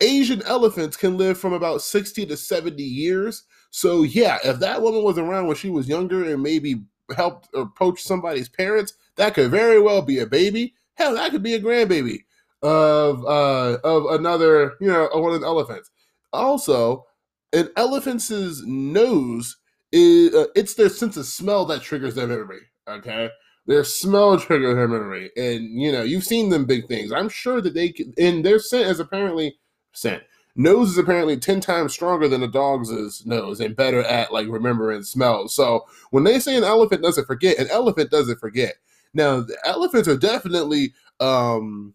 Asian 0.00 0.42
elephants 0.42 0.96
can 0.96 1.18
live 1.18 1.38
from 1.38 1.54
about 1.54 1.82
60 1.82 2.24
to 2.26 2.36
70 2.36 2.80
years. 2.80 3.42
So 3.70 4.04
yeah, 4.04 4.38
if 4.44 4.60
that 4.60 4.80
woman 4.80 5.02
was 5.02 5.18
around 5.18 5.48
when 5.48 5.56
she 5.56 5.70
was 5.70 5.88
younger 5.88 6.32
and 6.32 6.40
maybe 6.40 6.84
helped 7.16 7.48
or 7.54 7.70
poach 7.76 8.02
somebody's 8.02 8.48
parents, 8.48 8.94
that 9.16 9.34
could 9.34 9.50
very 9.50 9.80
well 9.80 10.02
be 10.02 10.18
a 10.18 10.26
baby. 10.26 10.74
Hell, 10.94 11.14
that 11.14 11.30
could 11.30 11.42
be 11.42 11.54
a 11.54 11.60
grandbaby 11.60 12.24
of 12.62 13.24
uh 13.24 13.78
of 13.84 14.06
another, 14.06 14.74
you 14.80 14.88
know, 14.88 15.08
one 15.14 15.34
of 15.34 15.40
the 15.40 15.46
elephants. 15.46 15.90
Also, 16.32 17.06
an 17.52 17.68
elephant's 17.76 18.30
nose 18.64 19.56
is 19.92 20.34
uh, 20.34 20.46
it's 20.54 20.74
their 20.74 20.88
sense 20.88 21.16
of 21.16 21.26
smell 21.26 21.64
that 21.66 21.82
triggers 21.82 22.14
their 22.14 22.26
memory. 22.26 22.60
Okay, 22.88 23.30
their 23.66 23.84
smell 23.84 24.38
triggers 24.38 24.74
their 24.74 24.88
memory, 24.88 25.30
and 25.36 25.80
you 25.80 25.90
know 25.90 26.02
you've 26.02 26.24
seen 26.24 26.50
them 26.50 26.64
big 26.64 26.86
things. 26.88 27.12
I'm 27.12 27.28
sure 27.28 27.60
that 27.60 27.74
they 27.74 27.90
can, 27.90 28.12
and 28.18 28.44
their 28.44 28.58
scent 28.58 28.88
is 28.88 29.00
apparently 29.00 29.56
scent 29.92 30.22
nose 30.60 30.90
is 30.90 30.98
apparently 30.98 31.36
10 31.36 31.60
times 31.60 31.92
stronger 31.92 32.28
than 32.28 32.42
a 32.42 32.48
dog's 32.48 33.24
nose 33.26 33.60
and 33.60 33.76
better 33.76 34.02
at 34.02 34.32
like 34.32 34.48
remembering 34.48 35.02
smells. 35.02 35.54
So 35.54 35.86
when 36.10 36.24
they 36.24 36.38
say 36.38 36.56
an 36.56 36.64
elephant 36.64 37.02
doesn't 37.02 37.26
forget, 37.26 37.58
an 37.58 37.68
elephant 37.70 38.10
doesn't 38.10 38.40
forget. 38.40 38.74
Now, 39.14 39.44
elephants 39.64 40.08
are 40.08 40.16
definitely 40.16 40.92
um 41.18 41.94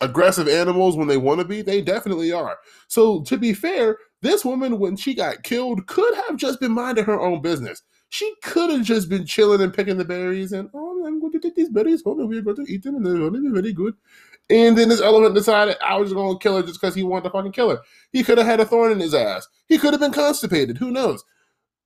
aggressive 0.00 0.48
animals 0.48 0.96
when 0.96 1.08
they 1.08 1.16
want 1.16 1.40
to 1.40 1.46
be. 1.46 1.62
They 1.62 1.80
definitely 1.80 2.32
are. 2.32 2.58
So 2.88 3.22
to 3.22 3.38
be 3.38 3.54
fair, 3.54 3.98
this 4.20 4.44
woman 4.44 4.78
when 4.78 4.96
she 4.96 5.14
got 5.14 5.42
killed 5.42 5.86
could 5.86 6.14
have 6.26 6.36
just 6.36 6.60
been 6.60 6.72
minding 6.72 7.04
her 7.04 7.20
own 7.20 7.40
business. 7.40 7.82
She 8.08 8.30
could 8.42 8.68
have 8.70 8.82
just 8.82 9.08
been 9.08 9.24
chilling 9.24 9.62
and 9.62 9.72
picking 9.72 9.96
the 9.96 10.04
berries 10.04 10.52
and 10.52 10.68
oh, 10.74 11.04
I'm 11.06 11.18
going 11.18 11.32
to 11.32 11.40
take 11.40 11.54
these 11.54 11.70
berries 11.70 12.02
home 12.02 12.20
and 12.20 12.28
we're 12.28 12.42
going 12.42 12.66
to 12.66 12.72
eat 12.72 12.82
them 12.82 12.96
and 12.96 13.06
they're 13.06 13.16
going 13.16 13.32
to 13.32 13.40
be 13.40 13.60
very 13.60 13.72
good. 13.72 13.94
And 14.52 14.76
then 14.76 14.90
this 14.90 15.00
elephant 15.00 15.34
decided 15.34 15.78
I 15.82 15.96
was 15.96 16.12
going 16.12 16.36
to 16.36 16.42
kill 16.42 16.56
her 16.56 16.62
just 16.62 16.78
because 16.78 16.94
he 16.94 17.02
wanted 17.02 17.24
to 17.24 17.30
fucking 17.30 17.52
kill 17.52 17.70
her. 17.70 17.80
He 18.12 18.22
could 18.22 18.36
have 18.36 18.46
had 18.46 18.60
a 18.60 18.66
thorn 18.66 18.92
in 18.92 19.00
his 19.00 19.14
ass. 19.14 19.48
He 19.66 19.78
could 19.78 19.94
have 19.94 20.00
been 20.00 20.12
constipated. 20.12 20.76
Who 20.76 20.90
knows? 20.90 21.24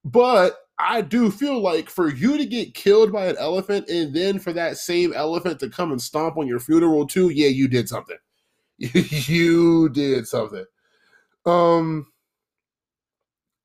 But 0.04 0.56
I 0.76 1.02
do 1.02 1.30
feel 1.30 1.60
like 1.60 1.88
for 1.88 2.12
you 2.12 2.36
to 2.36 2.44
get 2.44 2.74
killed 2.74 3.12
by 3.12 3.26
an 3.26 3.36
elephant 3.38 3.88
and 3.88 4.12
then 4.12 4.40
for 4.40 4.52
that 4.52 4.78
same 4.78 5.12
elephant 5.12 5.60
to 5.60 5.70
come 5.70 5.92
and 5.92 6.02
stomp 6.02 6.36
on 6.38 6.48
your 6.48 6.58
funeral 6.58 7.06
too, 7.06 7.28
yeah, 7.28 7.46
you 7.46 7.68
did 7.68 7.88
something. 7.88 8.18
you 8.78 9.88
did 9.90 10.26
something. 10.26 10.64
Um, 11.46 12.08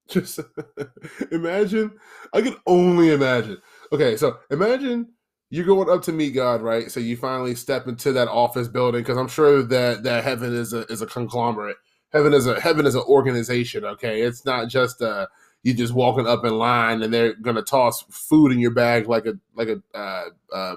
just 0.09 0.41
imagine. 1.31 1.91
I 2.33 2.41
can 2.41 2.55
only 2.67 3.13
imagine. 3.13 3.57
Okay, 3.91 4.15
so 4.15 4.37
imagine 4.51 5.07
you're 5.51 5.65
going 5.65 5.89
up 5.89 6.01
to 6.03 6.13
meet 6.13 6.31
God, 6.31 6.61
right? 6.61 6.89
So 6.89 7.01
you 7.01 7.17
finally 7.17 7.55
step 7.55 7.85
into 7.85 8.13
that 8.13 8.29
office 8.29 8.69
building 8.69 9.01
because 9.01 9.17
I'm 9.17 9.27
sure 9.27 9.61
that 9.61 10.01
that 10.03 10.23
heaven 10.23 10.55
is 10.55 10.71
a 10.71 10.85
is 10.87 11.01
a 11.01 11.05
conglomerate. 11.05 11.75
Heaven 12.13 12.33
is 12.33 12.47
a 12.47 12.59
heaven 12.59 12.85
is 12.85 12.95
an 12.95 13.03
organization. 13.03 13.83
Okay, 13.83 14.21
it's 14.21 14.45
not 14.45 14.69
just 14.69 15.01
uh 15.01 15.27
you 15.63 15.73
just 15.73 15.93
walking 15.93 16.25
up 16.25 16.45
in 16.45 16.57
line 16.57 17.03
and 17.03 17.13
they're 17.13 17.33
gonna 17.33 17.61
toss 17.61 18.03
food 18.09 18.53
in 18.53 18.59
your 18.59 18.71
bag 18.71 19.09
like 19.09 19.25
a 19.25 19.33
like 19.53 19.67
a 19.67 19.81
uh, 19.93 20.29
uh 20.53 20.75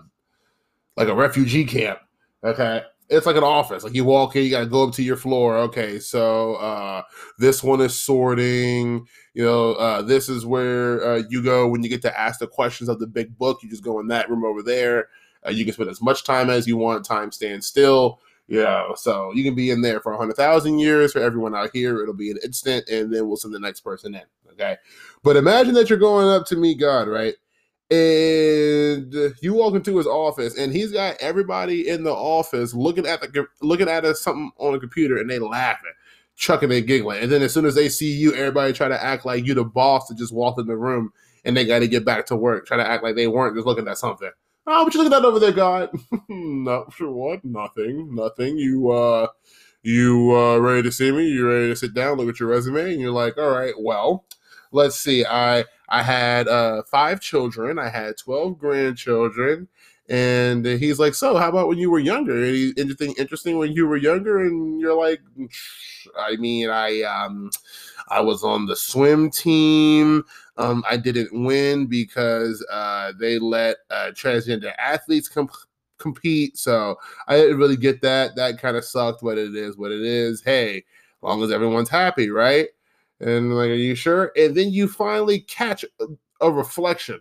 like 0.96 1.08
a 1.08 1.14
refugee 1.14 1.64
camp. 1.64 2.00
Okay, 2.42 2.82
it's 3.08 3.26
like 3.26 3.36
an 3.36 3.44
office. 3.44 3.84
Like 3.84 3.94
you 3.94 4.04
walk 4.04 4.36
in, 4.36 4.44
you 4.44 4.50
gotta 4.50 4.66
go 4.66 4.88
up 4.88 4.94
to 4.94 5.02
your 5.02 5.16
floor. 5.16 5.56
Okay, 5.58 5.98
so 5.98 6.54
uh, 6.56 7.02
this 7.38 7.62
one 7.62 7.80
is 7.80 7.98
sorting. 7.98 9.06
You 9.34 9.44
know, 9.44 9.72
uh, 9.74 10.02
this 10.02 10.28
is 10.28 10.46
where 10.46 11.04
uh, 11.04 11.22
you 11.28 11.42
go 11.42 11.68
when 11.68 11.82
you 11.82 11.88
get 11.88 12.02
to 12.02 12.18
ask 12.20 12.40
the 12.40 12.46
questions 12.46 12.88
of 12.88 12.98
the 12.98 13.06
big 13.06 13.36
book. 13.36 13.62
You 13.62 13.68
just 13.68 13.84
go 13.84 14.00
in 14.00 14.08
that 14.08 14.30
room 14.30 14.44
over 14.44 14.62
there. 14.62 15.08
Uh, 15.46 15.50
you 15.50 15.64
can 15.64 15.74
spend 15.74 15.90
as 15.90 16.00
much 16.00 16.24
time 16.24 16.48
as 16.48 16.66
you 16.66 16.76
want. 16.76 17.04
Time 17.04 17.30
stands 17.30 17.66
still. 17.66 18.20
You 18.46 18.62
know, 18.62 18.92
so 18.96 19.32
you 19.32 19.42
can 19.42 19.54
be 19.54 19.70
in 19.70 19.80
there 19.80 20.00
for 20.00 20.12
a 20.12 20.18
hundred 20.18 20.36
thousand 20.36 20.78
years. 20.78 21.12
For 21.12 21.20
everyone 21.20 21.54
out 21.54 21.70
here, 21.72 22.02
it'll 22.02 22.14
be 22.14 22.30
an 22.30 22.38
instant, 22.44 22.88
and 22.88 23.12
then 23.12 23.26
we'll 23.26 23.36
send 23.36 23.54
the 23.54 23.60
next 23.60 23.80
person 23.80 24.14
in. 24.14 24.22
Okay, 24.52 24.76
but 25.22 25.36
imagine 25.36 25.74
that 25.74 25.90
you're 25.90 25.98
going 25.98 26.28
up 26.28 26.46
to 26.46 26.56
meet 26.56 26.78
God, 26.78 27.08
right? 27.08 27.34
And 27.90 29.34
you 29.42 29.52
walk 29.52 29.74
into 29.74 29.98
his 29.98 30.06
office 30.06 30.56
and 30.56 30.72
he's 30.72 30.90
got 30.90 31.16
everybody 31.20 31.86
in 31.88 32.02
the 32.02 32.12
office 32.12 32.72
looking 32.72 33.06
at 33.06 33.20
the 33.20 33.46
looking 33.60 33.88
at 33.88 34.06
us 34.06 34.22
something 34.22 34.50
on 34.58 34.72
the 34.72 34.78
computer 34.78 35.18
and 35.18 35.28
they 35.28 35.38
laughing 35.38 35.92
chucking 36.36 36.72
and 36.72 36.86
giggling. 36.86 37.22
And 37.22 37.30
then 37.30 37.42
as 37.42 37.52
soon 37.52 37.66
as 37.66 37.74
they 37.74 37.88
see 37.88 38.10
you 38.10 38.34
everybody 38.34 38.72
try 38.72 38.88
to 38.88 39.02
act 39.02 39.26
like 39.26 39.44
you 39.44 39.54
the 39.54 39.64
boss 39.64 40.08
that 40.08 40.16
just 40.16 40.32
walked 40.32 40.58
in 40.58 40.66
the 40.66 40.76
room 40.76 41.12
and 41.44 41.56
they 41.56 41.66
got 41.66 41.80
to 41.80 41.88
get 41.88 42.06
back 42.06 42.26
to 42.26 42.36
work 42.36 42.66
try 42.66 42.78
to 42.78 42.88
act 42.88 43.02
like 43.02 43.16
they 43.16 43.28
weren't 43.28 43.54
just 43.54 43.66
looking 43.66 43.86
at 43.86 43.98
something. 43.98 44.30
Oh 44.66 44.84
what 44.84 44.94
you 44.94 45.02
looking 45.02 45.14
at 45.14 45.20
that 45.22 45.28
over 45.28 45.38
there 45.38 45.52
god? 45.52 45.90
Not 46.28 46.92
sure 46.94 47.12
what? 47.12 47.44
Nothing 47.44 48.14
nothing. 48.14 48.56
You 48.56 48.90
uh 48.92 49.26
you 49.82 50.34
uh 50.34 50.56
ready 50.56 50.82
to 50.84 50.90
see 50.90 51.12
me? 51.12 51.28
You 51.28 51.46
ready 51.46 51.68
to 51.68 51.76
sit 51.76 51.92
down 51.92 52.16
look 52.16 52.30
at 52.30 52.40
your 52.40 52.48
resume 52.48 52.92
and 52.92 53.00
you're 53.00 53.12
like 53.12 53.36
all 53.36 53.50
right 53.50 53.74
well 53.78 54.24
let's 54.74 54.96
see. 54.96 55.24
I 55.24 55.64
I 55.88 56.02
had 56.02 56.48
uh, 56.48 56.82
five 56.84 57.20
children. 57.20 57.78
I 57.78 57.88
had 57.88 58.16
12 58.16 58.58
grandchildren. 58.58 59.68
And 60.08 60.66
he's 60.66 60.98
like, 60.98 61.14
so 61.14 61.36
how 61.36 61.48
about 61.48 61.68
when 61.68 61.78
you 61.78 61.90
were 61.90 61.98
younger? 61.98 62.44
Any, 62.44 62.74
anything 62.76 63.14
interesting 63.18 63.56
when 63.56 63.72
you 63.72 63.86
were 63.86 63.96
younger? 63.96 64.40
And 64.40 64.78
you're 64.78 64.94
like, 64.94 65.20
I 66.18 66.36
mean, 66.36 66.68
I 66.68 67.02
um, 67.02 67.50
I 68.08 68.20
was 68.20 68.44
on 68.44 68.66
the 68.66 68.76
swim 68.76 69.30
team. 69.30 70.24
Um, 70.58 70.84
I 70.88 70.98
didn't 70.98 71.30
win 71.32 71.86
because 71.86 72.64
uh, 72.70 73.12
they 73.18 73.38
let 73.38 73.78
uh, 73.90 74.10
transgender 74.12 74.74
athletes 74.78 75.28
comp- 75.28 75.52
compete. 75.98 76.58
So 76.58 76.96
I 77.26 77.36
didn't 77.36 77.58
really 77.58 77.76
get 77.78 78.02
that. 78.02 78.36
That 78.36 78.58
kind 78.58 78.76
of 78.76 78.84
sucked. 78.84 79.22
What 79.22 79.38
it 79.38 79.54
is, 79.54 79.78
what 79.78 79.90
it 79.90 80.02
is. 80.02 80.42
Hey, 80.42 80.84
long 81.22 81.42
as 81.42 81.50
everyone's 81.50 81.88
happy, 81.88 82.28
right? 82.28 82.68
And 83.20 83.54
like, 83.54 83.70
are 83.70 83.74
you 83.74 83.94
sure? 83.94 84.32
And 84.36 84.54
then 84.54 84.70
you 84.70 84.88
finally 84.88 85.40
catch 85.40 85.84
a, 86.40 86.50
reflection, 86.50 87.20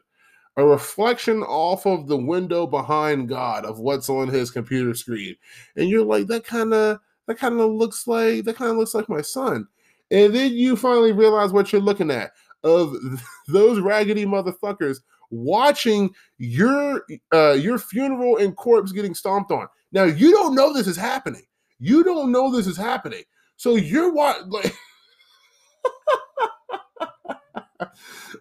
a 0.58 0.66
reflection 0.66 1.44
off 1.44 1.86
of 1.86 2.08
the 2.08 2.18
window 2.18 2.68
behind 2.68 3.30
God 3.30 3.66
of 3.66 3.80
what's 3.80 4.10
on 4.10 4.28
his 4.28 4.52
computer 4.52 4.94
screen. 4.94 5.36
And 5.76 5.90
you're 5.90 6.06
like, 6.06 6.28
that 6.28 6.46
kind 6.46 6.74
of 6.74 7.00
that 7.28 7.38
kind 7.38 7.60
of 7.60 7.72
looks 7.72 8.06
like 8.08 8.44
that 8.46 8.56
kind 8.56 8.72
of 8.72 8.78
looks 8.78 8.94
like 8.94 9.10
my 9.10 9.22
son. 9.22 9.68
And 10.12 10.34
then 10.36 10.54
you 10.54 10.76
finally 10.76 11.12
realize 11.12 11.52
what 11.52 11.72
you're 11.72 11.82
looking 11.82 12.12
at 12.12 12.34
of 12.64 12.96
those 13.48 13.80
raggedy 13.80 14.26
motherfuckers 14.26 14.98
watching 15.30 16.14
your 16.38 17.04
uh, 17.34 17.54
your 17.54 17.78
funeral 17.78 18.38
and 18.38 18.56
corpse 18.56 18.92
getting 18.92 19.16
stomped 19.16 19.52
on. 19.52 19.68
Now 19.92 20.04
you 20.04 20.32
don't 20.32 20.56
know 20.56 20.74
this 20.74 20.88
is 20.88 20.98
happening. 20.98 21.44
You 21.80 22.04
don't 22.04 22.32
know 22.32 22.52
this 22.52 22.68
is 22.68 22.78
happening. 22.78 23.24
So 23.58 23.76
you're 23.76 24.14
what 24.14 24.50
like 24.50 24.76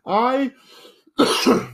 I 0.07 0.53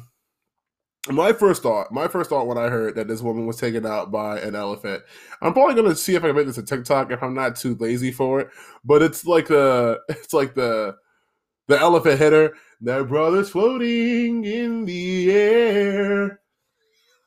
my 1.11 1.33
first 1.33 1.62
thought, 1.62 1.93
my 1.93 2.09
first 2.09 2.31
thought 2.31 2.47
when 2.47 2.59
I 2.59 2.69
heard 2.69 2.95
that 2.97 3.09
this 3.09 3.23
woman 3.23 3.47
was 3.47 3.57
taken 3.57 3.87
out 3.87 4.11
by 4.11 4.39
an 4.41 4.55
elephant, 4.55 5.03
I'm 5.41 5.53
probably 5.53 5.75
gonna 5.75 5.95
see 5.95 6.14
if 6.14 6.25
I 6.25 6.29
can 6.29 6.37
make 6.37 6.47
this 6.47 6.59
a 6.59 6.62
TikTok 6.62 7.11
if 7.11 7.23
I'm 7.23 7.35
not 7.35 7.57
too 7.57 7.77
lazy 7.79 8.12
for 8.12 8.41
it. 8.41 8.49
But 8.85 9.03
it's 9.03 9.25
like 9.25 9.49
the 9.49 10.01
it's 10.09 10.33
like 10.33 10.55
the 10.55 10.97
the 11.69 11.79
elephant 11.79 12.19
hitter. 12.19 12.55
That 12.81 13.09
brother's 13.09 13.51
floating 13.51 14.45
in 14.45 14.85
the 14.85 15.33
air. 15.33 16.41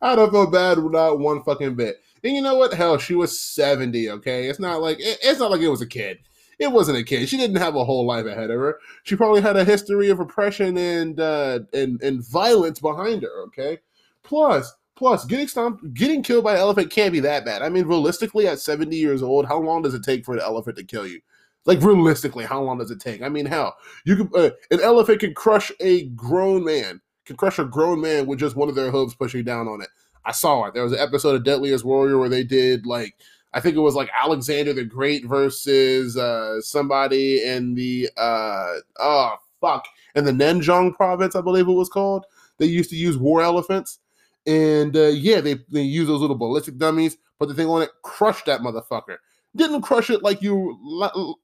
I 0.00 0.14
don't 0.14 0.30
feel 0.30 0.50
bad 0.50 0.78
not 0.78 1.18
one 1.18 1.42
fucking 1.42 1.74
bit. 1.74 1.96
And 2.24 2.34
you 2.34 2.42
know 2.42 2.56
what? 2.56 2.74
Hell, 2.74 2.98
she 2.98 3.14
was 3.14 3.38
70, 3.38 4.10
okay? 4.10 4.48
It's 4.48 4.58
not 4.58 4.80
like 4.80 4.98
it, 4.98 5.18
it's 5.22 5.40
not 5.40 5.50
like 5.50 5.60
it 5.60 5.68
was 5.68 5.82
a 5.82 5.86
kid. 5.86 6.18
It 6.58 6.72
wasn't 6.72 6.98
a 6.98 7.04
kid. 7.04 7.28
She 7.28 7.36
didn't 7.36 7.56
have 7.56 7.76
a 7.76 7.84
whole 7.84 8.04
life 8.04 8.26
ahead 8.26 8.50
of 8.50 8.58
her. 8.58 8.78
She 9.04 9.14
probably 9.14 9.40
had 9.40 9.56
a 9.56 9.64
history 9.64 10.08
of 10.08 10.18
oppression 10.20 10.76
and 10.76 11.20
uh 11.20 11.60
and, 11.72 12.02
and 12.02 12.26
violence 12.26 12.80
behind 12.80 13.22
her, 13.22 13.42
okay? 13.44 13.78
Plus, 14.24 14.74
plus 14.96 15.24
getting 15.24 15.46
stomped 15.46 15.94
getting 15.94 16.22
killed 16.22 16.44
by 16.44 16.54
an 16.54 16.58
elephant 16.58 16.90
can't 16.90 17.12
be 17.12 17.20
that 17.20 17.44
bad. 17.44 17.62
I 17.62 17.68
mean, 17.68 17.86
realistically, 17.86 18.48
at 18.48 18.58
70 18.58 18.96
years 18.96 19.22
old, 19.22 19.46
how 19.46 19.58
long 19.58 19.82
does 19.82 19.94
it 19.94 20.02
take 20.02 20.24
for 20.24 20.34
an 20.34 20.40
elephant 20.40 20.76
to 20.76 20.84
kill 20.84 21.06
you? 21.06 21.20
Like 21.64 21.80
realistically, 21.82 22.44
how 22.44 22.62
long 22.62 22.78
does 22.78 22.90
it 22.90 23.00
take? 23.00 23.22
I 23.22 23.28
mean, 23.28 23.46
hell, 23.46 23.76
you 24.04 24.16
can 24.16 24.30
uh, 24.34 24.50
an 24.72 24.80
elephant 24.80 25.20
can 25.20 25.34
crush 25.34 25.70
a 25.80 26.06
grown 26.08 26.64
man, 26.64 27.00
can 27.24 27.36
crush 27.36 27.60
a 27.60 27.64
grown 27.64 28.00
man 28.00 28.26
with 28.26 28.40
just 28.40 28.56
one 28.56 28.68
of 28.68 28.74
their 28.74 28.90
hooves 28.90 29.14
pushing 29.14 29.44
down 29.44 29.68
on 29.68 29.80
it. 29.80 29.88
I 30.24 30.32
saw 30.32 30.64
it. 30.64 30.74
There 30.74 30.82
was 30.82 30.92
an 30.92 30.98
episode 30.98 31.34
of 31.34 31.44
Deadliest 31.44 31.84
Warrior 31.84 32.18
where 32.18 32.28
they 32.28 32.44
did 32.44 32.86
like 32.86 33.16
I 33.54 33.60
think 33.60 33.76
it 33.76 33.80
was 33.80 33.94
like 33.94 34.10
Alexander 34.14 34.72
the 34.72 34.84
Great 34.84 35.24
versus 35.24 36.16
uh, 36.16 36.60
somebody 36.60 37.42
in 37.42 37.74
the 37.74 38.10
uh, 38.16 38.74
oh 38.98 39.36
fuck 39.60 39.86
in 40.14 40.24
the 40.24 40.32
Nanjing 40.32 40.94
province, 40.94 41.34
I 41.34 41.40
believe 41.40 41.68
it 41.68 41.72
was 41.72 41.88
called. 41.88 42.26
They 42.58 42.66
used 42.66 42.90
to 42.90 42.96
use 42.96 43.16
war 43.16 43.40
elephants, 43.40 44.00
and 44.46 44.96
uh, 44.96 45.08
yeah, 45.08 45.40
they 45.40 45.56
they 45.70 45.82
use 45.82 46.08
those 46.08 46.20
little 46.20 46.36
ballistic 46.36 46.76
dummies, 46.76 47.16
put 47.38 47.48
the 47.48 47.54
thing 47.54 47.68
on 47.68 47.82
it, 47.82 47.90
crush 48.02 48.44
that 48.44 48.60
motherfucker. 48.60 49.16
Didn't 49.56 49.82
crush 49.82 50.10
it 50.10 50.22
like 50.22 50.42
you 50.42 50.78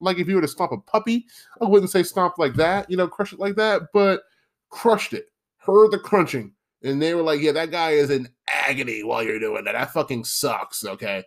like 0.00 0.18
if 0.18 0.28
you 0.28 0.34
were 0.34 0.42
to 0.42 0.48
stomp 0.48 0.72
a 0.72 0.78
puppy. 0.78 1.26
I 1.60 1.64
wouldn't 1.64 1.90
say 1.90 2.02
stomp 2.02 2.34
like 2.38 2.54
that, 2.54 2.90
you 2.90 2.96
know, 2.96 3.08
crush 3.08 3.32
it 3.32 3.38
like 3.38 3.56
that, 3.56 3.82
but 3.92 4.22
crushed 4.68 5.14
it. 5.14 5.30
Heard 5.56 5.90
the 5.90 5.98
crunching, 5.98 6.52
and 6.84 7.02
they 7.02 7.14
were 7.14 7.22
like, 7.22 7.40
"Yeah, 7.40 7.52
that 7.52 7.70
guy 7.70 7.92
is 7.92 8.10
in 8.10 8.28
agony 8.46 9.02
while 9.02 9.22
you're 9.22 9.40
doing 9.40 9.64
that. 9.64 9.72
That 9.72 9.92
fucking 9.92 10.24
sucks." 10.24 10.84
Okay. 10.84 11.24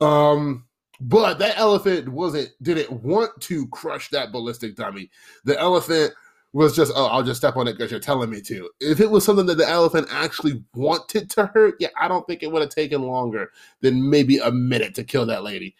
Um, 0.00 0.64
but 1.00 1.38
that 1.38 1.58
elephant 1.58 2.08
wasn't 2.08 2.50
didn't 2.62 3.02
want 3.02 3.40
to 3.42 3.68
crush 3.68 4.08
that 4.10 4.32
ballistic 4.32 4.76
dummy. 4.76 5.10
The 5.44 5.58
elephant 5.58 6.12
was 6.52 6.74
just, 6.74 6.92
oh, 6.94 7.06
I'll 7.06 7.22
just 7.22 7.38
step 7.38 7.56
on 7.56 7.68
it 7.68 7.74
because 7.74 7.90
you're 7.90 8.00
telling 8.00 8.30
me 8.30 8.40
to. 8.42 8.70
If 8.80 9.00
it 9.00 9.10
was 9.10 9.24
something 9.24 9.46
that 9.46 9.58
the 9.58 9.68
elephant 9.68 10.08
actually 10.10 10.64
wanted 10.74 11.30
to 11.30 11.46
hurt, 11.46 11.74
yeah, 11.78 11.88
I 12.00 12.08
don't 12.08 12.26
think 12.26 12.42
it 12.42 12.50
would 12.50 12.62
have 12.62 12.70
taken 12.70 13.02
longer 13.02 13.52
than 13.80 14.08
maybe 14.08 14.38
a 14.38 14.50
minute 14.50 14.94
to 14.94 15.04
kill 15.04 15.26
that 15.26 15.44
lady. 15.44 15.76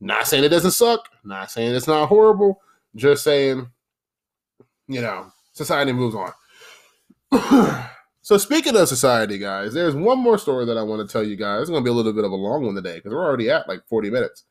Not 0.00 0.26
saying 0.26 0.44
it 0.44 0.50
doesn't 0.50 0.72
suck, 0.72 1.08
not 1.24 1.50
saying 1.50 1.74
it's 1.74 1.86
not 1.86 2.08
horrible, 2.08 2.60
just 2.96 3.24
saying, 3.24 3.68
you 4.88 5.00
know, 5.00 5.32
society 5.52 5.92
moves 5.92 6.14
on. 6.14 6.32
So 8.30 8.38
speaking 8.38 8.76
of 8.76 8.86
society, 8.86 9.38
guys, 9.38 9.74
there's 9.74 9.96
one 9.96 10.20
more 10.20 10.38
story 10.38 10.64
that 10.66 10.78
I 10.78 10.84
want 10.84 11.04
to 11.04 11.12
tell 11.12 11.24
you 11.24 11.34
guys. 11.34 11.62
It's 11.62 11.70
going 11.70 11.82
to 11.82 11.84
be 11.84 11.90
a 11.90 11.92
little 11.92 12.12
bit 12.12 12.24
of 12.24 12.30
a 12.30 12.36
long 12.36 12.64
one 12.64 12.76
today 12.76 12.94
because 12.94 13.10
we're 13.10 13.24
already 13.24 13.50
at 13.50 13.66
like 13.66 13.84
40 13.88 14.08
minutes. 14.08 14.44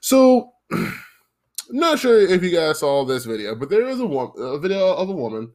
So, 0.00 0.50
not 1.70 2.00
sure 2.00 2.18
if 2.18 2.42
you 2.42 2.50
guys 2.50 2.80
saw 2.80 3.04
this 3.04 3.24
video, 3.24 3.54
but 3.54 3.70
there 3.70 3.86
is 3.86 4.00
a, 4.00 4.04
wo- 4.04 4.32
a 4.32 4.58
video 4.58 4.94
of 4.94 5.10
a 5.10 5.12
woman. 5.12 5.52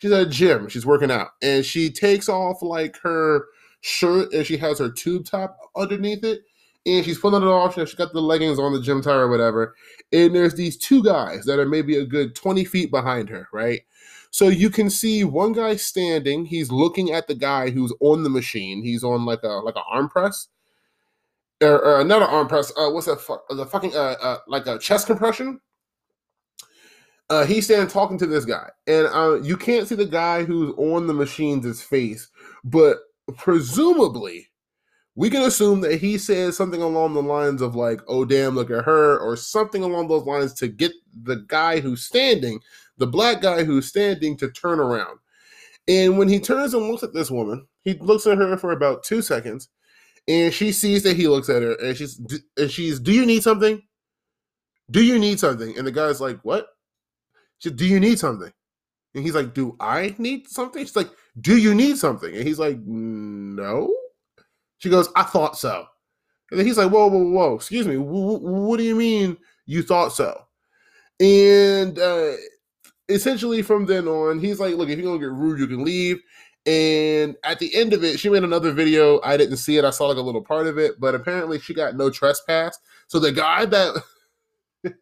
She's 0.00 0.12
at 0.12 0.26
a 0.26 0.28
gym. 0.28 0.68
She's 0.68 0.84
working 0.84 1.10
out, 1.10 1.28
and 1.40 1.64
she 1.64 1.90
takes 1.90 2.28
off 2.28 2.60
like 2.60 2.98
her 2.98 3.46
shirt, 3.80 4.30
and 4.34 4.44
she 4.44 4.58
has 4.58 4.78
her 4.78 4.90
tube 4.90 5.24
top 5.24 5.56
underneath 5.76 6.24
it, 6.24 6.42
and 6.84 7.06
she's 7.06 7.18
pulling 7.18 7.42
it 7.42 7.46
off. 7.46 7.74
She's 7.74 7.94
got 7.94 8.12
the 8.12 8.20
leggings 8.20 8.58
on, 8.58 8.74
the 8.74 8.82
gym 8.82 9.00
tire 9.00 9.20
or 9.20 9.30
whatever. 9.30 9.74
And 10.12 10.34
there's 10.34 10.56
these 10.56 10.76
two 10.76 11.02
guys 11.02 11.46
that 11.46 11.58
are 11.58 11.64
maybe 11.64 11.96
a 11.96 12.04
good 12.04 12.34
20 12.34 12.66
feet 12.66 12.90
behind 12.90 13.30
her, 13.30 13.48
right? 13.50 13.80
So 14.30 14.48
you 14.48 14.70
can 14.70 14.90
see 14.90 15.24
one 15.24 15.52
guy 15.52 15.76
standing. 15.76 16.44
He's 16.44 16.70
looking 16.70 17.12
at 17.12 17.26
the 17.26 17.34
guy 17.34 17.70
who's 17.70 17.94
on 18.00 18.22
the 18.22 18.30
machine. 18.30 18.82
He's 18.82 19.02
on 19.04 19.24
like 19.24 19.42
a 19.42 19.48
like 19.48 19.76
an 19.76 19.82
arm 19.90 20.08
press, 20.08 20.48
or, 21.62 21.82
or 21.82 22.04
not 22.04 22.22
an 22.22 22.28
arm 22.28 22.48
press. 22.48 22.70
Uh, 22.76 22.90
what's 22.90 23.06
that? 23.06 23.20
Fu- 23.20 23.38
the 23.50 23.66
fucking 23.66 23.94
uh, 23.94 24.16
uh, 24.20 24.38
like 24.46 24.66
a 24.66 24.78
chest 24.78 25.06
compression. 25.06 25.60
Uh, 27.30 27.44
he's 27.44 27.66
standing 27.66 27.88
talking 27.88 28.18
to 28.18 28.26
this 28.26 28.44
guy, 28.44 28.70
and 28.86 29.06
uh, 29.08 29.38
you 29.42 29.56
can't 29.56 29.86
see 29.86 29.94
the 29.94 30.06
guy 30.06 30.44
who's 30.44 30.72
on 30.78 31.06
the 31.06 31.14
machine's 31.14 31.82
face, 31.82 32.30
but 32.64 32.98
presumably 33.36 34.48
we 35.14 35.28
can 35.28 35.42
assume 35.42 35.80
that 35.80 36.00
he 36.00 36.16
says 36.16 36.56
something 36.56 36.80
along 36.80 37.12
the 37.12 37.22
lines 37.22 37.60
of 37.60 37.74
like, 37.74 38.00
"Oh 38.06 38.24
damn, 38.24 38.54
look 38.54 38.70
at 38.70 38.84
her," 38.84 39.18
or 39.18 39.36
something 39.36 39.82
along 39.82 40.08
those 40.08 40.24
lines 40.24 40.54
to 40.54 40.68
get 40.68 40.92
the 41.24 41.44
guy 41.48 41.80
who's 41.80 42.06
standing 42.06 42.60
the 42.98 43.06
black 43.06 43.40
guy 43.42 43.64
who's 43.64 43.86
standing 43.88 44.36
to 44.38 44.50
turn 44.50 44.80
around. 44.80 45.18
And 45.88 46.18
when 46.18 46.28
he 46.28 46.40
turns 46.40 46.74
and 46.74 46.88
looks 46.88 47.02
at 47.02 47.14
this 47.14 47.30
woman, 47.30 47.66
he 47.82 47.94
looks 47.94 48.26
at 48.26 48.38
her 48.38 48.56
for 48.58 48.72
about 48.72 49.04
two 49.04 49.22
seconds, 49.22 49.68
and 50.28 50.52
she 50.54 50.72
sees 50.72 51.02
that 51.04 51.16
he 51.16 51.28
looks 51.28 51.48
at 51.50 51.62
her, 51.62 51.74
and 51.74 51.96
she's 51.96 52.20
and 52.58 52.70
she's, 52.70 53.00
"Do 53.00 53.12
you 53.12 53.26
need 53.26 53.42
something? 53.42 53.82
Do 54.90 55.02
you 55.02 55.18
need 55.18 55.40
something?" 55.40 55.76
And 55.78 55.86
the 55.86 55.92
guy's 55.92 56.20
like, 56.20 56.40
"What?" 56.42 56.68
"Do 57.60 57.86
you 57.86 58.00
need 58.00 58.18
something?" 58.18 58.52
And 59.14 59.24
he's 59.24 59.34
like, 59.34 59.54
"Do 59.54 59.76
I 59.80 60.14
need 60.18 60.48
something?" 60.48 60.84
She's 60.84 60.96
like, 60.96 61.10
"Do 61.40 61.56
you 61.58 61.74
need 61.74 61.98
something?" 61.98 62.34
And 62.34 62.46
he's 62.46 62.58
like, 62.58 62.78
"No." 62.86 63.94
She 64.78 64.90
goes, 64.90 65.08
"I 65.16 65.24
thought 65.24 65.58
so." 65.58 65.86
And 66.50 66.60
then 66.60 66.66
he's 66.66 66.78
like, 66.78 66.90
"Whoa, 66.92 67.08
whoa, 67.08 67.24
whoa! 67.30 67.54
Excuse 67.56 67.86
me. 67.88 67.96
W- 67.96 68.38
what 68.40 68.78
do 68.78 68.84
you 68.84 68.96
mean 68.96 69.38
you 69.66 69.82
thought 69.82 70.12
so?" 70.12 70.44
And 71.20 71.98
uh, 71.98 72.34
essentially 73.08 73.62
from 73.62 73.86
then 73.86 74.06
on, 74.06 74.38
he's 74.38 74.60
like, 74.60 74.74
look, 74.74 74.88
if 74.88 74.98
you're 74.98 75.06
gonna 75.06 75.18
get 75.18 75.32
rude, 75.32 75.58
you 75.58 75.66
can 75.66 75.84
leave. 75.84 76.20
And 76.66 77.36
at 77.44 77.58
the 77.58 77.74
end 77.74 77.92
of 77.92 78.04
it, 78.04 78.20
she 78.20 78.28
made 78.28 78.44
another 78.44 78.72
video. 78.72 79.20
I 79.22 79.36
didn't 79.36 79.56
see 79.56 79.78
it. 79.78 79.84
I 79.84 79.90
saw 79.90 80.08
like 80.08 80.18
a 80.18 80.22
little 80.22 80.42
part 80.42 80.66
of 80.66 80.76
it, 80.76 81.00
but 81.00 81.14
apparently 81.14 81.58
she 81.58 81.72
got 81.72 81.96
no 81.96 82.10
trespass. 82.10 82.78
So 83.06 83.18
the 83.18 83.32
guy 83.32 83.64
that 83.64 84.02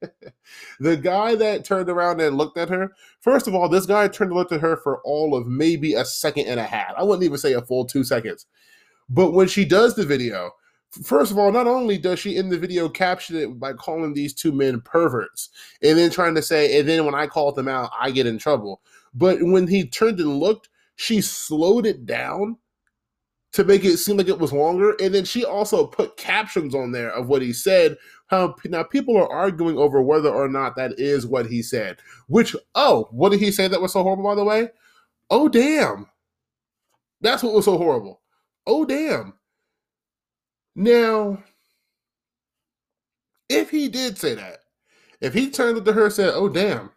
the 0.80 0.96
guy 0.96 1.34
that 1.34 1.64
turned 1.64 1.90
around 1.90 2.20
and 2.20 2.36
looked 2.36 2.56
at 2.56 2.68
her, 2.68 2.92
first 3.20 3.48
of 3.48 3.54
all, 3.54 3.68
this 3.68 3.86
guy 3.86 4.06
turned 4.08 4.30
and 4.30 4.38
looked 4.38 4.52
at 4.52 4.60
her 4.60 4.76
for 4.76 5.00
all 5.02 5.34
of 5.34 5.46
maybe 5.46 5.94
a 5.94 6.04
second 6.04 6.46
and 6.46 6.60
a 6.60 6.64
half. 6.64 6.94
I 6.96 7.02
wouldn't 7.02 7.24
even 7.24 7.38
say 7.38 7.54
a 7.54 7.62
full 7.62 7.84
two 7.84 8.04
seconds. 8.04 8.46
But 9.08 9.32
when 9.32 9.48
she 9.48 9.64
does 9.64 9.94
the 9.94 10.04
video, 10.04 10.52
First 11.02 11.30
of 11.30 11.38
all, 11.38 11.52
not 11.52 11.66
only 11.66 11.98
does 11.98 12.18
she 12.18 12.36
in 12.36 12.48
the 12.48 12.58
video 12.58 12.88
caption 12.88 13.36
it 13.36 13.58
by 13.58 13.72
calling 13.72 14.14
these 14.14 14.32
two 14.32 14.52
men 14.52 14.80
perverts 14.80 15.50
and 15.82 15.98
then 15.98 16.10
trying 16.10 16.34
to 16.34 16.42
say, 16.42 16.78
and 16.78 16.88
then 16.88 17.04
when 17.04 17.14
I 17.14 17.26
called 17.26 17.56
them 17.56 17.68
out, 17.68 17.90
I 17.98 18.10
get 18.10 18.26
in 18.26 18.38
trouble. 18.38 18.80
But 19.14 19.42
when 19.42 19.66
he 19.66 19.86
turned 19.86 20.20
and 20.20 20.38
looked, 20.38 20.68
she 20.96 21.20
slowed 21.20 21.86
it 21.86 22.06
down 22.06 22.56
to 23.52 23.64
make 23.64 23.84
it 23.84 23.96
seem 23.96 24.16
like 24.16 24.28
it 24.28 24.38
was 24.38 24.52
longer. 24.52 24.94
And 25.00 25.14
then 25.14 25.24
she 25.24 25.44
also 25.44 25.86
put 25.86 26.16
captions 26.16 26.74
on 26.74 26.92
there 26.92 27.10
of 27.10 27.28
what 27.28 27.42
he 27.42 27.52
said. 27.52 27.96
How 28.26 28.54
now 28.64 28.82
people 28.82 29.16
are 29.16 29.30
arguing 29.30 29.78
over 29.78 30.02
whether 30.02 30.28
or 30.28 30.48
not 30.48 30.76
that 30.76 30.98
is 30.98 31.26
what 31.26 31.46
he 31.46 31.62
said. 31.62 31.98
Which, 32.28 32.56
oh, 32.74 33.08
what 33.10 33.30
did 33.30 33.40
he 33.40 33.50
say 33.50 33.68
that 33.68 33.80
was 33.80 33.92
so 33.92 34.02
horrible, 34.02 34.24
by 34.24 34.34
the 34.34 34.44
way? 34.44 34.68
Oh, 35.30 35.48
damn. 35.48 36.06
That's 37.20 37.42
what 37.42 37.54
was 37.54 37.64
so 37.64 37.78
horrible. 37.78 38.20
Oh, 38.66 38.84
damn. 38.84 39.34
Now, 40.78 41.42
if 43.48 43.70
he 43.70 43.88
did 43.88 44.18
say 44.18 44.34
that, 44.34 44.58
if 45.22 45.32
he 45.32 45.50
turned 45.50 45.82
to 45.82 45.92
her 45.92 46.04
and 46.04 46.12
said, 46.12 46.32
"Oh 46.34 46.50
damn," 46.50 46.90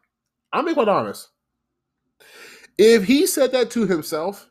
I'll 0.52 0.64
be 0.64 0.74
quite 0.74 0.90
honest. 0.90 1.30
If 2.78 3.06
he 3.06 3.26
said 3.26 3.54
that 3.54 3.72
to 3.72 3.88
himself, 3.88 4.50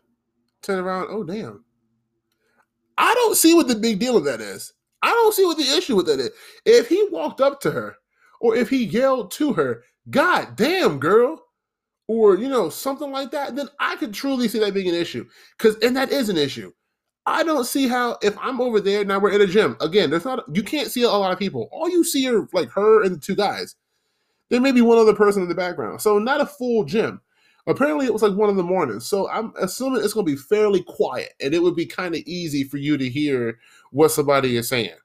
turn 0.63 0.79
around, 0.79 1.09
"Oh 1.11 1.25
damn," 1.25 1.63
I 2.97 3.13
don't 3.13 3.37
see 3.37 3.55
what 3.55 3.69
the 3.69 3.75
big 3.75 3.99
deal 3.99 4.17
of 4.17 4.25
that 4.25 4.41
is. 4.41 4.73
I 5.03 5.11
don't 5.11 5.35
see 5.35 5.45
what 5.45 5.59
the 5.59 5.77
issue 5.77 5.97
with 5.97 6.07
that 6.07 6.21
is. 6.21 6.31
If 6.65 6.89
he 6.89 7.07
walked 7.11 7.43
up 7.43 7.61
to 7.61 7.71
her, 7.71 7.97
or 8.41 8.57
if 8.57 8.71
he 8.71 8.83
yelled 8.85 9.31
to 9.33 9.53
her, 9.53 9.85
"God 10.09 10.57
damn, 10.57 10.99
girl," 10.99 11.45
or 12.07 12.39
you 12.39 12.49
know 12.49 12.71
something 12.71 13.11
like 13.13 13.31
that, 13.33 13.57
then 13.57 13.69
I 13.79 13.97
could 13.97 14.15
truly 14.15 14.49
see 14.49 14.61
that 14.61 14.73
being 14.73 14.89
an 14.89 14.95
issue. 14.95 15.29
Because 15.59 15.77
and 15.83 15.95
that 15.99 16.13
is 16.13 16.31
an 16.31 16.39
issue. 16.39 16.73
I 17.29 17.43
don't 17.45 17.65
see 17.65 17.89
how 17.89 18.19
if 18.23 18.37
I'm 18.39 18.61
over 18.61 18.81
there 18.81 19.05
now 19.05 19.19
we're 19.19 19.33
in 19.33 19.41
a 19.41 19.47
gym 19.47 19.77
again. 19.81 20.11
There's 20.11 20.25
not 20.25 20.45
you 20.55 20.63
can't 20.63 20.91
see 20.91 21.03
a 21.03 21.09
lot 21.09 21.33
of 21.33 21.39
people. 21.39 21.69
All 21.73 21.89
you 21.89 22.05
see 22.05 22.29
are 22.29 22.49
like 22.53 22.71
her 22.71 23.03
and 23.05 23.23
two 23.23 23.37
guys. 23.37 23.77
There 24.51 24.61
may 24.61 24.73
be 24.73 24.81
one 24.81 24.99
other 24.99 25.15
person 25.15 25.43
in 25.43 25.49
the 25.49 25.55
background, 25.55 26.01
so 26.01 26.19
not 26.19 26.41
a 26.41 26.47
full 26.47 26.85
gym. 26.85 27.21
Apparently, 27.67 28.07
it 28.07 28.13
was 28.15 28.23
like 28.23 28.33
one 28.33 28.49
in 28.49 28.57
the 28.57 28.63
morning, 28.63 28.99
so 28.99 29.29
I'm 29.29 29.53
assuming 29.61 30.03
it's 30.03 30.15
going 30.15 30.25
to 30.25 30.33
be 30.33 30.39
fairly 30.39 30.83
quiet, 30.83 31.35
and 31.39 31.53
it 31.53 31.63
would 31.63 31.77
be 31.77 31.85
kind 31.85 32.15
of 32.15 32.23
easy 32.23 32.65
for 32.65 32.79
you 32.79 32.97
to 32.97 33.11
hear 33.11 33.59
what 33.91 34.11
somebody 34.11 34.57
is 34.57 34.71
saying. 34.71 34.97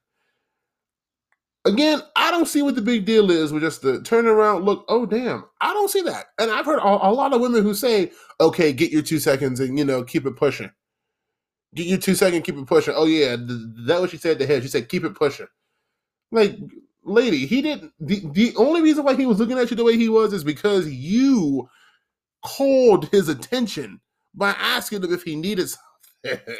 Again, 1.65 2.01
I 2.15 2.31
don't 2.31 2.47
see 2.47 2.61
what 2.61 2.75
the 2.75 2.81
big 2.81 3.03
deal 3.03 3.31
is 3.31 3.51
with 3.51 3.63
just 3.63 3.81
the 3.81 4.01
turn 4.03 4.27
around 4.27 4.63
look. 4.63 4.85
Oh, 4.87 5.05
damn, 5.05 5.43
I 5.59 5.73
don't 5.73 5.89
see 5.89 6.01
that. 6.03 6.27
And 6.39 6.51
I've 6.51 6.65
heard 6.65 6.79
a, 6.79 7.07
a 7.07 7.11
lot 7.11 7.33
of 7.33 7.41
women 7.41 7.63
who 7.63 7.73
say, 7.73 8.11
"Okay, 8.39 8.71
get 8.71 8.91
your 8.91 9.01
two 9.01 9.19
seconds 9.19 9.59
and 9.59 9.77
you 9.77 9.83
know 9.83 10.03
keep 10.03 10.25
it 10.25 10.37
pushing." 10.37 10.71
Get 11.73 11.87
your 11.87 11.97
two 11.97 12.15
seconds, 12.15 12.43
keep 12.45 12.57
it 12.57 12.67
pushing. 12.67 12.93
Oh 12.95 13.05
yeah, 13.05 13.35
that 13.87 13.99
what 13.99 14.09
she 14.11 14.17
said 14.17 14.39
to 14.39 14.45
him. 14.45 14.61
She 14.61 14.67
said, 14.67 14.89
"Keep 14.89 15.05
it 15.05 15.15
pushing." 15.15 15.47
Like, 16.31 16.57
lady, 17.03 17.45
he 17.45 17.61
didn't. 17.61 17.93
The, 17.99 18.21
the 18.31 18.53
only 18.57 18.81
reason 18.81 19.03
why 19.03 19.15
he 19.15 19.25
was 19.25 19.39
looking 19.39 19.57
at 19.57 19.71
you 19.71 19.77
the 19.77 19.83
way 19.83 19.97
he 19.97 20.09
was 20.09 20.33
is 20.33 20.43
because 20.43 20.89
you 20.89 21.69
called 22.45 23.09
his 23.09 23.29
attention 23.29 24.01
by 24.35 24.51
asking 24.51 25.03
him 25.03 25.13
if 25.13 25.23
he 25.23 25.35
needed 25.35 25.69
something. 26.25 26.55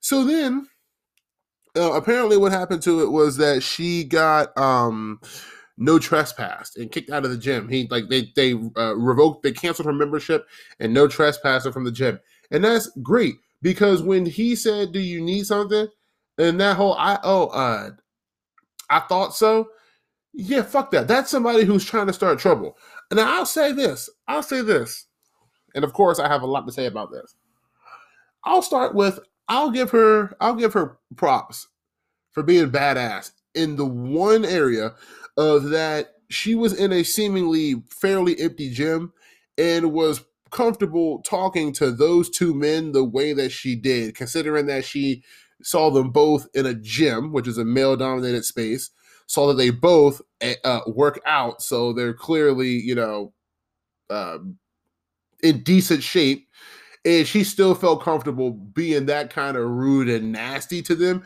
so 0.00 0.24
then, 0.24 0.66
uh, 1.76 1.92
apparently, 1.92 2.36
what 2.36 2.52
happened 2.52 2.82
to 2.82 3.02
it 3.02 3.10
was 3.10 3.36
that 3.38 3.62
she 3.62 4.04
got 4.04 4.56
um 4.58 5.20
no 5.78 5.98
trespass 5.98 6.76
and 6.76 6.90
kicked 6.92 7.10
out 7.10 7.24
of 7.24 7.30
the 7.30 7.38
gym. 7.38 7.68
He 7.68 7.86
like 7.90 8.08
they 8.08 8.32
they 8.36 8.52
uh, 8.76 8.96
revoked, 8.96 9.42
they 9.42 9.52
canceled 9.52 9.86
her 9.86 9.92
membership 9.92 10.46
and 10.80 10.92
no 10.92 11.08
trespasser 11.08 11.72
from 11.72 11.84
the 11.84 11.92
gym, 11.92 12.18
and 12.50 12.64
that's 12.64 12.90
great 13.02 13.36
because 13.62 14.02
when 14.02 14.26
he 14.26 14.56
said, 14.56 14.92
"Do 14.92 15.00
you 15.00 15.20
need 15.20 15.46
something?" 15.46 15.88
and 16.38 16.60
that 16.60 16.76
whole 16.76 16.94
I 16.94 17.18
oh 17.22 17.46
uh 17.48 17.90
I 18.88 19.00
thought 19.00 19.34
so. 19.34 19.68
Yeah, 20.32 20.62
fuck 20.62 20.90
that. 20.90 21.08
That's 21.08 21.30
somebody 21.30 21.64
who's 21.64 21.84
trying 21.84 22.08
to 22.08 22.12
start 22.12 22.38
trouble. 22.38 22.76
And 23.10 23.18
I'll 23.18 23.46
say 23.46 23.72
this. 23.72 24.10
I'll 24.28 24.42
say 24.42 24.60
this. 24.60 25.06
And 25.74 25.84
of 25.84 25.92
course, 25.92 26.18
I 26.18 26.28
have 26.28 26.42
a 26.42 26.46
lot 26.46 26.66
to 26.66 26.72
say 26.72 26.86
about 26.86 27.10
this. 27.10 27.34
I'll 28.44 28.62
start 28.62 28.94
with 28.94 29.18
I'll 29.48 29.70
give 29.70 29.90
her 29.90 30.36
I'll 30.40 30.54
give 30.54 30.72
her 30.74 30.98
props 31.16 31.68
for 32.32 32.42
being 32.42 32.70
badass 32.70 33.32
in 33.54 33.76
the 33.76 33.86
one 33.86 34.44
area 34.44 34.94
of 35.36 35.70
that 35.70 36.14
she 36.28 36.54
was 36.54 36.72
in 36.72 36.92
a 36.92 37.02
seemingly 37.02 37.82
fairly 37.88 38.38
empty 38.38 38.70
gym 38.70 39.12
and 39.58 39.92
was 39.92 40.24
comfortable 40.56 41.20
talking 41.20 41.70
to 41.70 41.92
those 41.92 42.30
two 42.30 42.54
men 42.54 42.92
the 42.92 43.04
way 43.04 43.34
that 43.34 43.52
she 43.52 43.76
did, 43.76 44.14
considering 44.14 44.64
that 44.66 44.86
she 44.86 45.22
saw 45.62 45.90
them 45.90 46.10
both 46.10 46.48
in 46.54 46.64
a 46.64 46.72
gym, 46.72 47.30
which 47.30 47.46
is 47.46 47.58
a 47.58 47.64
male 47.64 47.94
dominated 47.94 48.42
space, 48.42 48.90
saw 49.26 49.48
that 49.48 49.58
they 49.58 49.68
both 49.68 50.22
eh, 50.40 50.54
uh, 50.64 50.80
work 50.86 51.20
out. 51.26 51.60
So 51.60 51.92
they're 51.92 52.14
clearly, 52.14 52.70
you 52.70 52.94
know, 52.94 53.34
um, 54.08 54.56
in 55.42 55.62
decent 55.62 56.02
shape. 56.02 56.48
And 57.04 57.26
she 57.26 57.44
still 57.44 57.74
felt 57.74 58.02
comfortable 58.02 58.50
being 58.50 59.06
that 59.06 59.28
kind 59.30 59.58
of 59.58 59.68
rude 59.68 60.08
and 60.08 60.32
nasty 60.32 60.80
to 60.82 60.94
them, 60.94 61.24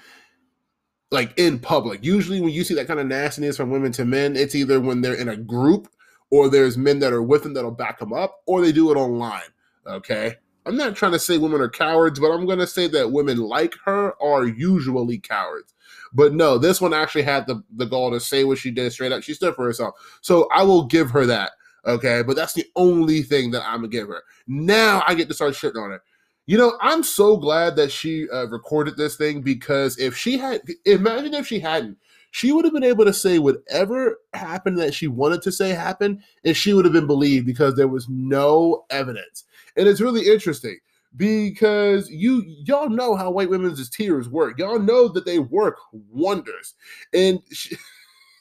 like 1.13 1.33
in 1.39 1.61
public. 1.61 2.05
Usually, 2.05 2.41
when 2.41 2.51
you 2.51 2.65
see 2.65 2.75
that 2.75 2.89
kind 2.89 3.01
of 3.01 3.07
nastiness 3.07 3.57
from 3.57 3.71
women 3.71 3.93
to 3.93 4.05
men, 4.05 4.37
it's 4.37 4.57
either 4.57 4.81
when 4.81 5.03
they're 5.03 5.15
in 5.15 5.29
a 5.29 5.37
group 5.37 5.89
or 6.31 6.49
there's 6.49 6.79
men 6.79 6.99
that 7.01 7.13
are 7.13 7.23
with 7.23 7.43
them 7.43 7.55
that'll 7.55 7.71
back 7.71 7.99
them 7.99 8.13
up, 8.13 8.41
or 8.47 8.61
they 8.61 8.73
do 8.73 8.91
it 8.91 8.97
online. 8.97 9.43
Okay. 9.87 10.37
I'm 10.67 10.77
not 10.77 10.95
trying 10.95 11.13
to 11.13 11.19
say 11.19 11.39
women 11.39 11.61
are 11.61 11.71
cowards, 11.71 12.21
but 12.21 12.31
I'm 12.31 12.47
going 12.47 12.59
to 12.59 12.67
say 12.67 12.87
that 12.89 13.13
women 13.13 13.39
like 13.39 13.75
her 13.85 14.15
are 14.23 14.47
usually 14.47 15.19
cowards. 15.19 15.75
But 16.13 16.35
no, 16.35 16.59
this 16.59 16.81
one 16.81 16.93
actually 16.93 17.23
had 17.23 17.47
the, 17.47 17.63
the 17.77 17.87
gall 17.87 18.11
to 18.11 18.21
say 18.21 18.45
what 18.45 18.59
she 18.59 18.71
did 18.71 18.93
straight 18.93 19.13
up. 19.13 19.23
She 19.23 19.35
stood 19.35 19.55
for 19.55 19.65
herself. 19.65 19.95
So 20.21 20.49
I 20.53 20.63
will 20.63 20.85
give 20.85 21.11
her 21.11 21.25
that. 21.27 21.53
Okay. 21.87 22.23
But 22.27 22.37
that's 22.37 22.53
the 22.53 22.67
only 22.77 23.23
thing 23.23 23.51
that 23.53 23.63
I'm 23.65 23.81
going 23.81 23.91
to 23.91 23.97
give 23.97 24.09
her. 24.09 24.23
Now 24.47 25.03
I 25.07 25.15
get 25.15 25.29
to 25.29 25.35
start 25.35 25.55
shitting 25.55 25.83
on 25.83 25.91
her. 25.91 26.03
You 26.47 26.59
know, 26.59 26.77
I'm 26.81 27.05
so 27.05 27.37
glad 27.37 27.77
that 27.77 27.93
she 27.93 28.29
uh, 28.29 28.49
recorded 28.49 28.97
this 28.97 29.17
thing 29.17 29.41
because 29.41 29.99
if 29.99 30.17
she 30.17 30.37
had, 30.37 30.63
imagine 30.85 31.33
if 31.33 31.47
she 31.47 31.61
hadn't, 31.61 31.97
she 32.31 32.53
would 32.53 32.65
have 32.65 32.75
been 32.75 32.85
able 32.85 33.05
to 33.05 33.13
say 33.13 33.39
whatever 33.39 34.19
happened 34.35 34.79
that 34.79 34.95
she 34.95 35.09
wanted 35.09 35.43
to 35.43 35.53
say 35.53 35.71
happened, 35.71 36.23
and 36.45 36.57
she 36.57 36.73
would 36.73 36.85
have 36.85 36.95
been 36.95 37.07
believed 37.07 37.47
because 37.47 37.75
there 37.75 37.89
was 37.89 38.09
no 38.09 38.85
evidence. 38.91 39.45
And 39.77 39.89
it's 39.89 40.01
really 40.01 40.29
interesting 40.29 40.79
because 41.17 42.09
you 42.09 42.43
y'all 42.47 42.89
know 42.89 43.17
how 43.17 43.31
white 43.31 43.51
women's 43.51 43.89
tears 43.91 44.29
work. 44.29 44.59
Y'all 44.59 44.79
know 44.79 45.09
that 45.09 45.25
they 45.25 45.39
work 45.39 45.79
wonders. 45.93 46.75
And 47.13 47.41
she, 47.51 47.77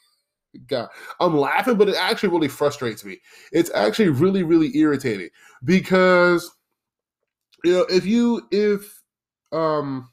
God, 0.67 0.89
I'm 1.19 1.37
laughing, 1.37 1.77
but 1.77 1.89
it 1.89 1.95
actually 1.95 2.29
really 2.29 2.47
frustrates 2.47 3.03
me. 3.03 3.19
It's 3.51 3.71
actually 3.73 4.09
really, 4.09 4.43
really 4.43 4.75
irritating 4.77 5.29
because 5.63 6.51
you 7.63 7.73
know 7.73 7.85
if 7.89 8.05
you 8.05 8.47
if 8.51 9.01
um 9.51 10.09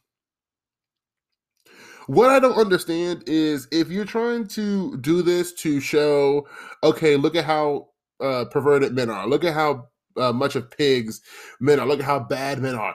what 2.07 2.31
I 2.31 2.39
don't 2.39 2.59
understand 2.59 3.25
is 3.27 3.69
if 3.73 3.89
you're 3.91 4.05
trying 4.05 4.47
to 4.49 4.97
do 4.99 5.23
this 5.23 5.53
to 5.55 5.81
show, 5.81 6.47
okay, 6.83 7.17
look 7.17 7.35
at 7.35 7.45
how 7.45 7.89
uh, 8.21 8.47
perverted 8.47 8.95
men 8.95 9.11
are, 9.11 9.27
look 9.27 9.45
at 9.45 9.55
how 9.55 9.89
uh, 10.17 10.33
much 10.33 10.57
of 10.57 10.71
pigs 10.71 11.21
men 11.61 11.81
are, 11.81 11.87
look 11.87 12.01
at 12.01 12.07
how 12.07 12.21
bad 12.21 12.61
men 12.61 12.75
are. 12.75 12.95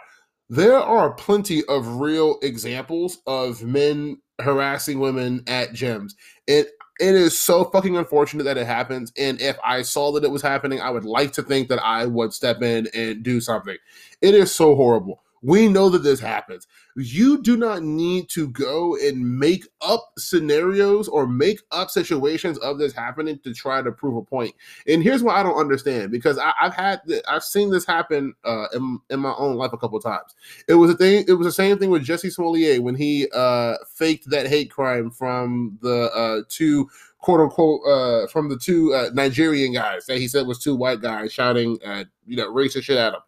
There 0.49 0.77
are 0.77 1.13
plenty 1.13 1.63
of 1.65 1.97
real 1.97 2.37
examples 2.41 3.19
of 3.25 3.63
men 3.63 4.17
harassing 4.41 4.99
women 4.99 5.43
at 5.47 5.71
gyms. 5.71 6.11
It 6.47 6.67
it 6.99 7.15
is 7.15 7.39
so 7.39 7.63
fucking 7.63 7.97
unfortunate 7.97 8.43
that 8.43 8.57
it 8.57 8.67
happens. 8.67 9.11
And 9.17 9.41
if 9.41 9.57
I 9.65 9.81
saw 9.81 10.11
that 10.11 10.23
it 10.23 10.29
was 10.29 10.43
happening, 10.43 10.81
I 10.81 10.91
would 10.91 11.05
like 11.05 11.31
to 11.33 11.41
think 11.41 11.69
that 11.69 11.83
I 11.83 12.05
would 12.05 12.31
step 12.31 12.61
in 12.61 12.87
and 12.93 13.23
do 13.23 13.41
something. 13.41 13.77
It 14.21 14.35
is 14.35 14.53
so 14.53 14.75
horrible. 14.75 15.23
We 15.43 15.67
know 15.67 15.89
that 15.89 16.03
this 16.03 16.19
happens. 16.19 16.67
You 16.95 17.41
do 17.41 17.57
not 17.57 17.81
need 17.81 18.29
to 18.29 18.47
go 18.49 18.95
and 18.95 19.39
make 19.39 19.67
up 19.81 20.11
scenarios 20.17 21.07
or 21.07 21.25
make 21.25 21.61
up 21.71 21.89
situations 21.89 22.59
of 22.59 22.77
this 22.77 22.93
happening 22.93 23.39
to 23.43 23.53
try 23.53 23.81
to 23.81 23.91
prove 23.91 24.17
a 24.17 24.21
point. 24.21 24.53
And 24.87 25.01
here's 25.01 25.23
what 25.23 25.35
I 25.35 25.43
don't 25.43 25.59
understand 25.59 26.11
because 26.11 26.37
I, 26.37 26.53
have 26.57 26.75
had 26.75 27.01
I've 27.27 27.43
seen 27.43 27.71
this 27.71 27.85
happen 27.85 28.35
uh, 28.43 28.67
in, 28.73 28.99
in 29.09 29.19
my 29.19 29.33
own 29.35 29.55
life 29.55 29.73
a 29.73 29.77
couple 29.77 29.99
times. 29.99 30.35
It 30.67 30.75
was 30.75 30.91
a 30.91 30.95
thing. 30.95 31.25
It 31.27 31.33
was 31.33 31.47
the 31.47 31.51
same 31.51 31.79
thing 31.79 31.89
with 31.89 32.05
Jussie 32.05 32.31
Smollett 32.31 32.83
when 32.83 32.95
he 32.95 33.27
uh, 33.33 33.77
faked 33.95 34.29
that 34.29 34.47
hate 34.47 34.69
crime 34.69 35.09
from 35.09 35.79
the 35.81 36.11
uh, 36.13 36.41
two 36.49 36.87
quote 37.17 37.39
unquote 37.39 37.81
uh, 37.87 38.27
from 38.27 38.49
the 38.49 38.57
two 38.57 38.93
uh, 38.93 39.09
Nigerian 39.13 39.73
guys 39.73 40.05
that 40.05 40.19
he 40.19 40.27
said 40.27 40.45
was 40.45 40.59
two 40.59 40.75
white 40.75 41.01
guys 41.01 41.33
shouting 41.33 41.79
uh, 41.83 42.03
you 42.27 42.35
know 42.35 42.51
racist 42.53 42.83
shit 42.83 42.97
at 42.97 43.13
him. 43.13 43.21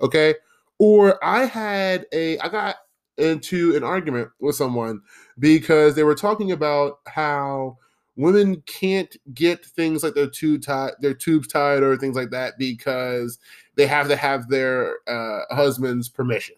Okay 0.00 0.34
or 0.80 1.22
I 1.22 1.44
had 1.44 2.06
a 2.10 2.38
I 2.38 2.48
got 2.48 2.76
into 3.18 3.76
an 3.76 3.84
argument 3.84 4.30
with 4.40 4.56
someone 4.56 5.02
because 5.38 5.94
they 5.94 6.04
were 6.04 6.14
talking 6.14 6.50
about 6.50 7.00
how 7.06 7.76
women 8.16 8.62
can't 8.66 9.14
get 9.34 9.62
things 9.64 10.02
like 10.02 10.14
their 10.14 10.26
tube 10.26 10.62
tied, 10.62 10.92
their 11.00 11.12
tubes 11.12 11.48
tied, 11.48 11.82
or 11.82 11.98
things 11.98 12.16
like 12.16 12.30
that 12.30 12.54
because 12.58 13.38
they 13.76 13.86
have 13.86 14.08
to 14.08 14.16
have 14.16 14.48
their 14.48 14.96
uh, 15.06 15.42
husband's 15.50 16.08
permission. 16.08 16.56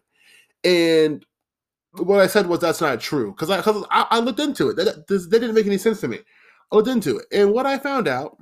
And 0.62 1.27
what 1.95 2.20
I 2.20 2.29
said 2.29 2.47
was 2.47 2.61
that's 2.61 2.81
not 2.81 3.01
true 3.01 3.33
because 3.33 3.51
I, 3.51 3.61
cause 3.61 3.85
I, 3.91 4.07
I 4.09 4.18
looked 4.20 4.41
into 4.41 4.70
it. 4.70 4.77
That, 4.77 5.09
that 5.09 5.29
didn't 5.31 5.55
make 5.55 5.66
any 5.66 5.79
sense 5.79 6.01
to 6.01 6.09
me. 6.09 6.20
I 6.70 6.77
looked 6.77 6.89
into 6.89 7.18
it, 7.18 7.27
and 7.33 7.53
what 7.53 7.66
I 7.66 7.77
found 7.77 8.07
out, 8.07 8.39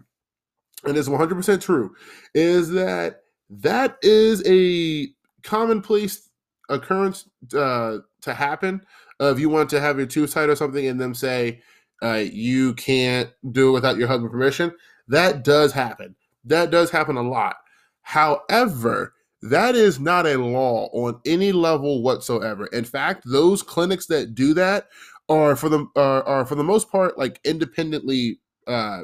and 0.84 0.94
it's 0.96 1.08
100% 1.08 1.60
true, 1.62 1.94
is 2.34 2.68
that 2.70 3.22
that 3.48 3.96
is 4.02 4.42
a 4.46 5.08
commonplace 5.42 6.28
occurrence 6.68 7.28
uh, 7.54 7.98
to 8.22 8.34
happen 8.34 8.80
uh, 9.20 9.26
if 9.26 9.40
you 9.40 9.48
want 9.48 9.68
to 9.70 9.80
have 9.80 9.98
your 9.98 10.06
tubes 10.06 10.34
tied 10.34 10.48
or 10.48 10.56
something 10.56 10.86
and 10.86 11.00
them 11.00 11.14
say 11.14 11.60
uh, 12.02 12.22
you 12.32 12.72
can't 12.74 13.30
do 13.52 13.70
it 13.70 13.72
without 13.72 13.96
your 13.96 14.08
husband's 14.08 14.32
permission 14.32 14.72
that 15.08 15.42
does 15.42 15.72
happen. 15.72 16.14
That 16.44 16.70
does 16.70 16.90
happen 16.90 17.16
a 17.16 17.22
lot. 17.22 17.56
However 18.02 19.14
that 19.42 19.74
is 19.74 19.98
not 19.98 20.26
a 20.26 20.36
law 20.36 20.88
on 20.92 21.18
any 21.24 21.50
level 21.50 22.02
whatsoever. 22.02 22.66
In 22.66 22.84
fact 22.84 23.24
those 23.26 23.62
clinics 23.62 24.06
that 24.06 24.34
do 24.34 24.54
that 24.54 24.88
are 25.28 25.56
for 25.56 25.68
the 25.68 25.86
are, 25.96 26.22
are 26.24 26.46
for 26.46 26.54
the 26.54 26.64
most 26.64 26.90
part 26.90 27.18
like 27.18 27.40
independently 27.44 28.38
uh 28.66 29.02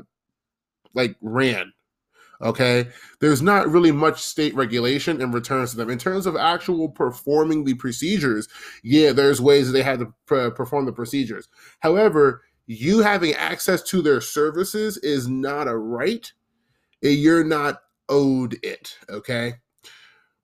like 0.95 1.17
ran 1.21 1.73
Okay. 2.43 2.89
There's 3.21 3.43
not 3.43 3.69
really 3.71 3.93
much 3.93 4.23
state 4.23 4.55
regulation 4.55 5.21
in 5.23 5.33
returns 5.33 5.71
to 5.71 5.77
them. 5.77 5.91
In 5.91 5.99
terms 5.99 6.27
of 6.27 6.37
actual 6.37 6.89
performing 6.89 7.65
the 7.65 7.75
procedures, 7.75 8.49
yeah, 8.83 9.13
there's 9.13 9.41
ways 9.41 9.67
that 9.67 9.73
they 9.73 9.83
have 9.83 10.01
to 10.01 10.51
perform 10.51 10.85
the 10.85 10.93
procedures. 10.93 11.49
However, 11.81 12.43
you 12.67 12.99
having 13.01 13.33
access 13.35 13.83
to 13.85 14.03
their 14.03 14.21
services 14.21 14.99
is 14.99 15.29
not 15.29 15.69
a 15.69 15.77
right. 15.77 16.31
You're 17.01 17.45
not 17.45 17.83
owed 18.09 18.57
it. 18.63 18.99
Okay. 19.09 19.55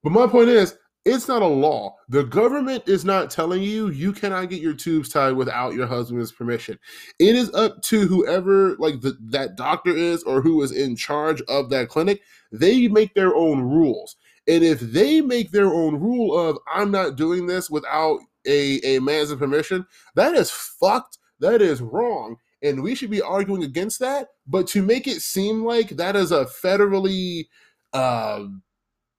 But 0.03 0.13
my 0.13 0.27
point 0.27 0.49
is, 0.49 0.77
It's 1.05 1.27
not 1.27 1.43
a 1.43 1.47
law. 1.47 1.97
The 2.09 2.23
government 2.23 2.85
is 2.87 3.05
not 3.05 3.29
telling 3.29 3.61
you 3.63 3.89
you 3.91 4.13
cannot 4.13 4.51
get 4.51 4.63
your 4.63 4.75
tubes 4.75 5.09
tied 5.09 5.33
without 5.33 5.75
your 5.75 5.89
husband's 5.89 6.31
permission. 6.31 6.79
It 7.19 7.35
is 7.35 7.53
up 7.55 7.83
to 7.83 8.07
whoever, 8.07 8.77
like 8.77 9.01
the, 9.01 9.19
that 9.31 9.57
doctor 9.57 9.91
is, 9.91 10.23
or 10.23 10.41
who 10.41 10.63
is 10.63 10.71
in 10.71 10.95
charge 10.95 11.43
of 11.49 11.71
that 11.71 11.89
clinic. 11.89 12.21
They 12.53 12.87
make 12.87 13.15
their 13.15 13.35
own 13.35 13.63
rules. 13.63 14.15
And 14.47 14.63
if 14.63 14.79
they 14.79 15.21
make 15.21 15.51
their 15.51 15.73
own 15.73 15.97
rule 15.97 16.39
of, 16.39 16.59
I'm 16.73 16.93
not 16.93 17.17
doing 17.17 17.47
this 17.47 17.69
without 17.69 18.21
a, 18.47 18.79
a 18.97 19.01
man's 19.01 19.35
permission, 19.35 19.87
that 20.15 20.35
is 20.35 20.51
fucked. 20.51 21.19
That 21.41 21.61
is 21.63 21.81
wrong. 21.81 22.37
And 22.63 22.81
we 22.81 22.95
should 22.95 23.11
be 23.11 23.23
arguing 23.23 23.65
against 23.65 23.99
that. 23.99 24.29
But 24.47 24.69
to 24.69 24.83
make 24.83 25.09
it 25.09 25.21
seem 25.21 25.65
like 25.65 25.91
that 25.91 26.15
is 26.15 26.31
a 26.31 26.45
federally, 26.45 27.47
uh, 27.93 28.45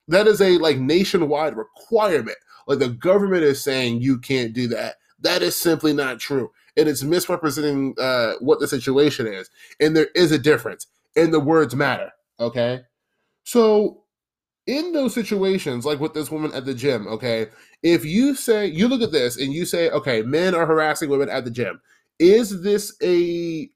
that 0.08 0.26
is 0.26 0.40
a 0.40 0.58
like 0.58 0.78
nationwide 0.78 1.56
requirement. 1.56 2.38
Like 2.66 2.78
the 2.78 2.88
government 2.88 3.44
is 3.44 3.62
saying 3.62 4.00
you 4.00 4.18
can't 4.18 4.52
do 4.52 4.68
that. 4.68 4.96
That 5.20 5.42
is 5.42 5.56
simply 5.56 5.92
not 5.92 6.18
true. 6.18 6.50
And 6.76 6.88
it's 6.88 7.02
misrepresenting 7.02 7.94
uh, 7.98 8.34
what 8.40 8.60
the 8.60 8.68
situation 8.68 9.26
is. 9.26 9.48
And 9.80 9.96
there 9.96 10.08
is 10.14 10.32
a 10.32 10.38
difference. 10.38 10.86
And 11.16 11.32
the 11.32 11.40
words 11.40 11.76
matter. 11.76 12.10
Okay. 12.40 12.80
So 13.44 14.02
in 14.66 14.92
those 14.92 15.14
situations, 15.14 15.84
like 15.84 16.00
with 16.00 16.14
this 16.14 16.30
woman 16.30 16.52
at 16.52 16.64
the 16.64 16.74
gym, 16.74 17.06
okay, 17.06 17.46
if 17.82 18.04
you 18.04 18.34
say, 18.34 18.66
you 18.66 18.88
look 18.88 19.02
at 19.02 19.12
this 19.12 19.36
and 19.36 19.52
you 19.52 19.66
say, 19.66 19.90
okay, 19.90 20.22
men 20.22 20.54
are 20.54 20.66
harassing 20.66 21.10
women 21.10 21.28
at 21.28 21.44
the 21.44 21.50
gym, 21.50 21.80
is 22.18 22.62
this 22.62 22.96
a 23.02 23.68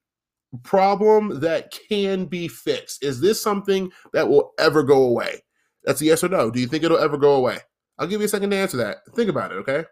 problem 0.62 1.40
that 1.40 1.76
can 1.88 2.24
be 2.24 2.48
fixed? 2.48 3.04
Is 3.04 3.20
this 3.20 3.40
something 3.40 3.92
that 4.12 4.28
will 4.28 4.52
ever 4.58 4.82
go 4.82 5.04
away? 5.04 5.42
That's 5.88 6.02
a 6.02 6.04
yes 6.04 6.22
or 6.22 6.28
no. 6.28 6.50
Do 6.50 6.60
you 6.60 6.66
think 6.66 6.84
it'll 6.84 6.98
ever 6.98 7.16
go 7.16 7.36
away? 7.36 7.60
I'll 7.98 8.06
give 8.06 8.20
you 8.20 8.26
a 8.26 8.28
second 8.28 8.50
to 8.50 8.56
answer 8.58 8.76
that. 8.76 8.98
Think 9.16 9.30
about 9.30 9.52
it, 9.52 9.54
okay? 9.54 9.86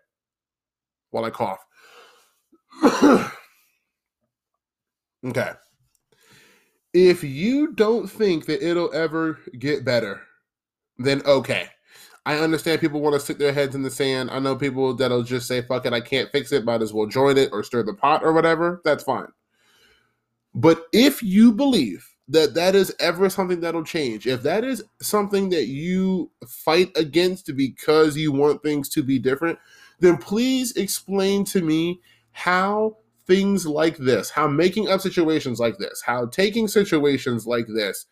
While 1.09 1.25
I 1.25 1.31
cough. 1.31 1.65
okay. 5.25 5.53
If 6.93 7.25
you 7.25 7.73
don't 7.73 8.11
think 8.11 8.45
that 8.45 8.63
it'll 8.63 8.93
ever 8.93 9.39
get 9.59 9.87
better, 9.87 10.21
then 10.99 11.23
okay. 11.25 11.69
I 12.27 12.41
understand 12.41 12.83
people 12.83 13.01
want 13.01 13.15
to 13.15 13.21
stick 13.21 13.39
their 13.39 13.55
heads 13.55 13.75
in 13.75 13.83
the 13.83 13.91
sand. 13.91 14.31
I 14.31 14.39
know 14.39 14.55
people 14.55 14.93
that'll 14.95 15.23
just 15.23 15.49
say, 15.49 15.63
fuck 15.63 15.87
it, 15.87 15.95
I 15.95 16.03
can't 16.03 16.31
fix 16.31 16.53
it, 16.53 16.67
might 16.67 16.83
as 16.83 16.93
well 16.93 17.07
join 17.07 17.39
it 17.39 17.49
or 17.53 17.63
stir 17.63 17.85
the 17.85 17.95
pot 17.95 18.23
or 18.23 18.35
whatever. 18.35 18.83
That's 18.85 19.03
fine. 19.03 19.29
But 20.55 20.83
if 20.93 21.23
you 21.23 21.53
believe 21.53 22.07
that 22.29 22.55
that 22.55 22.75
is 22.75 22.95
ever 22.99 23.31
something 23.31 23.61
that'll 23.61 23.85
change. 23.85 24.27
If 24.27 24.43
that 24.43 24.65
is 24.65 24.83
something 25.01 25.51
that 25.51 25.67
you 25.67 26.31
fight 26.47 26.91
against 26.97 27.55
because 27.57 28.17
you 28.17 28.33
want 28.33 28.63
things 28.63 28.89
to 28.91 29.03
be 29.03 29.19
different, 29.19 29.59
then 30.01 30.17
please 30.17 30.77
explain 30.77 31.45
to 31.47 31.63
me 31.63 32.01
how 32.33 32.97
things 33.27 33.67
like 33.67 33.97
this, 33.97 34.31
how 34.31 34.47
making 34.47 34.89
up 34.89 35.01
situations 35.01 35.59
like 35.59 35.79
this, 35.79 36.03
how 36.05 36.27
taking 36.27 36.69
situations 36.69 37.47
like 37.47 37.67
this 37.67 38.07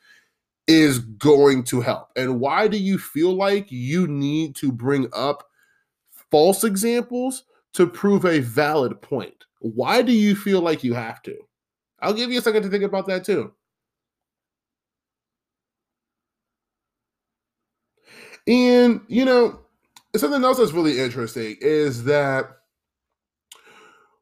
is 0.66 0.98
going 0.98 1.62
to 1.64 1.80
help. 1.80 2.08
And 2.16 2.40
why 2.40 2.68
do 2.68 2.78
you 2.78 2.98
feel 2.98 3.34
like 3.34 3.70
you 3.70 4.06
need 4.06 4.56
to 4.56 4.72
bring 4.72 5.08
up 5.12 5.48
false 6.30 6.64
examples 6.64 7.44
to 7.74 7.86
prove 7.86 8.24
a 8.24 8.40
valid 8.40 9.02
point? 9.02 9.44
Why 9.60 10.02
do 10.02 10.12
you 10.12 10.34
feel 10.36 10.60
like 10.60 10.84
you 10.84 10.94
have 10.94 11.22
to? 11.22 11.36
I'll 12.00 12.14
give 12.14 12.30
you 12.30 12.38
a 12.38 12.42
second 12.42 12.62
to 12.62 12.68
think 12.68 12.84
about 12.84 13.06
that 13.06 13.24
too. 13.24 13.52
And, 18.46 19.00
you 19.08 19.24
know, 19.24 19.60
something 20.16 20.44
else 20.44 20.58
that's 20.58 20.72
really 20.72 21.00
interesting 21.00 21.56
is 21.60 22.04
that 22.04 22.58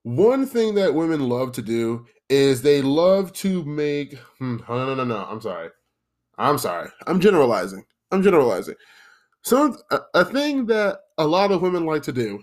one 0.04 0.46
thing 0.46 0.74
that 0.76 0.94
women 0.94 1.28
love 1.28 1.52
to 1.52 1.62
do 1.62 2.06
is 2.28 2.62
they 2.62 2.82
love 2.82 3.32
to 3.34 3.64
make. 3.64 4.16
Hmm, 4.38 4.58
no, 4.68 4.86
no, 4.86 4.94
no, 4.94 5.04
no. 5.04 5.24
I'm 5.24 5.40
sorry. 5.40 5.70
I'm 6.38 6.58
sorry. 6.58 6.90
I'm 7.06 7.20
generalizing. 7.20 7.84
I'm 8.10 8.22
generalizing. 8.22 8.74
So, 9.42 9.76
a, 9.90 10.00
a 10.14 10.24
thing 10.24 10.66
that 10.66 11.00
a 11.18 11.26
lot 11.26 11.52
of 11.52 11.62
women 11.62 11.86
like 11.86 12.02
to 12.04 12.12
do 12.12 12.42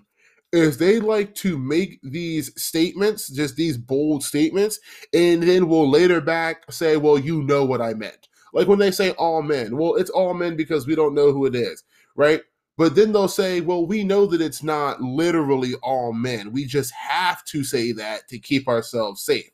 is 0.51 0.77
they 0.77 0.99
like 0.99 1.35
to 1.35 1.57
make 1.57 1.99
these 2.01 2.51
statements, 2.61 3.29
just 3.29 3.55
these 3.55 3.77
bold 3.77 4.23
statements, 4.23 4.79
and 5.13 5.43
then 5.43 5.67
will 5.67 5.89
later 5.89 6.21
back 6.21 6.71
say, 6.71 6.97
well, 6.97 7.19
you 7.19 7.43
know 7.43 7.63
what 7.65 7.81
I 7.81 7.93
meant. 7.93 8.28
Like 8.53 8.67
when 8.67 8.79
they 8.79 8.91
say 8.91 9.11
all 9.11 9.41
men, 9.41 9.77
well, 9.77 9.95
it's 9.95 10.09
all 10.09 10.33
men 10.33 10.55
because 10.55 10.87
we 10.87 10.95
don't 10.95 11.13
know 11.13 11.31
who 11.31 11.45
it 11.45 11.55
is, 11.55 11.83
right? 12.15 12.41
But 12.77 12.95
then 12.95 13.11
they'll 13.11 13.27
say, 13.27 13.59
well, 13.61 13.85
we 13.85 14.03
know 14.03 14.25
that 14.27 14.41
it's 14.41 14.63
not 14.63 15.01
literally 15.01 15.75
all 15.83 16.13
men. 16.13 16.53
We 16.53 16.65
just 16.65 16.93
have 16.93 17.43
to 17.45 17.63
say 17.63 17.91
that 17.93 18.27
to 18.29 18.39
keep 18.39 18.67
ourselves 18.67 19.21
safe. 19.23 19.49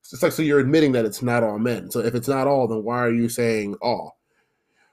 It's 0.00 0.22
like, 0.22 0.32
so 0.32 0.42
you're 0.42 0.60
admitting 0.60 0.92
that 0.92 1.04
it's 1.04 1.22
not 1.22 1.42
all 1.42 1.58
men. 1.58 1.90
So 1.90 2.00
if 2.00 2.14
it's 2.14 2.28
not 2.28 2.46
all, 2.46 2.66
then 2.66 2.82
why 2.82 2.98
are 2.98 3.12
you 3.12 3.28
saying 3.28 3.76
all? 3.80 4.18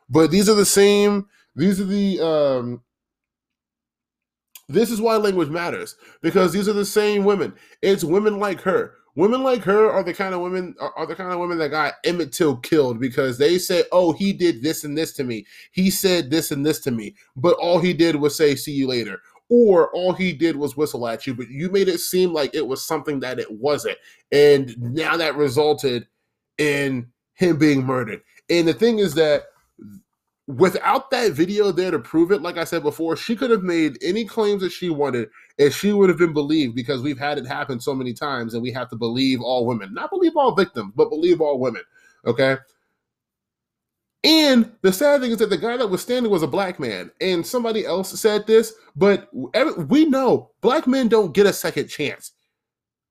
But 0.09 0.31
these 0.31 0.49
are 0.49 0.55
the 0.55 0.65
same, 0.65 1.27
these 1.55 1.79
are 1.79 1.85
the, 1.85 2.19
um, 2.19 2.81
this 4.69 4.89
is 4.91 5.01
why 5.01 5.17
language 5.17 5.49
matters 5.49 5.95
because 6.21 6.53
these 6.53 6.67
are 6.67 6.73
the 6.73 6.85
same 6.85 7.23
women. 7.23 7.53
It's 7.81 8.03
women 8.03 8.39
like 8.39 8.61
her 8.61 8.95
Women 9.15 9.43
like 9.43 9.61
her 9.63 9.91
are 9.91 10.03
the 10.03 10.13
kind 10.13 10.33
of 10.33 10.41
women 10.41 10.75
are, 10.79 10.91
are, 10.97 11.05
the 11.05 11.15
kind 11.15 11.31
of 11.31 11.39
women 11.39 11.59
that 11.59 11.69
got 11.69 11.95
Emmett 12.03 12.31
Till 12.31 12.57
killed 12.57 12.99
because 12.99 13.37
they 13.37 13.59
say, 13.59 13.83
"Oh, 13.91 14.11
he 14.11 14.33
did 14.33 14.63
this 14.63 14.83
and 14.83 14.97
this 14.97 15.13
to 15.13 15.23
me. 15.23 15.45
He 15.71 15.91
said 15.91 16.31
this 16.31 16.51
and 16.51 16.65
this 16.65 16.79
to 16.81 16.91
me." 16.91 17.15
But 17.35 17.55
all 17.57 17.79
he 17.79 17.93
did 17.93 18.15
was 18.15 18.35
say, 18.35 18.55
"See 18.55 18.71
you 18.71 18.87
later." 18.87 19.21
Or 19.49 19.91
all 19.91 20.13
he 20.13 20.33
did 20.33 20.55
was 20.55 20.75
whistle 20.75 21.07
at 21.07 21.27
you, 21.27 21.35
but 21.35 21.49
you 21.49 21.69
made 21.69 21.89
it 21.89 21.99
seem 21.99 22.33
like 22.33 22.55
it 22.55 22.65
was 22.65 22.83
something 22.83 23.19
that 23.19 23.39
it 23.39 23.51
wasn't. 23.51 23.97
And 24.31 24.75
now 24.79 25.15
that 25.17 25.35
resulted 25.35 26.07
in 26.57 27.07
him 27.35 27.57
being 27.57 27.85
murdered. 27.85 28.21
And 28.49 28.67
the 28.67 28.73
thing 28.73 28.99
is 28.99 29.13
that 29.15 29.43
without 30.47 31.09
that 31.11 31.31
video 31.31 31.71
there 31.71 31.91
to 31.91 31.99
prove 31.99 32.31
it, 32.31 32.41
like 32.41 32.57
I 32.57 32.65
said 32.65 32.83
before, 32.83 33.15
she 33.15 33.35
could 33.35 33.49
have 33.49 33.63
made 33.63 33.97
any 34.01 34.25
claims 34.25 34.61
that 34.61 34.71
she 34.71 34.89
wanted 34.89 35.29
and 35.57 35.73
she 35.73 35.93
would 35.93 36.09
have 36.09 36.17
been 36.17 36.33
believed 36.33 36.75
because 36.75 37.01
we've 37.01 37.19
had 37.19 37.37
it 37.37 37.47
happen 37.47 37.79
so 37.79 37.93
many 37.93 38.13
times 38.13 38.53
and 38.53 38.61
we 38.61 38.71
have 38.71 38.89
to 38.89 38.95
believe 38.95 39.41
all 39.41 39.65
women. 39.65 39.93
Not 39.93 40.09
believe 40.09 40.35
all 40.35 40.53
victims, 40.55 40.91
but 40.95 41.09
believe 41.09 41.39
all 41.39 41.59
women. 41.59 41.83
Okay. 42.25 42.57
And 44.25 44.71
the 44.81 44.93
sad 44.93 45.19
thing 45.19 45.31
is 45.31 45.37
that 45.37 45.49
the 45.49 45.57
guy 45.57 45.75
that 45.75 45.87
was 45.87 46.01
standing 46.01 46.31
was 46.31 46.43
a 46.43 46.47
black 46.47 46.79
man, 46.79 47.11
and 47.19 47.45
somebody 47.45 47.85
else 47.85 48.17
said 48.17 48.47
this, 48.47 48.73
but 48.95 49.27
we 49.33 50.05
know 50.05 50.51
black 50.61 50.87
men 50.87 51.09
don't 51.09 51.33
get 51.33 51.45
a 51.45 51.51
second 51.51 51.89
chance. 51.89 52.31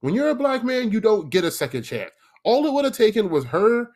When 0.01 0.15
you're 0.15 0.31
a 0.31 0.35
black 0.35 0.65
man, 0.65 0.91
you 0.91 1.03
don't 1.03 1.29
get 1.29 1.45
a 1.45 1.51
second 1.51 1.83
chance. 1.83 2.11
All 2.45 2.67
it 2.67 2.73
would 2.73 2.87
have 2.87 2.97
taken 2.97 3.29
was 3.29 3.45
her 3.45 3.91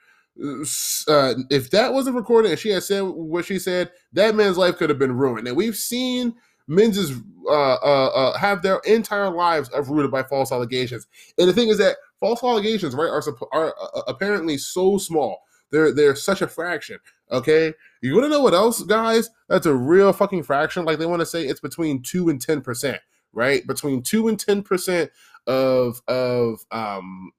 uh, 1.09 1.34
if 1.51 1.70
that 1.70 1.93
wasn't 1.93 2.16
recorded 2.16 2.51
and 2.51 2.61
she 2.61 2.70
had 2.70 2.82
said 2.82 3.01
what 3.01 3.45
she 3.45 3.59
said, 3.59 3.91
that 4.12 4.34
man's 4.34 4.59
life 4.59 4.76
could 4.76 4.91
have 4.91 4.99
been 4.99 5.16
ruined. 5.16 5.49
And 5.49 5.57
we've 5.57 5.76
seen 5.76 6.34
men's 6.68 7.12
uh, 7.49 7.51
uh, 7.51 8.07
uh, 8.14 8.39
have 8.39 8.62
their 8.62 8.78
entire 8.84 9.30
lives 9.30 9.70
uprooted 9.74 10.11
by 10.11 10.22
false 10.22 10.53
allegations. 10.53 11.07
And 11.39 11.49
the 11.49 11.53
thing 11.53 11.68
is 11.68 11.78
that 11.78 11.97
false 12.20 12.43
allegations, 12.43 12.95
right, 12.95 13.09
are, 13.09 13.22
are 13.53 13.74
uh, 13.80 14.03
apparently 14.09 14.59
so 14.59 14.99
small. 14.99 15.43
They're 15.70 15.93
they're 15.93 16.14
such 16.14 16.43
a 16.43 16.49
fraction. 16.49 16.99
Okay, 17.30 17.74
you 18.01 18.14
want 18.14 18.26
to 18.26 18.30
know 18.30 18.41
what 18.41 18.55
else, 18.55 18.82
guys? 18.84 19.30
That's 19.49 19.66
a 19.66 19.74
real 19.74 20.12
fucking 20.12 20.45
fraction. 20.45 20.84
Like 20.84 20.99
they 20.99 21.07
want 21.07 21.20
to 21.20 21.26
say 21.26 21.45
it's 21.45 21.61
between 21.61 22.03
two 22.03 22.28
and 22.28 22.41
ten 22.41 22.61
percent, 22.61 23.01
right? 23.32 23.66
Between 23.66 24.03
two 24.03 24.28
and 24.28 24.39
ten 24.39 24.62
percent 24.62 25.11
of 25.47 26.01
of 26.07 26.64
um 26.70 27.32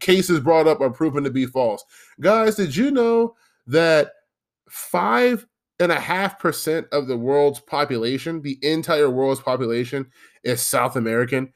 cases 0.00 0.40
brought 0.40 0.66
up 0.66 0.80
are 0.80 0.90
proven 0.90 1.24
to 1.24 1.30
be 1.30 1.46
false. 1.46 1.84
Guys, 2.20 2.56
did 2.56 2.74
you 2.74 2.90
know 2.90 3.34
that 3.66 4.12
five 4.68 5.46
and 5.80 5.92
a 5.92 6.00
half 6.00 6.38
percent 6.38 6.86
of 6.92 7.06
the 7.08 7.16
world's 7.16 7.60
population, 7.60 8.40
the 8.42 8.58
entire 8.62 9.10
world's 9.10 9.40
population, 9.40 10.10
is 10.44 10.62
South 10.62 10.96
American? 10.96 11.52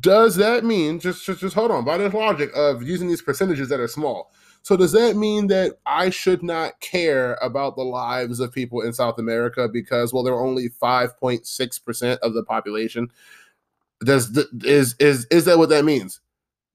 Does 0.00 0.36
that 0.36 0.64
mean 0.64 0.98
just 0.98 1.24
just, 1.24 1.40
just 1.40 1.54
hold 1.54 1.70
on 1.70 1.84
by 1.84 1.98
this 1.98 2.12
logic 2.12 2.50
of 2.54 2.82
using 2.82 3.08
these 3.08 3.22
percentages 3.22 3.68
that 3.68 3.80
are 3.80 3.88
small? 3.88 4.32
So 4.62 4.76
does 4.76 4.92
that 4.92 5.14
mean 5.16 5.46
that 5.48 5.74
I 5.84 6.08
should 6.08 6.42
not 6.42 6.80
care 6.80 7.34
about 7.42 7.76
the 7.76 7.84
lives 7.84 8.40
of 8.40 8.50
people 8.50 8.80
in 8.80 8.94
South 8.94 9.18
America 9.18 9.68
because 9.68 10.12
well 10.12 10.22
they're 10.22 10.34
only 10.34 10.70
5.6% 10.82 12.18
of 12.18 12.34
the 12.34 12.42
population? 12.42 13.08
Does 14.02 14.32
the, 14.32 14.48
is 14.64 14.96
is 14.98 15.26
is 15.26 15.44
that 15.44 15.58
what 15.58 15.68
that 15.68 15.84
means? 15.84 16.20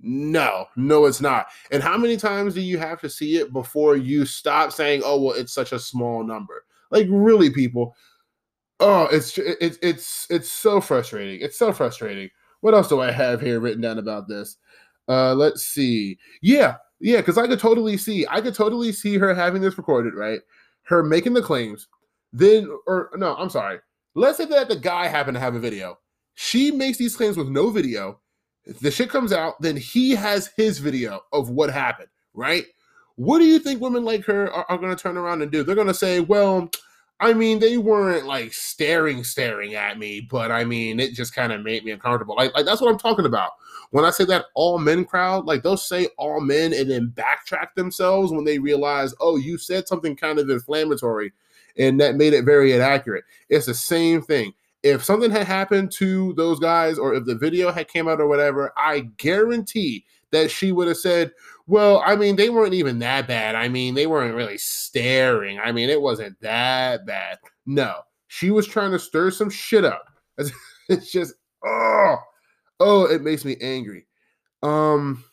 No, 0.02 0.68
no, 0.76 1.06
it's 1.06 1.22
not. 1.22 1.48
And 1.72 1.84
how 1.84 1.98
many 1.98 2.16
times 2.16 2.54
do 2.54 2.62
you 2.62 2.78
have 2.78 3.02
to 3.02 3.10
see 3.10 3.38
it 3.38 3.52
before 3.52 3.98
you 3.98 4.26
stop 4.26 4.72
saying, 4.72 5.02
"Oh, 5.04 5.22
well, 5.22 5.36
it's 5.36 5.54
such 5.54 5.72
a 5.74 5.80
small 5.80 6.24
number"? 6.24 6.66
Like, 6.92 7.08
really, 7.10 7.50
people. 7.50 7.96
Oh, 8.80 9.08
it's 9.12 9.38
it's 9.38 9.78
it's 9.82 10.28
it's 10.30 10.52
so 10.52 10.80
frustrating. 10.82 11.42
It's 11.42 11.58
so 11.58 11.74
frustrating. 11.74 12.30
What 12.62 12.74
else 12.74 12.88
do 12.90 13.02
I 13.02 13.12
have 13.12 13.42
here 13.42 13.60
written 13.60 13.82
down 13.82 14.00
about 14.00 14.28
this? 14.28 14.58
Uh, 15.08 15.34
let's 15.36 15.64
see. 15.66 16.18
Yeah, 16.42 16.78
yeah, 17.00 17.18
because 17.18 17.38
I 17.38 17.48
could 17.48 17.60
totally 17.60 17.98
see, 17.98 18.26
I 18.30 18.42
could 18.42 18.54
totally 18.56 18.92
see 18.92 19.18
her 19.18 19.34
having 19.34 19.62
this 19.62 19.78
recorded, 19.78 20.14
right? 20.16 20.40
Her 20.84 21.04
making 21.04 21.34
the 21.34 21.42
claims, 21.42 21.88
then 22.34 22.70
or 22.88 23.10
no, 23.16 23.36
I'm 23.36 23.50
sorry. 23.50 23.80
Let's 24.16 24.38
say 24.38 24.46
that 24.46 24.70
the 24.70 24.76
guy 24.76 25.08
happened 25.08 25.36
to 25.36 25.42
have 25.42 25.56
a 25.56 25.60
video. 25.60 26.00
She 26.36 26.72
makes 26.72 26.98
these 26.98 27.16
claims 27.16 27.38
with 27.38 27.50
no 27.50 27.70
video. 27.70 28.20
The 28.66 28.92
shit 28.92 29.10
comes 29.10 29.34
out, 29.34 29.62
then 29.62 29.78
he 29.78 30.12
has 30.12 30.48
his 30.56 30.80
video 30.80 31.22
of 31.34 31.50
what 31.50 31.72
happened, 31.72 32.10
right? 32.34 32.66
What 33.16 33.40
do 33.40 33.46
you 33.46 33.60
think 33.60 33.82
women 33.82 34.06
like 34.06 34.24
her 34.26 34.52
are, 34.52 34.66
are 34.70 34.78
going 34.78 34.96
to 34.96 35.02
turn 35.02 35.18
around 35.18 35.42
and 35.42 35.52
do? 35.52 35.64
They're 35.64 35.76
going 35.76 35.88
to 35.88 35.94
say, 35.94 36.20
well, 36.20 36.70
I 37.20 37.34
mean, 37.34 37.60
they 37.60 37.78
weren't 37.78 38.26
like 38.26 38.54
staring, 38.54 39.24
staring 39.24 39.76
at 39.76 40.00
me, 40.00 40.22
but 40.22 40.52
I 40.52 40.64
mean, 40.64 41.00
it 41.00 41.14
just 41.14 41.36
kind 41.36 41.52
of 41.52 41.62
made 41.62 41.84
me 41.84 41.92
uncomfortable. 41.92 42.36
Like, 42.36 42.54
like 42.54 42.66
that's 42.66 42.80
what 42.80 42.92
I'm 42.92 43.00
talking 43.00 43.26
about. 43.26 43.52
When 43.92 44.06
I 44.06 44.12
say 44.12 44.24
that 44.26 44.46
all 44.54 44.78
men 44.78 45.04
crowd, 45.04 45.46
like 45.46 45.64
they'll 45.64 45.76
say 45.76 46.08
all 46.18 46.40
men 46.40 46.74
and 46.74 46.90
then 46.90 47.14
backtrack 47.14 47.74
themselves 47.76 48.32
when 48.32 48.46
they 48.46 48.60
realize, 48.60 49.14
oh, 49.20 49.36
you 49.36 49.58
said 49.58 49.88
something 49.88 50.16
kind 50.16 50.40
of 50.40 50.50
inflammatory 50.50 51.34
and 51.78 52.00
that 52.00 52.16
made 52.16 52.34
it 52.34 52.46
very 52.46 52.74
inaccurate. 52.74 53.26
It's 53.50 53.66
the 53.66 53.74
same 53.74 54.22
thing. 54.22 54.54
If 54.84 55.04
something 55.04 55.32
had 55.32 55.46
happened 55.46 55.92
to 55.94 56.34
those 56.34 56.60
guys 56.60 56.98
or 56.98 57.14
if 57.14 57.26
the 57.26 57.36
video 57.36 57.72
had 57.72 57.88
came 57.88 58.08
out 58.08 58.22
or 58.22 58.28
whatever, 58.28 58.72
I 58.78 59.10
guarantee 59.18 60.06
that 60.32 60.52
she 60.52 60.72
would 60.72 60.88
have 60.88 60.98
said, 60.98 61.32
well, 61.68 62.02
I 62.06 62.16
mean, 62.16 62.36
they 62.36 62.50
weren't 62.50 62.74
even 62.74 63.00
that 63.00 63.28
bad. 63.28 63.56
I 63.56 63.68
mean, 63.68 63.94
they 63.94 64.08
weren't 64.08 64.36
really 64.36 64.58
staring. 64.58 65.60
I 65.60 65.72
mean, 65.72 65.90
it 65.90 66.02
wasn't 66.02 66.40
that 66.42 67.06
bad. 67.06 67.40
No, 67.66 68.02
she 68.28 68.52
was 68.52 68.68
trying 68.68 68.92
to 68.92 69.00
stir 69.00 69.32
some 69.32 69.50
shit 69.50 69.86
up. 69.86 70.06
It's 70.92 71.12
just, 71.12 71.36
oh, 71.64 72.16
oh, 72.80 73.06
it 73.06 73.22
makes 73.22 73.46
me 73.46 73.56
angry. 73.62 74.08
Um, 74.64 75.24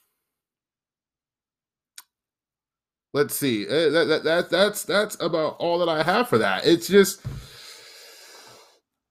let's 3.14 3.34
see. 3.34 3.66
Eh, 3.66 3.88
that, 3.88 4.04
that, 4.04 4.24
that 4.24 4.50
that's 4.50 4.84
that's 4.84 5.16
about 5.18 5.56
all 5.58 5.78
that 5.78 5.88
I 5.88 6.02
have 6.02 6.28
for 6.28 6.36
that. 6.36 6.66
It's 6.66 6.88
just 6.88 7.22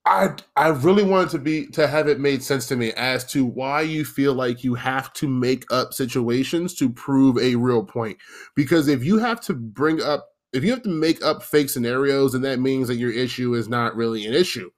I 0.05 0.35
I 0.55 0.69
really 0.69 1.03
wanted 1.03 1.31
to 1.31 1.39
be 1.39 1.67
to 1.67 1.87
have 1.87 2.07
it 2.07 2.19
made 2.19 2.43
sense 2.43 2.67
to 2.67 2.75
me 2.75 2.93
as 2.93 3.25
to 3.31 3.43
why 3.45 3.81
you 3.81 4.05
feel 4.05 4.33
like 4.33 4.63
you 4.63 4.75
have 4.75 5.11
to 5.13 5.27
make 5.27 5.65
up 5.71 5.93
situations 5.93 6.75
to 6.75 6.89
prove 6.89 7.37
a 7.39 7.55
real 7.55 7.83
point. 7.83 8.17
Because 8.55 8.87
if 8.87 9.03
you 9.03 9.17
have 9.17 9.41
to 9.41 9.53
bring 9.53 10.01
up 10.01 10.29
if 10.53 10.63
you 10.63 10.71
have 10.71 10.83
to 10.83 10.89
make 10.89 11.23
up 11.23 11.43
fake 11.43 11.69
scenarios, 11.69 12.33
then 12.33 12.41
that 12.43 12.59
means 12.59 12.87
that 12.87 12.95
your 12.97 13.11
issue 13.11 13.55
is 13.55 13.67
not 13.67 13.95
really 13.95 14.25
an 14.25 14.33
issue. 14.33 14.69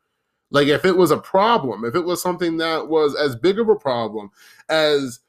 Like 0.50 0.68
if 0.68 0.86
it 0.86 0.96
was 0.96 1.12
a 1.12 1.18
problem, 1.18 1.84
if 1.84 1.94
it 1.96 2.06
was 2.06 2.22
something 2.22 2.58
that 2.58 2.88
was 2.88 3.16
as 3.16 3.36
big 3.36 3.60
of 3.60 3.68
a 3.70 3.76
problem 3.76 4.32
as 4.70 5.20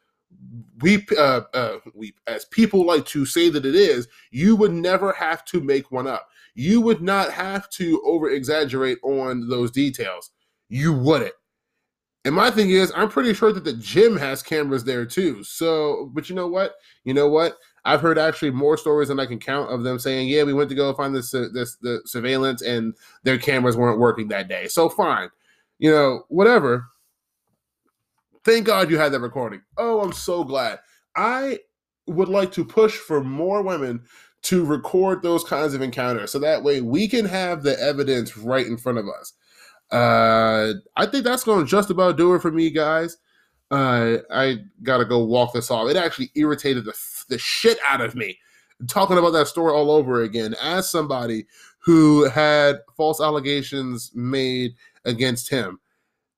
we 0.80 1.04
uh, 1.18 1.42
uh, 1.54 1.78
we 1.94 2.14
as 2.28 2.44
people 2.44 2.86
like 2.86 3.04
to 3.06 3.26
say 3.26 3.48
that 3.50 3.66
it 3.66 3.74
is, 3.74 4.06
you 4.30 4.54
would 4.54 4.72
never 4.72 5.12
have 5.12 5.44
to 5.46 5.60
make 5.60 5.90
one 5.90 6.06
up 6.06 6.27
you 6.58 6.80
would 6.80 7.00
not 7.00 7.30
have 7.30 7.70
to 7.70 8.02
over 8.04 8.30
exaggerate 8.30 8.98
on 9.04 9.48
those 9.48 9.70
details. 9.70 10.32
You 10.68 10.92
wouldn't. 10.92 11.32
And 12.24 12.34
my 12.34 12.50
thing 12.50 12.70
is, 12.70 12.92
I'm 12.96 13.08
pretty 13.08 13.32
sure 13.32 13.52
that 13.52 13.62
the 13.62 13.74
gym 13.74 14.16
has 14.16 14.42
cameras 14.42 14.82
there 14.82 15.06
too. 15.06 15.44
So, 15.44 16.10
but 16.12 16.28
you 16.28 16.34
know 16.34 16.48
what? 16.48 16.74
You 17.04 17.14
know 17.14 17.28
what? 17.28 17.58
I've 17.84 18.00
heard 18.00 18.18
actually 18.18 18.50
more 18.50 18.76
stories 18.76 19.06
than 19.06 19.20
I 19.20 19.26
can 19.26 19.38
count 19.38 19.70
of 19.70 19.84
them 19.84 20.00
saying, 20.00 20.28
"Yeah, 20.30 20.42
we 20.42 20.52
went 20.52 20.68
to 20.70 20.74
go 20.74 20.92
find 20.94 21.14
this 21.14 21.30
this 21.30 21.76
the 21.76 22.02
surveillance, 22.04 22.60
and 22.60 22.92
their 23.22 23.38
cameras 23.38 23.76
weren't 23.76 24.00
working 24.00 24.26
that 24.28 24.48
day." 24.48 24.66
So 24.66 24.88
fine, 24.88 25.30
you 25.78 25.92
know, 25.92 26.24
whatever. 26.26 26.88
Thank 28.44 28.66
God 28.66 28.90
you 28.90 28.98
had 28.98 29.12
that 29.12 29.20
recording. 29.20 29.62
Oh, 29.76 30.00
I'm 30.00 30.12
so 30.12 30.42
glad. 30.42 30.80
I 31.14 31.60
would 32.08 32.28
like 32.28 32.50
to 32.52 32.64
push 32.64 32.96
for 32.96 33.22
more 33.22 33.62
women 33.62 34.02
to 34.42 34.64
record 34.64 35.22
those 35.22 35.44
kinds 35.44 35.74
of 35.74 35.82
encounters 35.82 36.30
so 36.30 36.38
that 36.38 36.62
way 36.62 36.80
we 36.80 37.08
can 37.08 37.24
have 37.24 37.62
the 37.62 37.78
evidence 37.80 38.36
right 38.36 38.66
in 38.66 38.76
front 38.76 38.98
of 38.98 39.06
us. 39.08 39.32
Uh, 39.90 40.74
I 40.96 41.06
think 41.06 41.24
that's 41.24 41.44
going 41.44 41.64
to 41.64 41.70
just 41.70 41.90
about 41.90 42.16
do 42.16 42.34
it 42.34 42.42
for 42.42 42.50
me, 42.50 42.70
guys. 42.70 43.16
Uh, 43.70 44.18
I 44.30 44.58
gotta 44.82 45.04
go 45.04 45.24
walk 45.24 45.52
this 45.52 45.70
off. 45.70 45.90
It 45.90 45.96
actually 45.96 46.30
irritated 46.34 46.84
the, 46.84 46.94
the 47.28 47.38
shit 47.38 47.78
out 47.86 48.00
of 48.00 48.14
me 48.14 48.38
talking 48.86 49.18
about 49.18 49.30
that 49.30 49.48
story 49.48 49.72
all 49.72 49.90
over 49.90 50.22
again 50.22 50.54
as 50.62 50.90
somebody 50.90 51.46
who 51.78 52.28
had 52.28 52.76
false 52.96 53.20
allegations 53.20 54.10
made 54.14 54.74
against 55.04 55.50
him. 55.50 55.80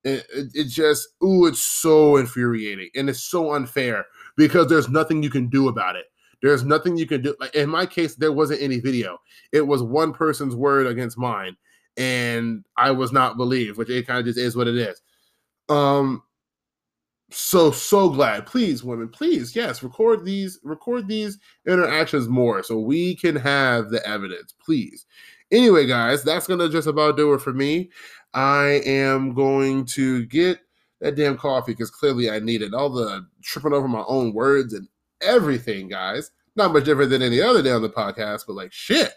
It, 0.02 0.26
it, 0.34 0.50
it, 0.54 0.64
just, 0.68 1.08
ooh, 1.22 1.46
it's 1.46 1.62
so 1.62 2.16
infuriating 2.16 2.88
and 2.94 3.10
it's 3.10 3.22
so 3.22 3.52
unfair 3.52 4.06
because 4.36 4.68
there's 4.68 4.88
nothing 4.88 5.22
you 5.22 5.28
can 5.28 5.48
do 5.48 5.68
about 5.68 5.96
it. 5.96 6.06
There's 6.42 6.64
nothing 6.64 6.96
you 6.96 7.06
can 7.06 7.22
do. 7.22 7.34
Like 7.38 7.54
in 7.54 7.68
my 7.68 7.86
case, 7.86 8.14
there 8.14 8.32
wasn't 8.32 8.62
any 8.62 8.80
video. 8.80 9.18
It 9.52 9.66
was 9.66 9.82
one 9.82 10.12
person's 10.12 10.56
word 10.56 10.86
against 10.86 11.18
mine, 11.18 11.56
and 11.96 12.64
I 12.76 12.90
was 12.90 13.12
not 13.12 13.36
believed, 13.36 13.78
which 13.78 13.90
it 13.90 14.06
kind 14.06 14.18
of 14.18 14.26
just 14.26 14.38
is 14.38 14.56
what 14.56 14.68
it 14.68 14.76
is. 14.76 15.00
Um, 15.68 16.22
so 17.30 17.70
so 17.70 18.08
glad. 18.08 18.46
Please, 18.46 18.82
women, 18.82 19.08
please, 19.08 19.54
yes, 19.54 19.82
record 19.82 20.24
these, 20.24 20.58
record 20.62 21.06
these 21.06 21.38
interactions 21.66 22.28
more 22.28 22.62
so 22.62 22.78
we 22.78 23.16
can 23.16 23.36
have 23.36 23.90
the 23.90 24.04
evidence, 24.06 24.54
please. 24.64 25.06
Anyway, 25.52 25.86
guys, 25.86 26.22
that's 26.22 26.46
gonna 26.46 26.68
just 26.68 26.88
about 26.88 27.16
do 27.16 27.32
it 27.34 27.40
for 27.40 27.52
me. 27.52 27.90
I 28.34 28.80
am 28.84 29.34
going 29.34 29.84
to 29.86 30.24
get 30.26 30.60
that 31.00 31.16
damn 31.16 31.36
coffee 31.36 31.72
because 31.72 31.90
clearly 31.90 32.30
I 32.30 32.38
need 32.38 32.62
it. 32.62 32.74
All 32.74 32.90
the 32.90 33.26
tripping 33.42 33.72
over 33.72 33.88
my 33.88 34.04
own 34.06 34.32
words 34.32 34.74
and 34.74 34.86
everything, 35.20 35.88
guys. 35.88 36.30
Not 36.56 36.72
much 36.72 36.84
different 36.84 37.10
than 37.10 37.22
any 37.22 37.40
other 37.40 37.62
day 37.62 37.70
on 37.70 37.82
the 37.82 37.90
podcast, 37.90 38.44
but 38.46 38.54
like 38.54 38.72
shit. 38.72 39.12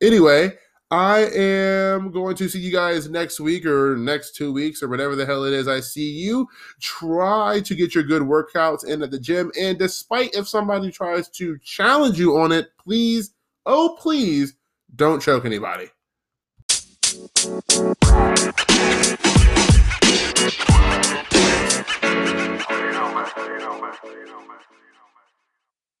Anyway, 0.00 0.52
I 0.90 1.28
am 1.34 2.10
going 2.10 2.34
to 2.36 2.48
see 2.48 2.60
you 2.60 2.72
guys 2.72 3.10
next 3.10 3.40
week 3.40 3.66
or 3.66 3.96
next 3.96 4.34
two 4.34 4.52
weeks 4.52 4.82
or 4.82 4.88
whatever 4.88 5.14
the 5.14 5.26
hell 5.26 5.44
it 5.44 5.52
is 5.52 5.68
I 5.68 5.80
see 5.80 6.10
you. 6.10 6.48
Try 6.80 7.60
to 7.60 7.74
get 7.74 7.94
your 7.94 8.04
good 8.04 8.22
workouts 8.22 8.86
in 8.86 9.02
at 9.02 9.10
the 9.10 9.18
gym. 9.18 9.52
And 9.58 9.78
despite 9.78 10.34
if 10.34 10.48
somebody 10.48 10.90
tries 10.90 11.28
to 11.30 11.58
challenge 11.58 12.18
you 12.18 12.38
on 12.38 12.52
it, 12.52 12.68
please, 12.78 13.32
oh, 13.66 13.98
please 14.00 14.54
don't 14.96 15.20
choke 15.20 15.44
anybody. 15.44 15.90
You 17.10 17.34
know, 22.94 23.14
man. 23.14 23.26
You 23.36 23.58
know, 23.58 23.80
man. 23.80 23.94
You 24.04 24.26
know, 24.26 24.40
man. 24.40 24.58